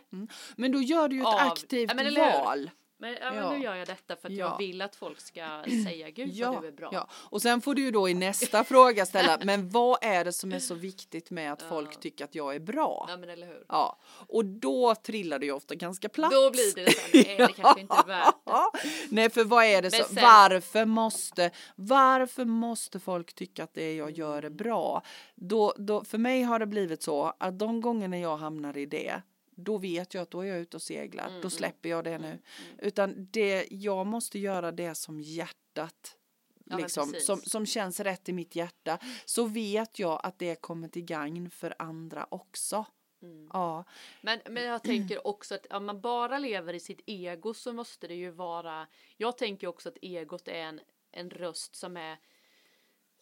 Men 0.56 0.72
då 0.72 0.82
gör 0.82 1.08
du 1.08 1.16
ju 1.16 1.22
ett 1.22 1.28
Av- 1.28 1.52
aktivt 1.52 1.96
men 1.96 2.16
val. 2.16 2.70
Men, 3.02 3.18
ja, 3.22 3.32
men 3.32 3.54
nu 3.54 3.64
gör 3.64 3.76
jag 3.76 3.88
detta 3.88 4.16
för 4.16 4.28
att 4.28 4.34
Ja. 4.34 4.46
jag 4.52 4.58
vill 4.68 4.82
att 4.82 4.96
folk 4.96 5.20
ska 5.20 5.64
säga 5.86 6.10
gud 6.10 6.30
Ja, 6.34 6.52
vad 6.52 6.64
du 6.64 6.68
är 6.68 6.72
bra. 6.72 6.90
ja, 6.94 7.08
och 7.14 7.42
sen 7.42 7.62
får 7.62 7.76
du 7.76 7.82
ju 7.82 7.92
då 7.92 8.10
i 8.10 8.14
nästa 8.14 8.64
fråga 8.64 9.06
ställa, 9.06 9.40
men 9.44 9.70
vad 9.70 9.98
är 10.02 10.26
det 10.26 10.34
som 10.34 10.52
är 10.52 10.60
så 10.60 10.76
viktigt 10.76 11.30
med 11.32 11.54
att 11.54 11.62
folk 11.62 12.00
tycker 12.00 12.26
att 12.26 12.36
jag 12.36 12.56
är 12.56 12.60
bra? 12.60 13.06
Ja 13.10 13.18
men 13.18 13.30
eller 13.30 13.48
hur. 13.48 13.66
Ja, 13.68 14.00
och 14.28 14.46
då 14.46 14.96
trillar 14.96 15.40
det 15.40 15.46
ju 15.46 15.52
ofta 15.52 15.76
ganska 15.76 16.10
platt. 16.10 16.32
Då 16.32 16.52
blir 16.52 16.76
det 16.86 16.92
så 16.92 17.18
här, 17.18 17.38
det 17.48 17.54
kanske 17.54 17.82
inte 17.82 17.96
är 18.04 18.08
värt 18.08 18.36
det. 18.46 18.90
Nej 19.10 19.30
för 19.30 19.44
vad 19.44 19.66
är 19.66 19.82
det 19.82 19.92
så, 19.92 20.04
sen- 20.04 20.16
varför 20.24 20.86
måste, 20.86 21.52
varför 21.76 22.46
måste 22.46 23.00
folk 23.00 23.34
tycka 23.34 23.64
att 23.64 23.74
det 23.74 23.94
jag 23.96 24.12
gör 24.12 24.44
är 24.44 24.50
bra? 24.50 25.02
Då, 25.36 25.74
då, 25.78 26.04
för 26.04 26.18
mig 26.18 26.42
har 26.44 26.60
det 26.60 26.66
blivit 26.68 27.04
så 27.04 27.34
att 27.40 27.60
de 27.60 27.82
gångerna 27.82 28.18
jag 28.20 28.38
hamnar 28.38 28.78
i 28.78 28.86
det, 28.86 29.22
då 29.56 29.78
vet 29.78 30.14
jag 30.14 30.22
att 30.22 30.32
då 30.32 30.42
är 30.42 30.46
jag 30.46 30.60
ute 30.60 30.78
och 30.78 30.82
seglar, 30.82 31.28
Mm, 31.28 31.42
då 31.42 31.50
släpper 31.50 31.90
jag 31.90 32.04
det 32.04 32.18
nu. 32.18 32.40
Utan 32.78 33.28
det, 33.32 33.68
jag 33.72 34.08
måste 34.08 34.40
göra 34.40 34.72
det 34.72 34.96
som 34.96 35.22
hjärtat 35.22 36.18
Ja, 36.66 36.78
liksom, 36.78 37.14
som, 37.20 37.42
som 37.42 37.66
känns 37.66 38.00
rätt 38.00 38.30
i 38.30 38.34
mitt 38.34 38.56
hjärta 38.56 39.00
så 39.26 39.46
vet 39.46 40.00
jag 40.00 40.22
att 40.24 40.40
det 40.40 40.62
kommer 40.62 40.88
till 40.88 41.06
gagn 41.06 41.50
för 41.50 41.76
andra 41.80 42.28
också. 42.30 42.86
Mm. 43.22 43.50
Ja, 43.54 43.84
Men, 44.22 44.40
men 44.50 44.64
jag 44.64 44.84
tänker 44.84 45.28
också 45.28 45.56
att 45.56 45.66
om 45.66 45.86
man 45.86 46.02
bara 46.02 46.40
lever 46.40 46.74
i 46.74 46.80
sitt 46.80 47.02
ego 47.06 47.54
så 47.54 47.74
måste 47.74 48.08
det 48.08 48.16
ju 48.16 48.32
vara, 48.32 48.88
jag 49.18 49.38
tänker 49.38 49.68
också 49.68 49.90
att 49.90 49.98
egot 50.02 50.48
är 50.48 50.54
en, 50.54 50.80
en 51.12 51.30
röst 51.30 51.76
som 51.76 51.98
är 51.98 52.18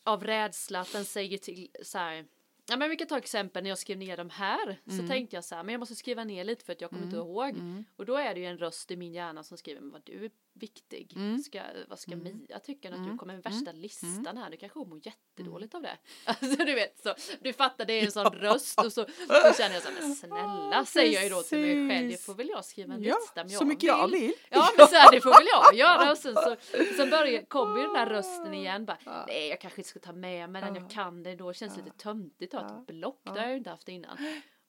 av 0.04 0.24
rädsla 0.24 0.80
att 0.80 0.92
den 0.92 1.06
säger 1.06 1.38
till 1.38 1.70
så 1.84 1.98
här, 1.98 2.26
ja 2.70 2.78
men 2.78 2.90
vi 2.90 2.96
kan 2.96 3.08
ta 3.08 3.18
exempel 3.18 3.64
när 3.64 3.70
jag 3.70 3.78
skrev 3.78 3.98
ner 3.98 4.18
de 4.18 4.30
här. 4.30 4.78
Så 4.86 5.08
tänkte 5.08 5.36
jag 5.36 5.44
så 5.44 5.56
här, 5.56 5.64
men 5.64 5.74
jag 5.74 5.80
måste 5.80 5.96
skriva 5.96 6.24
ner 6.24 6.44
lite 6.44 6.66
för 6.66 6.74
att 6.74 6.82
jag 6.82 6.90
kommer 6.90 7.04
inte 7.04 7.18
ihåg. 7.18 7.56
Och 7.96 8.06
då 8.06 8.16
är 8.16 8.34
det 8.34 8.40
ju 8.40 8.46
en 8.46 8.58
röst 8.58 8.92
i 8.92 8.98
min 8.98 9.14
hjärna 9.14 9.44
som 9.44 9.58
skriver, 9.58 9.82
men 9.82 9.92
vad 9.92 10.02
du 10.06 10.30
viktig, 10.60 11.18
ska, 11.46 11.62
vad 11.88 12.00
ska 12.00 12.16
Mia 12.16 12.60
tycka? 12.60 12.90
När 12.90 13.12
du 13.12 13.18
kommer 13.18 13.34
med 13.34 13.44
värsta 13.44 13.72
listan 13.72 14.38
här, 14.38 14.50
du 14.50 14.58
kanske 14.58 14.80
mår 14.80 15.00
jättedåligt 15.04 15.76
av 15.76 15.82
det. 15.82 15.98
Alltså 16.26 16.66
du 16.66 16.76
vet 16.76 17.04
så, 17.04 17.16
du 17.42 17.54
fattar 17.54 17.86
det 17.86 17.94
är 17.94 18.06
en 18.06 18.12
sån 18.12 18.26
röst 18.34 18.80
och 18.80 18.94
så 18.94 19.02
då 19.28 19.54
känner 19.58 19.74
jag 19.74 19.84
så 19.84 19.90
men 20.02 20.16
snälla 20.16 20.86
säger 20.86 21.14
jag 21.14 21.24
ju 21.24 21.30
då 21.30 21.42
till 21.42 21.58
mig 21.58 21.90
själv, 21.90 22.10
det 22.10 22.22
får 22.22 22.34
väl 22.34 22.50
jag 22.50 22.66
skriva 22.66 22.94
en 22.94 23.04
ja 23.04 23.16
lista 23.16 23.42
om 23.42 23.50
så 23.50 23.66
mycket 23.66 23.84
jag 23.84 24.08
vill. 24.12 24.34
Ja 24.50 24.70
men 24.78 24.88
så 24.88 24.96
här, 24.96 25.12
det 25.12 25.22
får 25.22 25.30
väl 25.30 25.48
jag 25.48 25.76
göra. 25.76 26.12
Och 26.12 26.18
sen 26.18 26.36
så 26.36 26.56
sen 26.98 27.10
börjar, 27.10 27.46
kommer 27.46 27.78
ju 27.78 27.84
den 27.84 27.94
där 27.94 28.06
rösten 28.06 28.54
igen 28.54 28.86
bara 28.86 29.26
nej 29.28 29.48
jag 29.48 29.62
kanske 29.62 29.82
inte 29.82 29.90
ska 29.90 30.00
ta 30.00 30.14
med 30.14 30.50
mig 30.50 30.62
den 30.62 30.76
jag 30.76 30.90
kan 30.90 31.24
det. 31.24 31.36
Då 31.36 31.54
känns 31.54 31.76
det 31.76 31.84
lite 31.84 31.98
töntigt 31.98 32.54
att 32.54 32.72
ha 32.72 32.82
ett 32.82 32.88
block. 32.88 33.22
Det 33.24 33.30
har 33.30 33.38
jag 33.38 33.52
ju 33.52 33.58
inte 33.58 33.70
haft 33.70 33.90
innan 33.90 34.18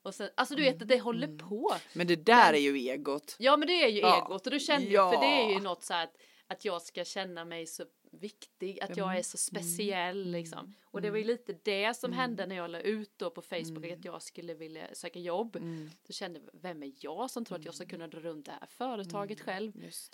och 0.02 0.14
sen, 0.14 0.30
alltså 0.34 0.54
du 0.54 0.62
vet 0.62 0.82
att 0.82 0.88
det 0.88 1.00
håller 1.00 1.38
på. 1.38 1.74
Men 1.92 2.06
det 2.06 2.16
där 2.16 2.52
är 2.52 2.58
ju 2.58 2.76
egot. 2.76 3.36
ja 3.38 3.56
men 3.56 3.68
det 3.68 3.84
är 3.84 3.88
ju 3.88 4.00
Ja. 4.00 4.16
egot. 4.26 4.46
Och 4.46 4.50
då 4.52 4.58
kände 4.58 4.86
Ja. 4.86 4.92
jag 4.92 5.14
för 5.14 5.20
det 5.20 5.42
är 5.42 5.50
ju 5.54 5.60
något 5.60 5.82
så 5.82 5.92
här 5.94 6.04
att, 6.04 6.16
att 6.46 6.64
jag 6.64 6.82
ska 6.82 7.04
känna 7.04 7.44
mig 7.44 7.66
så 7.66 7.84
viktig 8.12 8.80
att 8.80 8.96
jag 8.96 9.18
är 9.18 9.22
så 9.22 9.36
speciell 9.36 10.30
liksom. 10.30 10.74
Och 10.84 11.02
det 11.02 11.10
var 11.10 11.18
ju 11.18 11.24
lite 11.24 11.52
det 11.62 11.94
som 11.96 12.12
hände 12.12 12.46
när 12.46 12.56
jag 12.56 12.70
la 12.70 12.80
ut 12.80 13.12
då 13.16 13.30
på 13.30 13.42
Facebook 13.42 13.86
att 13.92 14.04
jag 14.04 14.22
skulle 14.22 14.54
vilja 14.54 14.94
söka 14.94 15.18
jobb. 15.18 15.56
Så 16.06 16.12
kände 16.12 16.40
jag 16.52 16.60
vem 16.60 16.82
är 16.82 16.92
jag 17.00 17.30
som 17.30 17.44
tror 17.44 17.58
att 17.58 17.64
jag 17.64 17.74
ska 17.74 17.86
kunna 17.86 18.06
dra 18.08 18.20
runt 18.20 18.46
det 18.46 18.52
här 18.52 18.66
företaget 18.68 19.40
själv? 19.40 19.72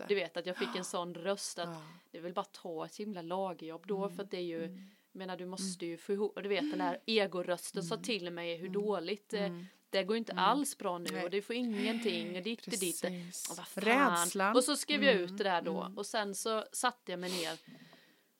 Du 0.08 0.14
vet 0.14 0.36
att 0.36 0.46
jag 0.46 0.56
fick 0.56 0.76
en 0.76 0.84
sån 0.94 1.14
röst 1.14 1.58
att 1.58 1.68
Ja. 1.68 1.82
det 2.10 2.20
vill 2.20 2.32
bara 2.34 2.44
ta 2.44 2.84
ett 2.86 2.96
himla 2.96 3.22
lagerjobb 3.22 3.86
då 3.86 4.08
för 4.10 4.22
att 4.22 4.30
det 4.30 4.36
är 4.36 4.40
ju 4.40 4.78
menar 5.16 5.36
du 5.36 5.46
måste 5.46 5.86
ju 5.86 5.96
få 5.96 6.12
ihop 6.12 6.38
du 6.42 6.48
vet 6.48 6.70
den 6.70 6.78
där 6.78 6.98
egorösten 7.06 7.82
sa 7.82 7.96
till 7.96 8.30
mig 8.30 8.56
hur 8.56 8.68
dåligt 8.68 9.34
eh, 9.34 9.48
det 9.90 10.04
går 10.04 10.16
inte 10.16 10.32
alls 10.32 10.78
bra 10.78 10.98
nu 10.98 11.10
Nej. 11.12 11.24
och 11.24 11.30
du 11.30 11.42
får 11.42 11.56
ingenting 11.56 12.36
och 12.36 12.42
ditt 12.42 12.66
och 12.66 12.70
ditt. 12.70 13.00
Precis. 13.00 13.50
Och 13.50 13.56
vad 13.56 13.68
fan. 13.68 13.84
Rädslan. 13.84 14.56
Och 14.56 14.64
så 14.64 14.76
skrev 14.76 15.04
jag 15.04 15.14
ut 15.14 15.38
det 15.38 15.44
där 15.44 15.62
då 15.62 15.92
och 15.96 16.06
sen 16.06 16.34
så 16.34 16.64
satte 16.72 17.12
jag 17.12 17.20
mig 17.20 17.30
ner 17.30 17.58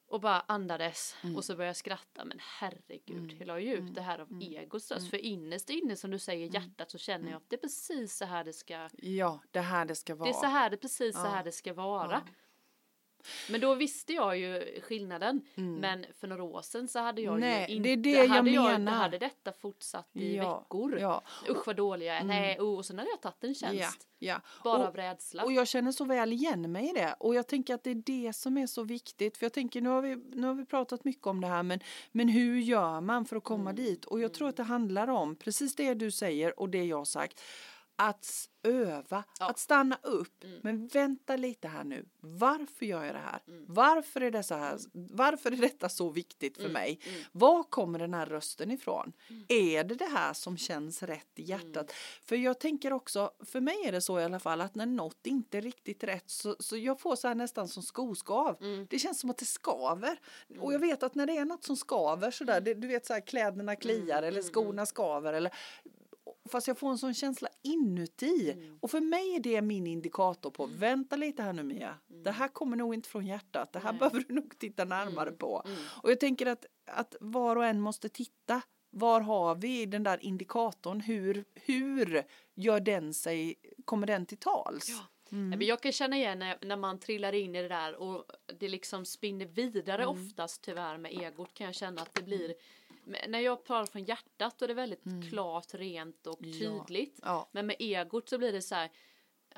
och 0.08 0.20
bara 0.20 0.40
andades 0.40 1.16
och 1.36 1.44
så 1.44 1.56
började 1.56 1.68
jag 1.68 1.76
skratta. 1.76 2.24
Men 2.24 2.38
herregud 2.40 3.36
jag 3.38 3.46
la 3.46 3.60
ju 3.60 3.74
ut 3.74 3.94
det 3.94 4.02
här 4.02 4.18
av 4.18 4.42
egos 4.42 4.90
röst 4.90 5.10
för 5.10 5.16
innerst 5.16 5.70
inne 5.70 5.96
som 5.96 6.10
du 6.10 6.18
säger 6.18 6.54
hjärtat 6.54 6.90
så 6.90 6.98
känner 6.98 7.30
jag 7.30 7.36
att 7.36 7.50
det 7.50 7.56
är 7.56 7.60
precis 7.60 8.16
så 8.16 8.24
här 8.24 8.44
det 8.44 8.52
ska 8.52 8.88
Ja, 8.92 9.40
det 9.50 9.60
här 9.60 9.84
det 9.84 9.94
ska 9.94 10.14
vara. 10.14 10.28
det 10.28 10.36
är 10.36 10.40
så 10.40 10.46
här 10.46 10.70
det 10.70 10.76
precis 10.76 11.14
så 11.14 11.26
här 11.26 11.44
det 11.44 11.52
ska 11.52 11.74
vara. 11.74 12.22
Men 13.50 13.60
då 13.60 13.74
visste 13.74 14.12
jag 14.12 14.38
ju 14.38 14.80
skillnaden. 14.82 15.40
Men 15.54 16.06
för 16.20 16.26
några 16.26 16.42
år 16.42 16.62
sedan 16.62 16.88
så 16.88 16.98
hade 16.98 17.20
jag 17.22 17.36
Mm. 17.36 17.40
Nej, 17.40 17.72
ju 17.74 17.78
det 17.82 17.88
inte, 17.92 18.08
är 18.10 18.12
det 18.12 18.18
jag 18.18 18.28
hade 18.28 18.50
menar. 18.50 18.92
hade 18.92 19.18
detta 19.18 19.52
fortsatt 19.52 20.08
i 20.12 20.36
Ja, 20.36 20.58
veckor. 20.60 20.98
ja. 20.98 21.22
Usch 21.50 21.66
vad 21.66 21.76
dålig 21.76 22.06
jag 22.06 22.16
är. 22.16 22.24
Nej, 22.24 22.60
och 22.60 22.84
sen 22.86 22.98
hade 22.98 23.10
jag 23.10 23.20
tagit 23.20 23.44
en 23.44 23.54
tjänst. 23.54 24.08
Ja, 24.18 24.32
ja. 24.32 24.40
Bara 24.64 24.78
Och- 24.78 24.86
av 24.88 24.96
rädsla. 24.96 25.42
Och 25.44 25.52
jag 25.52 25.68
känner 25.68 25.92
så 25.92 26.04
väl 26.04 26.32
igen 26.32 26.72
mig 26.72 26.90
i 26.90 26.92
det. 26.92 27.14
Och 27.20 27.34
jag 27.34 27.46
tänker 27.46 27.74
att 27.74 27.84
det 27.84 27.90
är 27.90 27.94
det 27.94 28.32
som 28.32 28.58
är 28.58 28.66
så 28.66 28.82
viktigt. 28.82 29.36
För 29.36 29.44
jag 29.44 29.52
tänker, 29.52 29.80
nu 29.80 29.88
har 29.88 30.02
vi, 30.02 30.16
nu 30.16 30.46
har 30.46 30.54
vi 30.54 30.64
pratat 30.64 31.04
mycket 31.04 31.26
om 31.26 31.40
det 31.40 31.46
här, 31.46 31.62
men, 31.62 31.80
men 32.12 32.28
hur 32.28 32.58
gör 32.58 33.00
man 33.00 33.24
för 33.24 33.36
att 33.36 33.44
komma 33.44 33.70
Mm. 33.70 33.84
dit? 33.84 34.04
Och 34.04 34.20
jag 34.20 34.34
tror 34.34 34.48
att 34.48 34.56
det 34.56 34.62
handlar 34.62 35.08
om 35.08 35.36
precis 35.36 35.74
det 35.76 35.94
du 35.94 36.10
säger 36.10 36.60
och 36.60 36.68
det 36.70 36.84
jag 36.84 36.96
har 36.98 37.04
sagt. 37.04 37.40
Att 37.96 38.48
öva, 38.62 39.24
att 39.40 39.58
stanna 39.58 39.98
upp. 40.02 40.44
Mm. 40.44 40.60
Men 40.62 40.86
vänta 40.86 41.36
lite 41.36 41.68
här 41.68 41.84
nu. 41.84 42.04
Varför 42.20 42.86
gör 42.86 43.04
jag 43.04 43.14
det 43.14 43.20
här? 43.20 43.40
Mm. 43.48 43.64
Varför, 43.68 44.20
är 44.20 44.30
det 44.30 44.42
så 44.42 44.54
här? 44.54 44.78
Varför 44.92 45.52
är 45.52 45.56
detta 45.56 45.88
så 45.88 46.10
viktigt 46.10 46.56
för 46.56 46.62
Mm. 46.62 46.72
mig? 46.72 47.00
Var 47.32 47.62
kommer 47.62 47.98
den 47.98 48.14
här 48.14 48.26
rösten 48.26 48.70
ifrån? 48.70 49.12
Är 49.48 49.84
det 49.84 49.94
det 49.94 50.04
här 50.06 50.32
som 50.32 50.56
känns 50.56 51.02
rätt 51.02 51.28
i 51.38 51.42
hjärtat? 51.42 51.76
Mm. 51.76 51.86
För 52.22 52.36
jag 52.36 52.60
tänker 52.60 52.92
också, 52.92 53.30
för 53.44 53.60
mig 53.60 53.76
är 53.86 53.92
det 53.92 54.00
så 54.00 54.20
i 54.20 54.24
alla 54.24 54.38
fall 54.40 54.60
att 54.60 54.74
när 54.74 54.86
något 54.86 55.26
inte 55.26 55.58
är 55.58 55.62
riktigt 55.62 56.04
rätt 56.04 56.30
så, 56.30 56.56
så 56.58 56.76
jag 56.76 57.00
får 57.00 57.16
så 57.16 57.28
här 57.28 57.34
nästan 57.34 57.68
som 57.68 57.82
skoskav. 57.82 58.56
Mm. 58.60 58.86
Det 58.90 58.98
känns 58.98 59.20
som 59.20 59.30
att 59.30 59.38
det 59.38 59.44
skaver. 59.44 60.20
Och 60.60 60.72
jag 60.74 60.78
vet 60.78 61.02
att 61.02 61.14
när 61.14 61.26
det 61.26 61.36
är 61.36 61.44
något 61.44 61.64
som 61.64 61.76
skaver 61.76 62.30
sådär, 62.30 62.60
det, 62.60 62.74
du 62.74 62.88
vet 62.88 63.06
så 63.06 63.12
här 63.12 63.26
kläderna 63.26 63.76
kliar 63.76 64.22
eller 64.22 64.42
skorna 64.42 64.86
skaver 64.86 65.32
eller 65.32 65.52
Fast 66.48 66.68
jag 66.68 66.78
får 66.78 66.90
en 66.90 66.98
sån 66.98 67.14
känsla 67.14 67.48
inuti. 67.62 68.56
Och 68.80 68.90
för 68.90 69.00
mig 69.00 69.34
är 69.36 69.40
det 69.40 69.62
min 69.62 69.86
indikator 69.86 70.50
på, 70.50 70.66
vänta 70.66 71.16
lite 71.16 71.42
här 71.42 71.52
nu 71.52 71.62
Mia. 71.62 71.98
Det 72.06 72.30
här 72.30 72.48
kommer 72.48 72.76
nog 72.76 72.94
inte 72.94 73.08
från 73.08 73.26
hjärtat. 73.26 73.72
Det 73.72 73.78
här 73.78 73.92
behöver 73.92 74.24
du 74.28 74.34
nog 74.34 74.58
titta 74.58 74.84
närmare 74.84 75.32
på. 75.32 75.66
Och 76.02 76.10
jag 76.10 76.20
tänker 76.20 76.46
att, 76.46 76.66
att 76.90 77.16
var 77.20 77.56
och 77.56 77.64
en 77.64 77.80
måste 77.80 78.08
titta. 78.08 78.62
Var 78.90 79.20
har 79.20 79.54
vi 79.54 79.86
den 79.86 80.02
där 80.02 80.24
indikatorn? 80.24 81.00
Hur, 81.00 81.44
hur 81.54 82.22
gör 82.54 82.80
den 82.80 83.14
sig, 83.14 83.54
kommer 83.84 84.06
den 84.06 84.26
till 84.26 84.38
tals? 84.38 84.88
Ja. 84.88 85.06
Men 85.30 85.60
Jag 85.62 85.80
kan 85.82 85.92
känna 85.92 86.16
igen 86.16 86.38
när, 86.62 86.76
man 86.76 86.98
trillar 86.98 87.32
in 87.32 87.54
i 87.54 87.62
det 87.62 87.68
där 87.68 87.94
och 87.94 88.24
det 88.58 88.68
liksom 88.68 89.04
spinner 89.04 89.46
vidare 89.46 90.02
Mm. 90.02 90.08
oftast 90.08 90.62
tyvärr 90.62 90.98
med 90.98 91.12
egot 91.12 91.54
kan 91.54 91.66
jag 91.66 91.74
känna 91.74 92.02
att 92.02 92.14
det 92.14 92.22
blir 92.22 92.54
när 93.28 93.38
jag 93.40 93.64
pratar 93.64 93.92
från 93.92 94.04
hjärtat 94.04 94.58
då 94.58 94.64
är 94.64 94.68
det 94.68 94.74
väldigt 94.74 95.02
klart, 95.30 95.74
rent 95.74 96.26
och 96.26 96.38
Ja. 96.40 96.52
tydligt. 96.86 97.20
Ja. 97.22 97.48
Men 97.52 97.66
med 97.66 97.76
egot 97.78 98.28
så 98.28 98.38
blir 98.38 98.52
det 98.52 98.62
så 98.62 98.74
här 98.74 98.90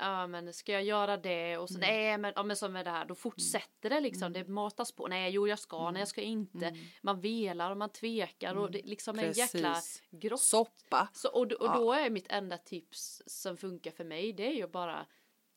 Ja 0.01 0.27
men 0.27 0.53
ska 0.53 0.71
jag 0.71 0.83
göra 0.83 1.17
det 1.17 1.57
och 1.57 1.69
så 1.69 1.75
Mm. 1.77 1.87
nej 1.89 2.17
men, 2.17 2.33
ja, 2.35 2.43
men 2.43 2.55
som 2.57 2.73
med 2.73 2.85
det 2.85 2.91
här 2.91 3.05
då 3.05 3.15
fortsätter 3.15 3.89
det 3.89 3.99
liksom 3.99 4.33
det 4.33 4.47
matas 4.47 4.91
på 4.91 5.07
nej 5.07 5.31
jo 5.31 5.47
jag 5.47 5.59
ska 5.59 5.91
nej 5.91 6.01
jag 6.01 6.07
ska 6.07 6.21
inte 6.21 6.75
man 7.01 7.21
velar 7.21 7.71
och 7.71 7.77
man 7.77 7.89
tvekar 7.89 8.55
och 8.55 8.71
det 8.71 8.81
liksom 8.85 9.19
är 9.19 9.23
en 9.23 9.31
jäkla 9.33 9.67
Mm. 9.69 9.81
Grott 10.21 10.41
Soppa. 10.41 11.09
så, 11.13 11.29
och, 11.29 11.51
och 11.51 11.73
då 11.75 11.93
är 11.93 12.09
mitt 12.09 12.27
enda 12.31 12.57
tips 12.57 13.21
som 13.25 13.57
funkar 13.57 13.91
för 13.91 14.03
mig 14.03 14.33
det 14.33 14.47
är 14.47 14.53
ju 14.55 14.67
bara 14.67 15.05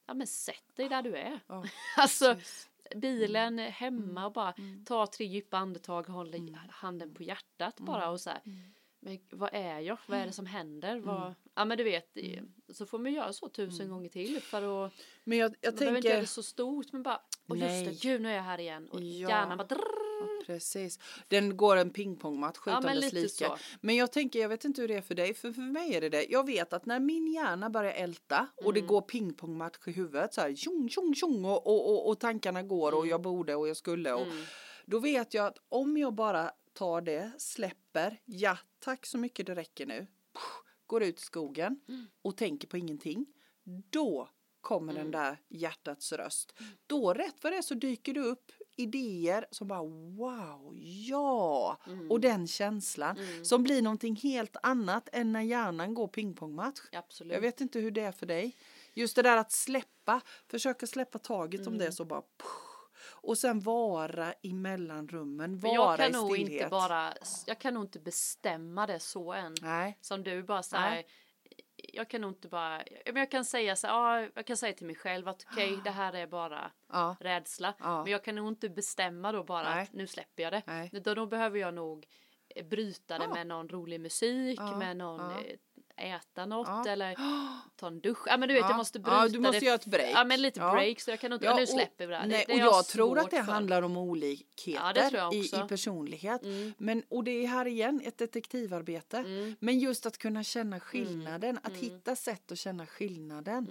ja 0.07 0.14
men 0.14 0.26
sätt 0.26 0.76
dig 0.76 0.88
där 0.88 1.02
du 1.02 1.16
är. 1.16 1.40
Ja, 1.46 1.64
alltså 1.96 2.35
precis. 2.35 2.68
Bilen 2.94 3.59
hemma 3.59 4.26
och 4.26 4.33
bara 4.33 4.55
ta 4.87 5.07
tre 5.07 5.26
djupa 5.26 5.57
andetag 5.57 6.07
håll 6.07 6.35
Mm. 6.35 6.55
handen 6.70 7.14
på 7.14 7.22
hjärtat 7.22 7.81
bara 7.81 8.11
och 8.11 8.20
så 8.20 8.31
här. 8.31 8.40
Men 9.05 9.18
vad 9.31 9.50
är 9.52 9.81
jag? 9.81 9.98
Vad 10.07 10.14
Mm. 10.16 10.22
är 10.22 10.26
det 10.26 10.33
som 10.33 10.46
händer? 10.46 11.00
Vad, 11.00 11.35
ja 11.55 11.64
men 11.64 11.78
du 11.78 11.85
vet, 11.85 12.11
det- 12.14 12.42
så 12.72 12.87
får 12.87 12.98
man 12.98 13.12
göra 13.12 13.33
så 13.33 13.48
tusen 13.48 13.88
gånger 13.88 14.09
till 14.09 14.40
för 14.42 14.87
att 14.87 14.92
Men 15.24 15.38
jag, 15.38 15.55
jag 15.61 15.72
man 15.72 15.78
behöver 15.78 15.96
inte 15.96 16.09
göra 16.09 16.14
tänker... 16.16 16.20
det 16.20 16.26
så 16.26 16.42
stort 16.42 16.92
men 16.92 17.02
bara, 17.02 17.20
och 17.48 17.57
just 17.57 17.85
det, 18.02 18.09
gud 18.09 18.20
nu 18.22 18.28
är 18.28 18.35
jag 18.37 18.42
här 18.42 18.59
igen 18.61 18.88
och 18.88 19.00
Ja. 19.00 19.28
hjärnan 19.28 19.59
bara 19.59 19.66
drrrr. 19.66 20.01
Precis. 20.46 20.98
Den 21.28 21.56
går 21.56 21.76
en 21.76 21.90
pingpongmatch 21.90 22.58
Ja, 22.66 22.80
lite 22.80 23.14
lika. 23.16 23.28
så. 23.28 23.56
Men 23.80 23.96
jag 23.96 24.12
tänker, 24.12 24.38
jag 24.40 24.48
vet 24.48 24.64
inte 24.64 24.80
hur 24.80 24.88
det 24.88 24.94
är 24.94 25.02
för 25.02 25.14
dig, 25.14 25.35
för 25.35 25.52
för 25.52 25.62
mig 25.62 25.94
är 25.94 26.00
det 26.00 26.08
det. 26.08 26.26
Jag 26.30 26.46
vet 26.46 26.72
att 26.72 26.87
när 26.87 27.00
min 27.00 27.26
hjärna 27.32 27.70
börjar 27.70 27.92
älta 27.92 28.48
och 28.56 28.62
Mm. 28.62 28.74
det 28.74 28.80
går 28.80 29.00
pingpongmatch 29.00 29.88
i 29.88 29.90
huvudet 29.90 30.35
så 30.35 30.40
här 30.40 30.54
tjong, 30.54 30.88
tjong, 30.88 31.14
tjong 31.14 31.44
och, 31.44 31.66
och, 31.66 31.90
och, 31.90 32.08
och 32.08 32.20
tankarna 32.20 32.62
går 32.62 32.88
Mm. 32.88 32.98
och 33.00 33.06
jag 33.06 33.22
borde 33.22 33.54
och 33.54 33.68
jag 33.68 33.76
skulle 33.76 34.12
och 34.12 34.26
då 34.87 34.98
vet 34.98 35.35
jag 35.35 35.46
att 35.46 35.58
om 35.68 35.96
jag 35.96 36.14
bara 36.14 36.50
tar 36.72 37.00
det, 37.00 37.32
släpper, 37.38 38.20
ja 38.24 38.58
tack 38.78 39.06
så 39.06 39.18
mycket 39.18 39.46
det 39.46 39.54
räcker 39.54 39.87
nu, 39.87 40.06
går 40.87 41.02
ut 41.02 41.18
i 41.18 41.22
skogen 41.22 41.80
Mm. 41.88 42.06
och 42.22 42.37
tänker 42.37 42.68
på 42.68 42.76
ingenting, 42.76 43.26
då 43.90 44.28
kommer 44.61 44.92
Mm. 44.92 45.02
den 45.04 45.11
där 45.22 45.40
hjärtats 45.48 46.12
röst. 46.12 46.54
Då 46.87 47.12
rätt 47.14 47.35
vad 47.42 47.52
det 47.52 47.56
är 47.56 47.62
så 47.62 47.74
dyker 47.74 48.14
det 48.14 48.20
upp 48.20 48.52
idéer 48.76 49.46
som 49.50 49.68
bara 49.68 49.82
wow, 49.82 50.72
ja! 51.08 51.76
Mm. 51.87 52.11
Och 52.11 52.20
den 52.20 52.46
känslan 52.46 53.16
som 53.44 53.62
blir 53.62 53.82
någonting 53.82 54.16
helt 54.16 54.56
annat 54.62 55.08
än 55.12 55.32
när 55.32 55.40
hjärnan 55.42 55.94
går 55.94 56.08
pingpongmatch. 56.08 56.80
Absolut. 56.92 57.32
Jag 57.32 57.40
vet 57.40 57.61
inte 57.61 57.78
hur 57.78 57.90
det 57.90 58.00
är 58.00 58.12
för 58.12 58.26
dig. 58.26 58.56
Just 58.94 59.16
det 59.16 59.22
där 59.22 59.37
att 59.37 59.52
släppa, 59.52 60.20
försöka 60.50 60.87
släppa 60.87 61.18
taget 61.18 61.61
om 61.61 61.66
Mm. 61.74 61.78
det 61.87 61.92
så 61.92 62.04
bara 62.04 62.22
och 63.11 63.38
sen 63.38 63.61
vara 63.61 64.35
i 64.42 64.52
mellanrummen, 64.52 65.50
Men 65.50 65.58
vara 65.61 65.74
jag 65.74 65.96
kan 65.96 66.08
i 66.11 66.12
nog 66.12 66.32
stillhet. 66.32 66.52
inte 66.52 66.68
bara, 66.70 67.12
jag 67.46 67.58
kan 67.58 67.74
nog 67.74 67.85
inte 67.85 67.98
bestämma 68.00 68.87
det 68.87 69.00
så 69.00 69.32
än. 69.32 69.54
Nej. 69.62 69.98
Som 70.00 70.22
du 70.22 70.42
bara 70.42 70.62
så 70.62 70.76
här, 70.76 71.02
jag 71.82 72.08
kan 72.10 72.20
nog 72.20 72.30
inte 72.30 72.48
bara, 72.48 72.82
men 73.06 73.16
jag 73.16 73.30
kan 73.30 73.44
säga 73.44 73.76
så 73.76 73.86
här, 73.86 73.94
ja, 74.22 74.28
jag 74.34 74.46
kan 74.46 74.56
säga 74.56 74.72
till 74.72 74.86
mig 74.86 74.96
själv 74.96 75.28
att 75.28 75.46
okej, 75.52 75.80
det 75.84 75.90
här 75.90 76.12
är 76.12 76.26
bara 76.26 76.70
Ja. 76.88 77.16
rädsla. 77.20 77.74
Ja. 77.78 78.02
Men 78.02 78.12
jag 78.12 78.24
kan 78.24 78.34
nog 78.34 78.48
inte 78.48 78.68
bestämma 78.68 79.32
då 79.32 79.44
bara 79.44 79.74
Nej. 79.74 79.82
att 79.82 79.92
nu 79.92 80.06
släpper 80.06 80.42
jag 80.42 80.52
det. 80.52 80.62
Nej. 80.66 80.90
Utan 80.92 81.16
då 81.16 81.26
behöver 81.26 81.58
jag 81.58 81.74
nog 81.74 82.06
eh, 82.48 82.66
bryta 82.66 83.18
det 83.18 83.24
Ja. 83.24 83.34
med 83.34 83.46
någon 83.46 83.68
rolig 83.68 84.00
musik, 84.00 84.58
Ja. 84.60 84.76
med 84.76 84.96
någon 84.96 85.20
eh, 85.30 85.36
äta 85.96 86.46
något 86.46 86.66
Ja. 86.68 86.88
eller 86.92 87.16
ta 87.76 87.87
en 87.87 88.00
dusch. 88.00 88.18
Ja 88.26 88.37
men 88.37 88.48
du 88.48 88.55
vet 88.55 88.61
Ja. 88.62 88.68
jag 88.68 88.76
måste 88.76 88.98
bryta 89.00 89.16
Ja, 89.16 89.28
du 89.28 89.38
måste 89.40 89.61
det. 89.61 89.66
göra 89.66 89.74
ett 89.74 89.87
break. 89.87 90.11
Ja 90.14 90.24
men 90.24 90.42
lite 90.42 90.61
Ja. 90.61 90.72
break 90.72 91.00
så 91.00 91.11
jag 91.11 91.20
kan 91.20 91.33
inte, 91.33 91.44
Ja, 91.44 91.57
nu 91.57 91.62
och- 91.62 91.68
släpper 91.68 92.07
vi 92.07 92.12
det 92.12 92.18
här. 92.18 92.26
Nej, 92.26 92.44
det, 92.48 92.52
och 92.55 92.59
jag 92.59 92.87
tror 92.87 93.18
att 93.18 93.31
det 93.31 93.44
för. 93.44 93.52
handlar 93.52 93.83
om 93.83 93.96
olikheter 93.96 95.11
Ja, 95.16 95.33
i, 95.33 95.38
i 95.38 95.68
personlighet. 95.68 96.42
Mm. 96.42 96.72
Men, 96.78 97.02
och 97.09 97.24
det 97.24 97.31
är 97.31 97.46
här 97.48 97.66
igen 97.66 98.00
ett 98.05 98.18
detektivarbete. 98.18 99.18
Mm. 99.18 99.57
Men 99.61 99.78
just 99.78 100.07
att 100.07 100.18
kunna 100.18 100.44
känna 100.44 100.81
skillnaden, 100.81 101.59
att 101.62 101.72
hitta 101.76 102.16
sätt 102.16 102.52
att 102.52 102.59
känna 102.59 102.87
skillnaden. 102.87 103.68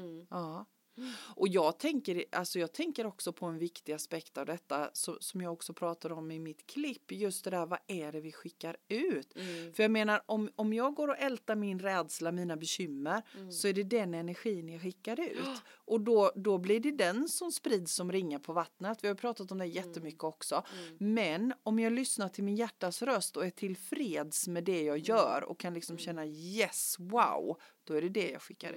Mm. 0.98 1.12
Och 1.36 1.48
jag 1.48 1.80
tänker, 1.80 2.26
alltså 2.32 2.60
jag 2.60 2.74
tänker 2.74 3.06
också 3.06 3.34
på 3.34 3.46
en 3.46 3.58
viktig 3.58 3.94
aspekt 3.94 4.38
av 4.38 4.46
detta 4.46 4.90
så, 4.94 5.18
som 5.20 5.42
jag 5.42 5.54
också 5.54 5.74
pratar 5.74 6.12
om 6.12 6.32
i 6.32 6.40
mitt 6.40 6.68
klipp. 6.68 7.12
Just 7.12 7.44
det 7.44 7.50
där, 7.50 7.66
vad 7.66 7.80
är 7.88 8.12
det 8.12 8.22
vi 8.22 8.32
skickar 8.32 8.78
ut? 8.88 9.36
Mm. 9.36 9.74
För 9.74 9.84
jag 9.84 9.92
menar, 9.92 10.22
om, 10.26 10.50
om 10.56 10.74
jag 10.74 10.94
går 10.96 11.08
och 11.08 11.18
ältar 11.20 11.56
min 11.56 11.80
rädsla, 11.80 12.32
mina 12.32 12.58
bekymmer, 12.58 13.22
Mm. 13.36 13.52
så 13.52 13.68
är 13.68 13.74
det 13.74 13.84
den 13.84 14.14
energin 14.14 14.70
jag 14.70 14.82
skickar 14.82 15.20
ut. 15.20 15.62
Och 15.74 16.02
då, 16.02 16.32
då 16.36 16.58
blir 16.58 16.80
det 16.80 16.92
den 16.92 17.30
som 17.30 17.52
sprids 17.52 17.94
som 17.94 18.12
ringar 18.12 18.40
på 18.40 18.54
vattnet. 18.54 19.04
Vi 19.04 19.08
har 19.08 19.16
pratat 19.16 19.52
om 19.52 19.58
det 19.58 19.66
jättemycket 19.66 20.24
också. 20.24 20.64
Mm. 20.78 21.14
Men 21.14 21.54
om 21.64 21.80
jag 21.80 21.94
lyssnar 21.94 22.30
till 22.30 22.44
min 22.44 22.56
hjärtas 22.56 23.02
röst 23.02 23.38
och 23.38 23.46
är 23.46 23.50
tillfreds 23.50 24.48
med 24.48 24.64
det 24.64 24.72
Mm. 24.82 24.86
jag 24.88 24.98
gör 24.98 25.44
och 25.44 25.60
kan 25.60 25.74
liksom 25.74 25.98
känna 25.98 26.26
yes, 26.26 26.96
wow, 27.00 27.60
då 27.84 27.94
är 27.94 28.02
det 28.02 28.10
det 28.10 28.30
jag 28.32 28.42
skickar 28.42 28.74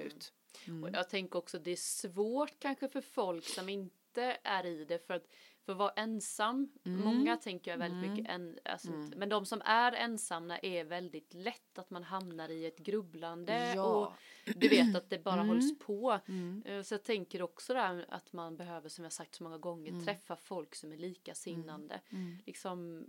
Mm. 0.68 0.84
Och 0.84 0.90
jag 0.92 1.08
tänker 1.10 1.38
också 1.38 1.58
det 1.58 1.70
är 1.70 1.76
svårt 1.76 2.58
kanske 2.58 2.88
för 2.88 3.00
folk 3.00 3.44
som 3.44 3.68
inte 3.68 4.38
är 4.44 4.66
i 4.66 4.84
det 4.84 5.06
för 5.06 5.14
att 5.14 5.26
för 5.64 5.72
att 5.72 5.78
vara 5.78 5.90
ensam, 5.90 6.72
Mm. 6.84 7.00
många 7.00 7.36
tänker 7.36 7.70
jag 7.70 7.78
väldigt 7.78 8.10
mycket 8.10 8.30
en, 8.30 8.58
alltså, 8.64 8.88
inte- 8.88 9.16
men 9.18 9.28
de 9.28 9.46
som 9.46 9.62
är 9.64 9.92
ensamma 9.92 10.58
är 10.58 10.84
väldigt 10.84 11.34
lätt 11.34 11.78
att 11.78 11.90
man 11.90 12.02
hamnar 12.02 12.48
i 12.48 12.66
ett 12.66 12.78
grubblande 12.78 13.72
Ja. 13.76 13.82
och 13.84 14.12
du 14.56 14.68
vet 14.68 14.96
att 14.96 15.10
det 15.10 15.18
bara 15.18 15.34
Mm. 15.34 15.48
hålls 15.48 15.78
på. 15.78 16.20
Mm. 16.28 16.62
Eh, 16.66 16.82
Så 16.82 16.94
jag 16.94 17.02
tänker 17.02 17.42
också 17.42 17.74
där 17.74 18.06
att 18.08 18.32
man 18.32 18.56
behöver, 18.56 18.88
som 18.88 19.04
jag 19.04 19.12
sagt 19.12 19.34
så 19.34 19.42
många 19.44 19.58
gånger, 19.58 20.04
träffa 20.04 20.36
folk 20.36 20.74
som 20.74 20.92
är 20.92 20.96
likasinnande. 20.96 22.00
Mm. 22.10 22.38
Liksom, 22.46 23.08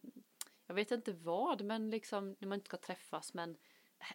jag 0.67 0.75
vet 0.75 0.91
inte 0.91 1.13
vad, 1.13 1.61
men 1.61 1.89
liksom 1.89 2.35
när 2.39 2.47
man 2.47 2.55
inte 2.57 2.67
ska 2.67 2.77
träffas, 2.77 3.33
men 3.33 3.57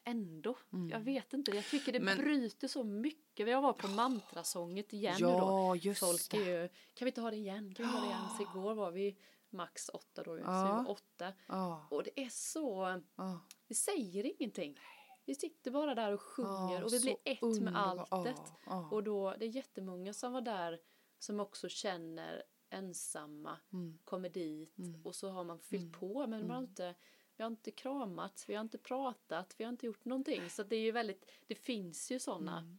ändå. 0.04 0.56
Jag 0.90 1.00
vet 1.00 1.32
inte, 1.32 1.50
jag 1.50 1.64
tycker 1.64 1.92
det 1.92 1.98
Mm. 1.98 2.16
Men- 2.16 2.24
bryter 2.24 2.68
så 2.68 2.84
mycket. 2.84 3.48
Jag 3.48 3.62
var 3.62 3.72
på 3.72 3.88
mantrasånget 3.88 4.92
igen 4.92 5.16
nu 5.20 5.26
då. 5.26 5.32
Ja, 5.32 5.76
just 5.76 6.00
Folk 6.00 6.34
är 6.34 6.38
ju, 6.62 6.68
kan 6.94 7.04
vi 7.06 7.08
inte 7.10 7.20
ha 7.20 7.30
det 7.30 7.36
igen? 7.36 7.74
Kan 7.74 7.86
vi 7.86 7.92
ha 7.92 8.00
det 8.00 8.06
igen? 8.06 8.28
Så 8.36 8.42
igår 8.42 8.74
var 8.74 8.90
vi 8.90 9.16
max 9.50 9.88
åtta 9.88 10.22
då, 10.22 10.36
så 10.36 10.42
Ja. 10.42 10.82
var 10.86 10.90
åtta. 10.90 11.32
Ja, 11.48 11.86
Och 11.90 12.02
det 12.04 12.20
är 12.24 12.28
så, 12.28 13.00
ja. 13.16 13.40
vi 13.68 13.74
säger 13.74 14.24
ingenting. 14.40 14.78
Vi 15.24 15.34
sitter 15.34 15.70
bara 15.70 15.94
där 15.94 16.12
och 16.12 16.20
sjunger 16.22 16.74
Ja, 16.78 16.84
och 16.84 16.92
vi 16.92 16.98
så 16.98 17.04
blir 17.04 17.16
ett 17.24 17.42
med 17.42 17.50
underbart. 17.50 18.08
alltet. 18.10 18.36
Ja, 18.46 18.52
ja. 18.66 18.88
Och 18.90 19.02
då, 19.02 19.34
det 19.38 19.44
är 19.44 19.48
jättemånga 19.48 20.12
som 20.12 20.32
var 20.32 20.40
där 20.40 20.80
som 21.18 21.40
också 21.40 21.68
känner 21.68 22.42
ensamma 22.70 23.58
Mm. 23.72 23.98
kommer 24.04 24.28
dit 24.28 24.78
Mm. 24.78 25.06
och 25.06 25.14
så 25.14 25.30
har 25.30 25.44
man 25.44 25.58
fyllt 25.58 25.82
Mm. 25.82 25.92
på 26.00 26.26
men 26.26 26.46
man 26.46 26.50
har 26.56 26.62
inte 26.62 26.94
vi 27.40 27.44
har 27.44 27.50
inte 27.50 27.70
kramat, 27.70 28.44
vi 28.48 28.54
har 28.54 28.60
inte 28.60 28.78
pratat, 28.78 29.54
vi 29.56 29.64
har 29.64 29.68
inte 29.72 29.86
gjort 29.86 30.04
någonting. 30.04 30.50
Så 30.50 30.62
det 30.62 30.76
är 30.76 30.80
ju 30.80 30.92
väldigt, 30.92 31.30
det 31.46 31.54
finns 31.54 32.10
ju 32.10 32.18
sådana 32.18 32.58
Mm. 32.58 32.78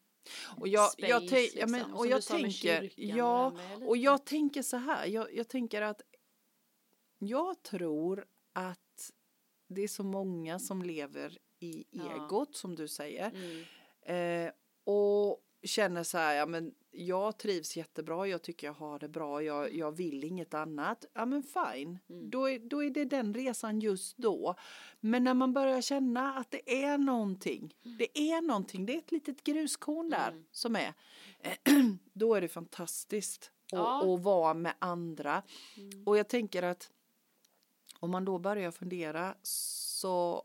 Och 0.61 0.67
jag, 0.67 0.89
jag, 0.97 1.21
space, 1.27 1.35
tän- 1.35 1.59
ja, 1.59 1.67
men, 1.67 1.79
liksom. 1.79 1.95
och 1.97 2.07
jag 2.07 2.23
tänker, 2.23 2.81
kyrkan, 2.89 3.17
ja, 3.17 3.53
och 3.85 3.97
jag 3.97 4.25
tänker 4.25 4.61
så 4.61 4.77
här, 4.77 5.05
jag, 5.05 5.35
jag 5.35 5.47
tänker 5.47 5.81
att 5.81 6.01
jag 7.19 7.63
tror 7.63 8.25
att 8.53 9.11
det 9.67 9.81
är 9.81 9.87
så 9.87 10.03
många 10.03 10.59
som 10.59 10.81
lever 10.81 11.37
i 11.59 11.85
Ja. 11.91 12.15
egot 12.25 12.55
som 12.55 12.75
du 12.75 12.87
säger 12.87 13.31
Mm. 14.05 14.47
eh, 14.47 14.53
och 14.83 15.41
känner 15.63 16.03
så 16.03 16.17
här, 16.17 16.35
ja 16.35 16.45
men 16.45 16.75
jag 16.91 17.37
trivs 17.37 17.77
jättebra, 17.77 18.27
jag 18.27 18.41
tycker 18.41 18.67
jag 18.67 18.73
har 18.73 18.99
det 18.99 19.09
bra, 19.09 19.43
jag, 19.43 19.73
jag 19.75 19.91
vill 19.91 20.23
inget 20.23 20.53
annat, 20.53 21.05
ja 21.13 21.25
men 21.25 21.43
fine, 21.43 21.99
Mm. 22.09 22.29
då, 22.29 22.49
är, 22.49 22.59
då 22.59 22.83
är 22.83 22.89
det 22.89 23.05
den 23.05 23.33
resan 23.33 23.79
just 23.79 24.17
då. 24.17 24.55
Men 24.99 25.23
när 25.23 25.33
man 25.33 25.53
börjar 25.53 25.81
känna 25.81 26.33
att 26.37 26.51
det 26.51 26.83
är 26.83 26.97
någonting, 26.97 27.75
det 27.99 28.19
är 28.19 28.41
någonting, 28.41 28.85
det 28.85 28.93
är 28.93 28.97
ett 28.97 29.11
litet 29.11 29.43
gruskorn 29.43 30.09
där 30.09 30.31
Mm. 30.31 30.45
som 30.51 30.75
är, 30.75 30.93
då 32.13 32.35
är 32.35 32.41
det 32.41 32.47
fantastiskt 32.47 33.51
att, 33.65 33.71
Ja. 33.71 34.13
att 34.15 34.21
vara 34.23 34.53
med 34.53 34.73
andra. 34.79 35.43
Mm. 35.77 36.03
Och 36.07 36.17
jag 36.17 36.27
tänker 36.27 36.63
att 36.63 36.91
om 37.99 38.11
man 38.11 38.25
då 38.25 38.39
börjar 38.39 38.71
fundera 38.71 39.35
så 39.41 40.43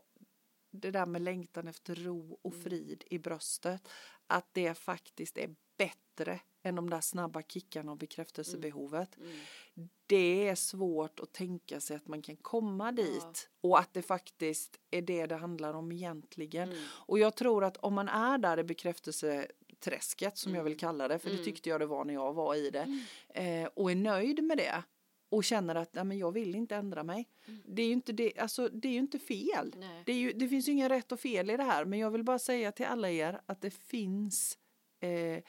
det 0.71 0.91
där 0.91 1.05
med 1.05 1.21
längtan 1.21 1.67
efter 1.67 1.95
ro 1.95 2.39
och 2.41 2.51
Mm. 2.53 2.63
frid 2.63 3.03
i 3.09 3.19
bröstet, 3.19 3.87
att 4.27 4.47
det 4.53 4.73
faktiskt 4.73 5.37
är 5.37 5.55
bättre 5.77 6.39
än 6.63 6.75
de 6.75 6.89
där 6.89 7.01
snabba 7.01 7.41
kickarna 7.41 7.91
och 7.91 7.97
bekräftelsebehovet. 7.97 9.17
Mm. 9.17 9.89
Det 10.07 10.47
är 10.47 10.55
svårt 10.55 11.19
att 11.19 11.31
tänka 11.33 11.79
sig 11.79 11.95
att 11.97 12.07
man 12.07 12.21
kan 12.21 12.35
komma 12.35 12.91
dit 12.91 13.49
och 13.61 13.79
att 13.79 13.93
det 13.93 14.01
faktiskt 14.01 14.79
är 14.91 15.01
det 15.01 15.25
det 15.25 15.35
handlar 15.35 15.73
om 15.73 15.91
egentligen. 15.91 16.69
Mm. 16.71 16.83
Och 16.89 17.19
jag 17.19 17.35
tror 17.35 17.63
att 17.63 17.77
om 17.77 17.93
man 17.93 18.07
är 18.09 18.37
där 18.37 18.59
i 18.59 18.63
bekräftelseträsket 18.63 20.37
som 20.37 20.55
jag 20.55 20.63
vill 20.63 20.77
kalla 20.77 21.07
det, 21.07 21.19
för 21.19 21.29
det 21.29 21.35
Mm. 21.35 21.45
tyckte 21.45 21.69
jag 21.69 21.79
det 21.81 21.85
var 21.85 22.05
när 22.05 22.13
jag 22.13 22.33
var 22.33 22.55
i 22.55 22.69
det, 22.69 22.99
eh, 23.29 23.69
och 23.73 23.91
är 23.91 23.95
nöjd 23.95 24.43
med 24.43 24.57
det 24.57 24.83
och 25.29 25.43
känner 25.43 25.75
att 25.75 25.93
nej, 25.93 26.03
men 26.03 26.17
jag 26.17 26.31
vill 26.31 26.55
inte 26.55 26.75
ändra 26.75 27.03
mig. 27.03 27.29
Mm. 27.45 27.61
Det 27.65 27.81
är 27.81 27.85
ju 27.87 27.93
inte, 27.93 28.13
det, 28.13 28.37
alltså, 28.37 28.69
det 28.69 28.87
är 28.87 28.97
inte 28.97 29.19
fel. 29.19 29.75
Det, 30.05 30.11
är 30.11 30.17
ju, 30.17 30.33
det 30.33 30.47
finns 30.47 30.67
ju 30.67 30.71
inga 30.71 30.89
rätt 30.89 31.11
och 31.11 31.19
fel 31.19 31.49
i 31.49 31.57
det 31.57 31.63
här 31.63 31.85
men 31.85 31.99
jag 31.99 32.11
vill 32.11 32.23
bara 32.23 32.39
säga 32.39 32.71
till 32.71 32.85
alla 32.85 33.09
er 33.09 33.41
att 33.45 33.61
det 33.61 33.69
finns 33.71 34.57
eh, 34.99 35.43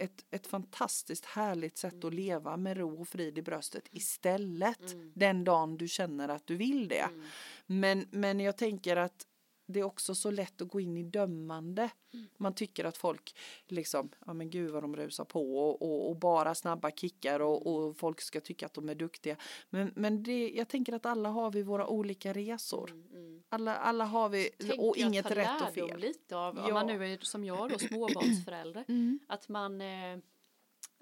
ett, 0.00 0.24
ett 0.30 0.46
fantastiskt 0.46 1.24
härligt 1.24 1.78
sätt 1.78 2.04
att 2.04 2.14
leva 2.14 2.56
med 2.56 2.76
ro 2.76 3.00
och 3.00 3.08
frid 3.08 3.38
i 3.38 3.42
bröstet 3.42 3.88
istället 3.90 4.92
Mm. 4.92 5.12
den 5.14 5.44
dagen 5.44 5.76
du 5.76 5.88
känner 5.88 6.28
att 6.28 6.46
du 6.46 6.56
vill 6.56 6.88
det. 6.88 7.00
Mm. 7.00 7.24
Men, 7.66 8.06
men 8.10 8.40
jag 8.40 8.56
tänker 8.56 8.96
att 8.96 9.26
det 9.68 9.80
är 9.80 9.84
också 9.84 10.14
så 10.14 10.30
lätt 10.30 10.60
att 10.62 10.68
gå 10.68 10.80
in 10.80 10.96
i 10.96 11.02
dömande. 11.02 11.90
Mm. 12.12 12.26
Man 12.36 12.54
tycker 12.54 12.84
att 12.84 12.96
folk 12.96 13.36
liksom, 13.66 14.10
ja 14.26 14.32
men 14.32 14.50
gud 14.50 14.70
vad 14.70 14.82
de 14.82 14.96
rusar 14.96 15.24
på 15.24 15.58
och, 15.58 15.82
och, 15.82 16.08
och 16.10 16.16
bara 16.16 16.54
snabba 16.54 16.90
kickar 16.90 17.40
och, 17.40 17.66
och 17.66 17.96
folk 17.96 18.20
ska 18.20 18.40
tycka 18.40 18.66
att 18.66 18.74
de 18.74 18.88
är 18.88 18.94
duktiga. 18.94 19.36
Men, 19.70 19.92
men 19.96 20.22
det, 20.22 20.50
jag 20.50 20.68
tänker 20.68 20.92
att 20.92 21.06
alla 21.06 21.28
har 21.28 21.50
vi 21.50 21.62
våra 21.62 21.86
olika 21.86 22.32
resor. 22.32 22.90
Mm. 22.90 23.06
Mm. 23.12 23.42
Alla, 23.48 23.76
alla 23.76 24.04
har 24.04 24.28
vi, 24.28 24.44
Tänker 24.58 24.80
och 24.80 24.96
inget 24.96 25.30
rätt 25.30 25.62
och 25.68 25.74
fel. 25.74 26.00
lite 26.00 26.36
av, 26.36 26.58
om 26.58 26.64
Ja. 26.68 26.74
man 26.74 26.86
nu 26.86 27.12
är 27.12 27.18
som 27.22 27.44
jag 27.44 27.70
då 27.70 27.78
småbarnsförälder, 27.88 28.84
Mm. 28.88 29.18
att 29.28 29.48
man 29.48 29.80
eh, 29.80 30.18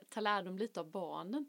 tar 0.09 0.21
lärdom 0.21 0.59
lite 0.59 0.81
av 0.81 0.91
barnen. 0.91 1.47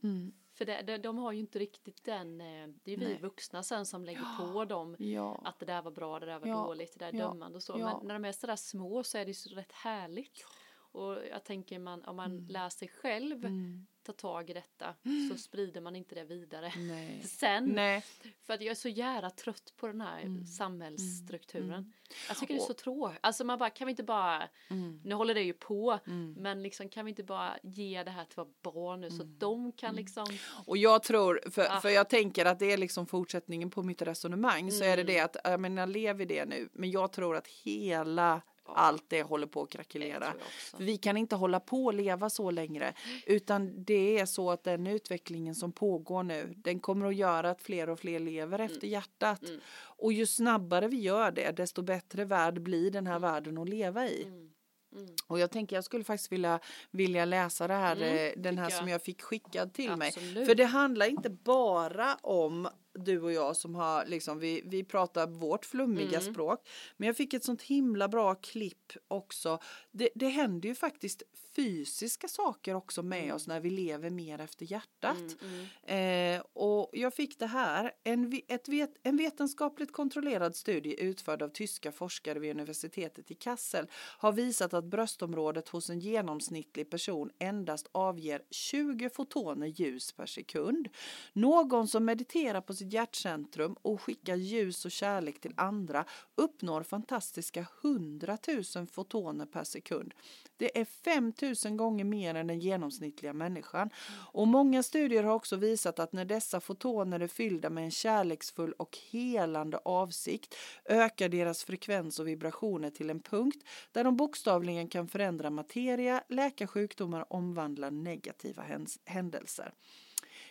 För 0.58 0.66
det, 0.66 0.82
det, 0.82 0.98
de 0.98 1.18
har 1.18 1.32
ju 1.32 1.40
inte 1.40 1.60
riktigt 1.60 2.04
den, 2.04 2.42
eh, 2.42 2.68
det 2.84 2.92
är 2.94 2.98
vi 2.98 3.06
Nej. 3.06 3.20
vuxna 3.22 3.64
sen 3.64 3.86
som 3.86 4.06
lägger 4.06 4.38
på 4.54 4.66
dem 4.66 4.96
Ja. 5.00 5.42
att 5.46 5.60
det 5.60 5.66
där 5.66 5.82
var 5.82 5.92
bra, 5.92 6.20
det 6.20 6.26
där 6.26 6.40
var 6.40 6.48
Ja, 6.48 6.56
dåligt, 6.56 6.94
det 6.94 7.06
där 7.06 7.14
är 7.14 7.18
ja, 7.20 7.28
dömande 7.28 7.56
och 7.56 7.64
så. 7.64 7.76
ja. 7.80 7.98
Men 7.98 8.08
när 8.08 8.14
de 8.14 8.26
är 8.26 8.32
sådär 8.32 8.56
små 8.56 9.04
så 9.04 9.18
är 9.18 9.26
det 9.26 9.30
ju 9.30 9.34
så 9.34 9.56
rätt 9.56 9.72
härligt. 9.72 10.46
Och 10.92 11.14
jag 11.32 11.44
tänker 11.44 11.80
man, 11.80 12.04
om 12.06 12.16
man 12.16 12.32
Mm. 12.32 12.48
lär 12.48 12.70
sig 12.70 12.88
själv 12.88 13.46
Mm. 13.46 13.88
Ta 14.08 14.14
tag 14.14 14.50
i 14.50 14.54
detta 14.54 14.96
så 15.32 15.38
sprider 15.38 15.82
man 15.82 15.96
inte 15.96 16.16
det 16.16 16.24
vidare. 16.24 16.74
Nej. 16.78 17.24
Sen, 17.28 17.66
Nej. 17.66 18.04
för 18.44 18.54
att 18.54 18.62
jag 18.62 18.72
är 18.72 18.76
så 18.76 18.90
jävla 18.90 19.30
trött 19.30 19.74
på 19.78 19.88
den 19.88 20.02
här 20.02 20.22
Mm. 20.22 20.46
samhällsstrukturen. 20.46 21.70
Mm. 21.74 21.92
Jag 22.28 22.38
tycker 22.38 22.54
det 22.54 22.60
är 22.60 22.66
så 22.66 22.74
tråkigt. 22.74 23.20
Alltså 23.22 23.44
man 23.44 23.60
bara, 23.60 23.70
kan 23.70 23.88
vi 23.88 23.92
inte 23.92 24.04
bara, 24.04 24.50
Mm. 24.70 25.02
nu 25.04 25.16
håller 25.16 25.34
det 25.34 25.42
ju 25.42 25.54
på, 25.54 26.00
Mm. 26.08 26.34
men 26.38 26.64
liksom 26.64 26.90
kan 26.90 27.06
vi 27.06 27.10
inte 27.12 27.24
bara 27.24 27.58
ge 27.64 28.04
det 28.04 28.12
här 28.12 28.26
till 28.26 28.36
våra 28.36 28.48
barn 28.62 29.02
nu 29.02 29.10
så 29.10 29.16
Mm. 29.22 29.28
att 29.34 29.40
de 29.40 29.72
kan 29.72 29.96
liksom, 29.96 30.26
Och 30.66 30.78
jag 30.78 31.04
tror, 31.04 31.42
för, 31.52 31.68
Ah. 31.70 31.82
för 31.82 31.90
jag 31.90 32.10
tänker 32.10 32.46
att 32.46 32.60
det 32.60 32.72
är 32.72 32.78
liksom 32.78 33.08
fortsättningen 33.08 33.70
på 33.70 33.84
mitt 33.84 34.02
resonemang, 34.02 34.72
så 34.72 34.84
är 34.84 34.98
det 34.98 35.02
Mm. 35.02 35.06
det 35.14 35.20
att, 35.20 35.38
jag 35.44 35.60
menar, 35.60 35.88
lev 35.88 36.22
i 36.22 36.26
det 36.26 36.46
nu, 36.46 36.70
men 36.74 36.92
jag 36.92 37.12
tror 37.12 37.36
att 37.36 37.48
hela 37.48 38.42
allt 38.76 39.04
det 39.08 39.24
håller 39.24 39.48
på 39.48 39.62
att 39.62 39.70
krackelera. 39.70 40.34
jag 40.72 40.80
vi 40.80 40.98
kan 40.98 41.18
inte 41.18 41.36
hålla 41.36 41.60
på 41.60 41.86
och 41.86 41.94
leva 41.94 42.30
så 42.30 42.52
längre, 42.52 42.94
utan 43.26 43.84
det 43.84 44.20
är 44.20 44.26
så 44.26 44.52
att 44.52 44.64
den 44.64 44.88
utvecklingen 44.88 45.56
som 45.56 45.72
pågår 45.72 46.24
nu, 46.24 46.54
den 46.58 46.80
kommer 46.80 47.06
att 47.06 47.16
göra 47.16 47.50
att 47.50 47.62
fler 47.62 47.90
och 47.90 48.00
fler 48.00 48.20
lever 48.20 48.60
efter 48.60 48.88
hjärtat. 48.88 49.44
Mm. 49.44 49.60
Och 49.80 50.14
ju 50.14 50.26
snabbare 50.26 50.88
vi 50.88 51.00
gör 51.00 51.32
det, 51.32 51.52
desto 51.52 51.82
bättre 51.82 52.26
värld 52.26 52.62
blir 52.62 52.92
den 52.92 53.08
här 53.08 53.20
världen 53.20 53.58
att 53.58 53.70
leva 53.70 54.08
i. 54.08 54.24
Mm. 54.24 54.50
Mm. 54.96 55.16
Och 55.28 55.40
jag 55.40 55.52
tänker 55.52 55.76
jag 55.76 55.84
skulle 55.84 56.04
faktiskt 56.04 56.32
vilja, 56.32 56.60
vilja 56.92 57.26
läsa 57.26 57.68
det 57.68 57.74
här, 57.74 57.96
Mm, 57.96 58.28
eh, 58.28 58.32
den 58.38 58.58
här 58.58 58.66
tycker 58.66 58.78
som 58.78 58.88
jag. 58.88 58.94
jag 58.94 59.02
fick 59.02 59.22
skickad 59.22 59.74
till 59.74 59.96
mig. 59.96 60.08
Absolut. 60.08 60.48
För 60.48 60.56
det 60.56 60.66
handlar 60.66 61.06
inte 61.06 61.30
bara 61.30 62.16
om 62.16 62.70
du 63.06 63.22
och 63.22 63.32
jag 63.32 63.56
som 63.58 63.76
har 63.76 64.06
liksom, 64.06 64.40
vi, 64.40 64.62
vi 64.66 64.84
pratar 64.84 65.28
vårt 65.28 65.66
flummiga 65.66 66.20
Mm. 66.20 66.34
språk. 66.34 66.70
Men 66.98 67.08
jag 67.08 67.18
fick 67.18 67.34
ett 67.34 67.44
sånt 67.44 67.62
himla 67.62 68.08
bra 68.08 68.36
klipp 68.36 68.92
också. 69.08 69.60
Det, 69.92 70.10
det 70.16 70.28
händer 70.28 70.70
ju 70.70 70.76
faktiskt 70.76 71.24
fysiska 71.56 72.28
saker 72.28 72.74
också 72.74 73.04
med 73.04 73.24
Mm. 73.24 73.36
oss 73.36 73.48
när 73.48 73.60
vi 73.60 73.70
lever 73.70 74.10
mer 74.10 74.40
efter 74.40 74.66
hjärtat. 74.72 75.18
Mm, 75.42 75.66
mm. 75.86 76.36
Eh, 76.38 76.44
och 76.54 76.90
jag 76.94 77.14
fick 77.14 77.40
det 77.40 77.46
här, 77.48 77.92
en, 78.04 78.42
ett 78.48 78.68
vet, 78.70 78.92
en 79.04 79.18
vetenskapligt 79.18 79.92
kontrollerad 79.92 80.56
studie 80.56 80.96
utförd 81.00 81.42
av 81.42 81.50
tyska 81.50 81.92
forskare 81.92 82.40
vid 82.40 82.52
universitetet 82.52 83.32
i 83.32 83.36
Kassel 83.36 83.88
har 83.94 84.32
visat 84.32 84.74
att 84.74 84.86
bröstområdet 84.86 85.70
hos 85.70 85.90
en 85.90 86.00
genomsnittlig 86.00 86.90
person 86.90 87.30
endast 87.40 87.90
avger 87.92 88.42
20 88.52 89.10
fotoner 89.10 89.68
ljus 89.68 90.12
per 90.12 90.26
sekund. 90.26 90.88
Någon 91.34 91.88
som 91.88 92.06
mediterar 92.06 92.62
på 92.62 92.74
sitt 92.74 92.87
hjärtcentrum 92.94 93.76
och 93.82 94.02
skickar 94.02 94.36
ljus 94.36 94.86
och 94.86 94.92
kärlek 94.92 95.42
till 95.42 95.54
andra 95.58 96.06
uppnår 96.36 96.84
fantastiska 96.84 97.68
100 97.84 98.38
000 98.76 98.88
fotoner 98.88 99.46
per 99.46 99.64
sekund. 99.64 100.14
Det 100.58 100.80
är 100.80 100.86
5 100.86 101.34
000 101.66 101.78
gånger 101.78 102.04
mer 102.04 102.36
än 102.36 102.48
den 102.48 102.60
genomsnittliga 102.60 103.34
människan. 103.34 103.90
Och 104.32 104.48
många 104.48 104.84
studier 104.84 105.24
har 105.24 105.34
också 105.34 105.56
visat 105.56 106.00
att 106.00 106.14
när 106.14 106.26
dessa 106.26 106.60
fotoner 106.60 107.20
är 107.20 107.28
fyllda 107.28 107.70
med 107.70 107.84
en 107.84 107.92
kärleksfull 107.92 108.72
och 108.72 108.98
helande 109.10 109.78
avsikt 109.78 110.56
ökar 110.86 111.30
deras 111.30 111.64
frekvens 111.64 112.20
och 112.20 112.28
vibrationer 112.28 112.90
till 112.90 113.10
en 113.10 113.20
punkt 113.20 113.64
där 113.92 114.04
de 114.04 114.18
bokstavligen 114.18 114.88
kan 114.88 115.08
förändra 115.08 115.50
materia, 115.50 116.24
läka 116.30 116.68
sjukdomar 116.68 117.22
och 117.22 117.38
omvandla 117.38 117.90
negativa 117.90 118.64
händelser. 119.06 119.74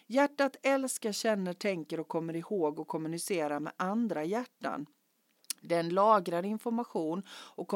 Hjärtat 0.09 0.57
älskar, 0.63 1.13
känner, 1.13 1.53
tänker 1.53 2.01
och 2.01 2.09
kommer 2.09 2.37
ihåg 2.37 2.81
och 2.81 2.89
kommunicerar 2.89 3.61
med 3.61 3.73
andra 3.77 4.25
hjärtan. 4.25 4.87
Den 5.61 5.89
lagrar 5.89 6.45
information 6.45 7.23
och 7.31 7.69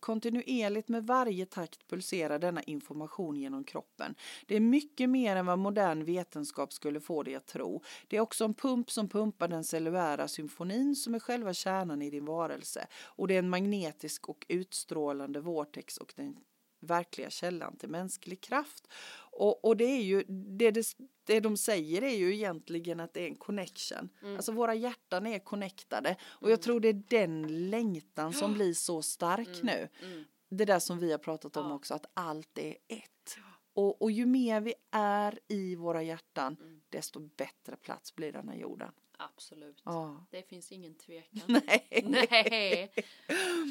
kontinuerligt 0.00 0.88
med 0.88 1.06
varje 1.06 1.46
takt 1.46 1.88
pulserar 1.88 2.38
denna 2.38 2.62
information 2.62 3.36
genom 3.36 3.64
kroppen. 3.64 4.14
Det 4.46 4.56
är 4.56 4.60
mycket 4.60 5.10
mer 5.10 5.36
än 5.36 5.46
vad 5.46 5.58
modern 5.58 6.04
vetenskap 6.04 6.72
skulle 6.72 7.00
få 7.00 7.22
dig 7.22 7.34
att 7.34 7.46
tro. 7.46 7.82
Det 8.08 8.16
är 8.16 8.20
också 8.20 8.44
en 8.44 8.54
pump 8.54 8.90
som 8.90 9.08
pumpar 9.08 9.48
den 9.48 9.64
cellulära 9.64 10.28
symfonin 10.28 10.96
som 10.96 11.14
är 11.14 11.18
själva 11.18 11.54
kärnan 11.54 12.02
i 12.02 12.10
din 12.10 12.24
varelse. 12.24 12.86
Och 13.04 13.28
det 13.28 13.34
är 13.34 13.38
en 13.38 13.50
magnetisk 13.50 14.28
och 14.28 14.46
utstrålande 14.48 15.40
vortex 15.40 15.96
och 15.96 16.12
den 16.16 16.36
verkliga 16.80 17.30
källan 17.30 17.76
till 17.76 17.88
mänsklig 17.88 18.40
kraft. 18.40 18.88
Och, 19.36 19.64
och 19.64 19.76
det 19.76 19.84
är 19.84 20.02
ju, 20.02 20.24
det, 20.28 20.70
det, 20.70 20.86
det 21.24 21.40
de 21.40 21.56
säger 21.56 22.02
är 22.02 22.16
ju 22.16 22.34
egentligen 22.34 23.00
att 23.00 23.14
det 23.14 23.20
är 23.20 23.26
en 23.26 23.36
connection. 23.36 24.08
Mm. 24.22 24.36
Alltså 24.36 24.52
våra 24.52 24.74
hjärtan 24.74 25.26
är 25.26 25.38
connectade. 25.38 26.16
Och 26.24 26.50
jag 26.50 26.62
tror 26.62 26.80
det 26.80 26.88
är 26.88 27.02
den 27.08 27.70
längtan 27.70 28.32
som 28.32 28.54
blir 28.54 28.74
så 28.74 29.02
stark 29.02 29.62
nu. 29.62 29.88
Mm. 30.02 30.24
Det 30.48 30.64
där 30.64 30.78
som 30.78 30.98
vi 30.98 31.10
har 31.10 31.18
pratat 31.18 31.56
om 31.56 31.72
också, 31.72 31.94
att 31.94 32.06
allt 32.14 32.58
är 32.58 32.76
ett. 32.88 33.36
Och, 33.74 34.02
och 34.02 34.10
ju 34.10 34.26
mer 34.26 34.60
vi 34.60 34.74
är 34.90 35.38
i 35.48 35.76
våra 35.76 36.02
hjärtan, 36.02 36.56
Mm. 36.60 36.80
desto 36.88 37.20
bättre 37.20 37.76
plats 37.76 38.14
blir 38.14 38.32
den 38.32 38.48
här 38.48 38.56
jorden. 38.56 38.92
Absolut. 39.18 39.82
Ja. 39.84 40.26
Det 40.30 40.42
finns 40.48 40.72
ingen 40.72 40.94
tvekan. 40.94 41.42
Nej. 41.66 42.04
Nej. 42.04 42.92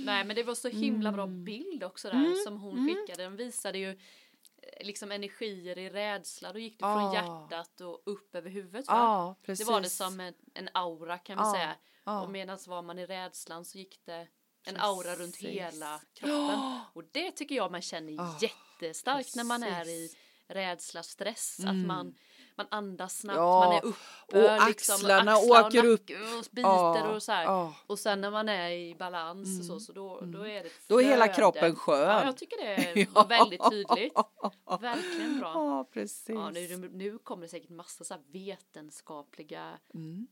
Nej 0.05 0.25
men 0.25 0.35
det 0.35 0.43
var 0.43 0.55
så 0.55 0.67
himla 0.69 1.11
bra 1.11 1.23
Mm. 1.23 1.43
bild 1.43 1.83
också 1.83 2.09
där 2.09 2.43
som 2.43 2.57
hon 2.59 2.87
skickade. 2.87 3.23
Den 3.23 3.35
visade 3.35 3.77
ju 3.77 3.99
liksom 4.81 5.11
energier 5.11 5.77
i 5.77 5.89
rädsla. 5.89 6.53
Då 6.53 6.59
gick 6.59 6.79
det 6.79 6.85
Ah. 6.85 6.99
från 6.99 7.13
hjärtat 7.13 7.81
och 7.81 8.01
upp 8.05 8.35
över 8.35 8.49
huvudet. 8.49 8.85
Precis. 9.45 9.65
det 9.67 9.71
var 9.73 9.81
det 9.81 9.89
som 9.89 10.19
en, 10.19 10.33
en 10.53 10.69
aura 10.73 11.17
kan 11.17 11.37
vi 11.37 11.43
Ja, 11.43 11.53
säga. 11.53 11.75
ja. 12.03 12.21
Och 12.21 12.29
medan 12.29 12.57
var 12.67 12.81
man 12.81 12.99
i 12.99 13.05
rädslan 13.05 13.65
så 13.65 13.77
gick 13.77 14.05
det 14.05 14.13
en 14.13 14.27
Precis. 14.63 14.81
aura 14.81 15.15
runt 15.15 15.35
hela 15.35 16.01
kroppen. 16.13 16.79
Och 16.93 17.03
det 17.11 17.31
tycker 17.31 17.55
jag 17.55 17.71
man 17.71 17.81
känner 17.81 18.21
Ah, 18.21 18.37
jättestarkt 18.41 19.35
när 19.35 19.43
man 19.43 19.63
är 19.63 19.81
i 19.81 20.07
precis. 20.07 20.17
rädsla, 20.47 21.03
stress. 21.03 21.59
Att 21.59 21.75
man, 21.75 22.15
man 22.57 22.67
andas 22.71 23.19
snabbt, 23.19 23.37
Mm. 23.37 23.47
Ja, 23.47 23.59
man 23.65 23.73
är 23.75 23.85
uppe. 23.85 24.59
och 24.61 24.67
liksom, 24.67 24.95
axlarna 24.95 25.31
axlar 25.31 25.59
och 25.61 25.65
åker 25.67 25.85
upp. 25.85 25.99
nacke 26.09 26.13
Och 26.37 26.45
biter 26.51 26.61
Ja, 26.69 27.15
och 27.15 27.23
så 27.23 27.31
här. 27.31 27.43
ja. 27.43 27.73
Och 27.87 27.99
sen 27.99 28.21
när 28.21 28.31
man 28.31 28.49
är 28.49 28.69
i 28.69 28.95
balans 28.95 29.59
och 29.59 29.65
så, 29.65 29.79
så 29.79 29.93
då, 29.93 30.19
då 30.21 30.47
är 30.47 30.63
det 30.63 30.69
Då 30.87 31.01
är 31.01 31.05
hela 31.05 31.27
kroppen 31.27 31.75
skön. 31.75 31.99
Ja, 32.09 32.25
jag 32.25 32.37
tycker 32.37 32.57
det 32.57 32.73
är 33.01 33.27
väldigt 33.27 33.69
tydligt. 33.69 34.13
Verkligen 34.81 35.39
bra. 35.39 35.51
Ja, 35.53 35.89
precis. 35.93 36.29
Ja, 36.35 36.49
nu, 36.49 36.89
nu 36.93 37.17
kommer 37.17 37.41
det 37.41 37.47
säkert 37.49 37.69
massa 37.69 38.03
så 38.03 38.15
vetenskapliga 38.31 39.77
Mm. 39.93 40.27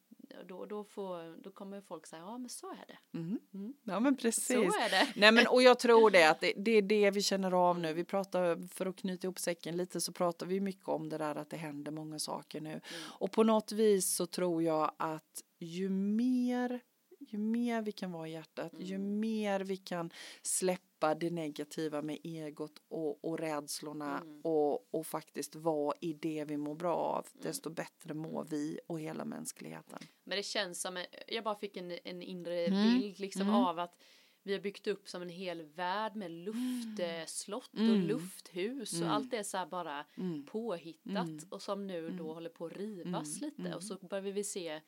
Då, 0.48 0.66
då, 0.66 0.84
får, 0.84 1.44
då 1.44 1.52
kommer 1.52 1.82
folk 1.82 2.08
säga 2.08 2.22
ja 2.22 2.38
men 2.38 2.50
så 2.50 2.70
är 2.70 2.86
det. 2.88 3.18
Mm. 3.18 3.74
Ja, 3.84 4.00
men 4.00 4.18
precis. 4.18 4.46
Så 4.48 4.54
är 4.54 4.90
det. 4.90 5.14
Nej 5.16 5.32
men 5.32 5.48
och 5.48 5.64
jag 5.64 5.80
tror 5.80 6.12
det 6.12 6.24
att 6.24 6.42
det, 6.42 6.54
det 6.58 6.72
är 6.72 6.82
det 6.82 7.12
vi 7.12 7.22
känner 7.22 7.52
av 7.52 7.80
nu. 7.80 7.94
Vi 7.94 8.04
pratar, 8.04 8.68
för 8.68 8.86
att 8.86 8.96
knyta 8.96 9.28
ihop 9.28 9.40
säcken 9.40 9.78
lite 9.78 10.02
så 10.02 10.12
pratar 10.12 10.46
vi 10.46 10.60
mycket 10.60 10.88
om 10.88 11.10
det 11.10 11.18
där 11.18 11.36
att 11.36 11.50
det 11.50 11.58
händer 11.58 11.92
många 11.92 12.20
saker 12.20 12.62
nu. 12.62 12.82
Och 13.20 13.32
på 13.32 13.44
något 13.44 13.72
vis 13.72 14.16
så 14.16 14.26
tror 14.26 14.64
jag 14.64 14.92
att 14.98 15.44
ju 15.60 15.90
mer 15.90 16.82
ju 17.28 17.38
mer 17.38 17.82
vi 17.82 17.92
kan 17.92 18.12
vara 18.12 18.28
i 18.28 18.32
hjärtat, 18.32 18.72
ju 18.80 18.98
mer 18.98 19.60
vi 19.60 19.78
kan 19.78 20.10
släppa 20.42 20.84
det 21.16 21.30
negativa 21.30 22.02
med 22.02 22.18
egot 22.24 22.82
och, 22.90 23.26
och 23.26 23.40
rädslorna 23.40 24.24
och, 24.44 24.94
och 24.94 25.08
faktiskt 25.08 25.56
vara 25.56 25.98
i 26.02 26.14
det 26.14 26.46
vi 26.46 26.58
mår 26.58 26.76
bra 26.76 26.96
av, 26.96 27.28
desto 27.34 27.70
bättre 27.70 28.14
mår 28.14 28.46
vi 28.50 28.80
och 28.88 29.00
hela 29.00 29.26
mänskligheten. 29.26 30.00
Men 30.24 30.38
det 30.38 30.44
känns 30.44 30.82
som, 30.82 31.06
jag 31.28 31.44
bara 31.44 31.56
fick 31.56 31.78
en, 31.78 31.92
en 32.04 32.22
inre 32.22 32.66
Mm. 32.66 33.00
bild 33.00 33.20
liksom 33.20 33.50
av 33.50 33.80
att 33.80 33.96
vi 34.44 34.54
har 34.54 34.60
byggt 34.60 34.88
upp 34.88 35.10
som 35.10 35.22
en 35.22 35.30
hel 35.30 35.62
värld 35.62 36.16
med 36.16 36.32
luftslott 36.32 37.74
och 37.74 37.80
lufthus 38.08 39.02
och 39.02 39.08
allt 39.10 39.32
det 39.32 39.38
är 39.38 39.44
så 39.44 39.58
här 39.58 39.66
bara 39.66 40.06
påhittat 40.52 41.44
och 41.50 41.62
som 41.62 41.88
nu 41.88 42.10
då 42.10 42.34
håller 42.34 42.50
på 42.50 42.66
att 42.66 42.72
rivas 42.78 43.42
lite 43.42 43.76
och 43.76 43.84
så 43.84 43.96
börjar 43.96 44.32
vi 44.34 44.44
se 44.44 44.82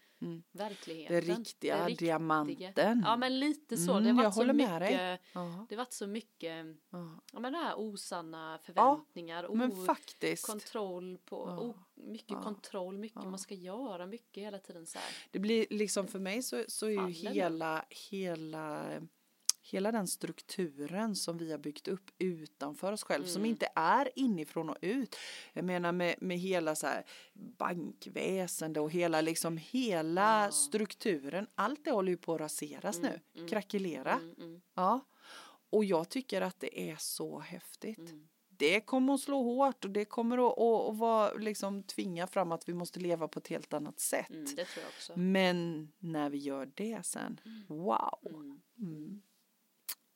verkligheten. 0.51 1.15
Det 1.15 1.21
riktiga, 1.21 1.89
diamanten. 1.89 3.01
Ja 3.05 3.17
men 3.17 3.39
lite 3.39 3.77
så. 3.77 3.91
Mm, 3.91 4.03
det 4.03 4.09
har 4.11 4.23
jag 4.23 4.29
varit 4.31 4.35
så 4.47 4.53
mycket. 4.53 5.21
Ja. 5.33 5.65
det 5.69 5.75
har 5.75 5.77
varit 5.77 5.93
så 5.93 6.07
mycket, 6.07 6.65
Ja. 6.89 7.19
ja 7.33 7.39
men 7.39 7.53
det 7.53 7.59
här 7.59 7.79
osanna 7.79 8.59
förväntningar, 8.63 9.49
Men 9.55 9.71
o- 9.71 9.85
faktiskt. 9.85 10.45
kontroll 10.47 11.17
på, 11.25 11.35
Ja. 11.49 11.59
o, 11.59 11.75
mycket 11.95 12.41
kontroll, 12.43 12.97
mycket 12.97 13.23
man 13.23 13.39
ska 13.39 13.53
göra, 13.55 14.05
mycket 14.05 14.43
hela 14.43 14.59
tiden 14.59 14.85
så 14.85 14.99
här. 14.99 15.07
Det 15.31 15.39
blir 15.39 15.65
liksom 15.69 16.07
för 16.07 16.19
mig 16.19 16.41
så, 16.43 16.63
så 16.67 16.85
är 16.85 16.89
ju 16.89 16.97
Faller 16.97 17.29
det? 17.29 17.29
hela, 17.35 17.85
hela, 18.09 18.85
hela 19.65 19.91
den 19.91 20.07
strukturen 20.07 21.15
som 21.15 21.37
vi 21.37 21.51
har 21.51 21.57
byggt 21.57 21.87
upp 21.87 22.11
utanför 22.17 22.93
oss 22.93 23.03
själv 23.03 23.25
som 23.25 23.45
inte 23.45 23.67
är 23.75 24.09
inifrån 24.15 24.69
och 24.69 24.77
ut. 24.81 25.15
Jag 25.53 25.65
menar 25.65 25.91
med, 25.91 26.15
med 26.21 26.37
hela 26.39 26.75
så 26.75 26.87
här 26.87 27.05
bankväsende 27.33 28.79
och 28.79 28.91
hela 28.91 29.21
liksom 29.21 29.57
hela 29.57 30.51
strukturen. 30.51 31.47
Allt 31.55 31.85
det 31.85 31.91
håller 31.91 32.11
ju 32.11 32.17
på 32.17 32.33
att 32.33 32.41
raseras 32.41 32.99
nu, 33.01 33.19
krackelera. 33.49 34.13
Mm, 34.13 34.61
Ja. 34.73 34.99
Och 35.69 35.85
jag 35.85 36.09
tycker 36.09 36.41
att 36.41 36.59
det 36.59 36.89
är 36.91 36.95
så 36.95 37.39
häftigt. 37.39 37.97
Mm. 37.97 38.27
Det 38.57 38.81
kommer 38.81 39.13
att 39.13 39.19
slå 39.19 39.43
hårt 39.43 39.85
och 39.85 39.91
det 39.91 40.05
kommer 40.05 40.37
att, 40.37 40.59
att, 40.59 40.89
att 40.89 40.97
vara, 40.97 41.33
liksom, 41.33 41.83
tvinga 41.83 42.27
fram 42.27 42.51
att 42.51 42.69
vi 42.69 42.73
måste 42.73 42.99
leva 42.99 43.27
på 43.27 43.39
ett 43.39 43.47
helt 43.47 43.73
annat 43.73 43.99
sätt. 43.99 44.29
Mm, 44.29 44.45
det 44.45 44.65
tror 44.65 44.83
jag 44.83 44.89
också. 44.89 45.13
Men 45.19 45.91
när 45.99 46.29
vi 46.29 46.37
gör 46.37 46.71
det 46.75 47.05
sen, 47.05 47.39
wow! 47.67 48.59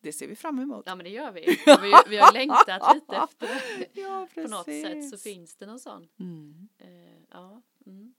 Det 0.02 0.14
ser 0.14 0.28
vi 0.28 0.36
fram 0.36 0.60
emot. 0.60 0.84
Ja 0.86 0.96
men 0.96 1.04
det 1.04 1.10
gör 1.10 1.32
vi. 1.32 1.42
Vi, 1.82 1.94
vi 2.10 2.18
har 2.18 2.34
längtat 2.34 2.96
lite 2.96 3.16
efter 3.16 3.48
det. 3.48 3.86
Ja, 4.02 4.28
På 4.34 4.42
något 4.42 4.66
sätt 4.66 4.84
så 4.86 5.12
precis. 5.12 5.24
finns 5.24 5.56
det 5.56 5.66
någon 5.66 5.80
sån. 5.80 6.08
Mm. 6.20 6.70
Eh, 6.80 7.22
ja. 7.32 7.62
Mm. 7.86 8.14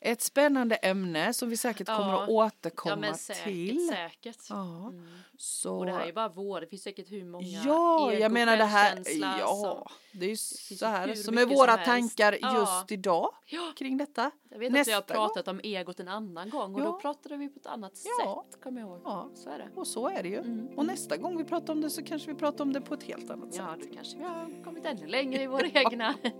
Ett 0.00 0.20
spännande 0.22 0.74
ämne 0.76 1.34
som 1.34 1.48
vi 1.50 1.56
säkert 1.56 1.86
kommer 1.86 2.08
Ja. 2.12 2.22
att 2.22 2.28
ja 2.28 2.34
återkomma 2.34 2.96
men 2.96 3.14
säkert, 3.14 3.44
till. 3.44 3.88
säkert. 3.88 4.36
Ja, 4.48 4.88
Mm. 4.88 5.08
så... 5.38 5.76
Och 5.78 5.86
det 5.86 5.92
här 5.92 6.06
är 6.06 6.12
bara 6.12 6.28
vår, 6.28 6.60
det 6.60 6.66
finns 6.66 6.82
säkert 6.82 7.10
hur 7.10 7.24
många 7.24 7.46
Ja, 7.46 8.12
jag 8.12 8.32
menar 8.32 8.56
det 8.56 8.64
här, 8.64 9.02
ja, 9.40 9.46
som- 9.46 9.86
det 10.18 10.26
är 10.26 10.30
ju 10.30 10.36
så 10.76 10.86
här 10.86 11.14
som 11.14 11.38
är 11.38 11.46
våra 11.46 11.74
som 11.74 11.84
tankar 11.84 12.38
Ja. 12.40 12.58
just 12.60 12.92
idag 12.92 13.30
Ja. 13.46 13.72
kring 13.76 13.96
detta. 13.96 14.30
Jag 14.50 14.58
vet 14.58 14.66
att 14.66 14.72
Nästa 14.72 14.90
vi 14.90 14.94
har 14.94 15.02
pratat 15.02 15.48
om 15.48 15.60
egot 15.62 16.00
en 16.00 16.08
annan 16.08 16.50
gång 16.50 16.74
och 16.74 16.80
Ja. 16.80 16.84
då 16.84 17.00
pratade 17.00 17.36
vi 17.36 17.48
på 17.48 17.58
ett 17.60 17.66
annat 17.66 17.92
Ja. 18.20 18.44
sätt, 18.50 18.62
kommer 18.62 18.80
jag 18.80 18.90
ihåg. 18.90 19.00
Ja. 19.04 19.30
Så 19.34 19.50
är 19.50 19.58
det. 19.58 19.68
Och 19.74 19.86
så 19.86 20.08
är 20.08 20.22
det 20.22 20.28
ju. 20.28 20.38
Mm. 20.38 20.66
Och 20.78 20.86
nästa 20.86 21.16
gång 21.16 21.36
vi 21.38 21.44
pratar 21.44 21.72
om 21.72 21.80
det 21.80 21.90
så 21.90 22.02
kanske 22.02 22.32
vi 22.32 22.38
pratar 22.38 22.64
om 22.64 22.72
det 22.72 22.80
på 22.80 22.94
ett 22.94 23.02
helt 23.02 23.30
annat 23.30 23.48
Ja, 23.52 23.74
sätt. 23.78 23.88
då 23.88 23.94
kanske 23.94 24.18
vi 24.18 24.24
har 24.24 24.64
kommit 24.64 24.84
ännu 24.86 25.06
längre 25.06 25.42
i 25.42 25.46
våra 25.46 25.66
egna. 25.66 26.14
ja. 26.22 26.30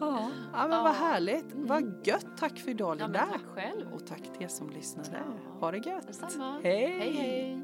Ja, 0.00 0.30
ja 0.52 0.68
men 0.68 0.82
vad 0.84 0.94
härligt. 0.94 1.46
Vad 1.54 2.06
gött. 2.06 2.26
Tack 2.38 2.58
för 2.58 2.70
idag 2.70 2.88
Ja, 3.00 3.04
Linda. 3.06 3.26
men 3.30 3.38
tack 3.40 3.48
själv. 3.54 3.92
Och 3.94 4.06
tack 4.06 4.22
till 4.22 4.42
er 4.42 4.48
som 4.48 4.70
lyssnade. 4.70 5.08
Ja. 5.12 5.58
Ha 5.60 5.70
det 5.70 5.78
gött. 5.78 6.06
Detsamma. 6.06 6.60
Hej. 6.62 6.86
hej. 6.98 7.12
hej. 7.12 7.60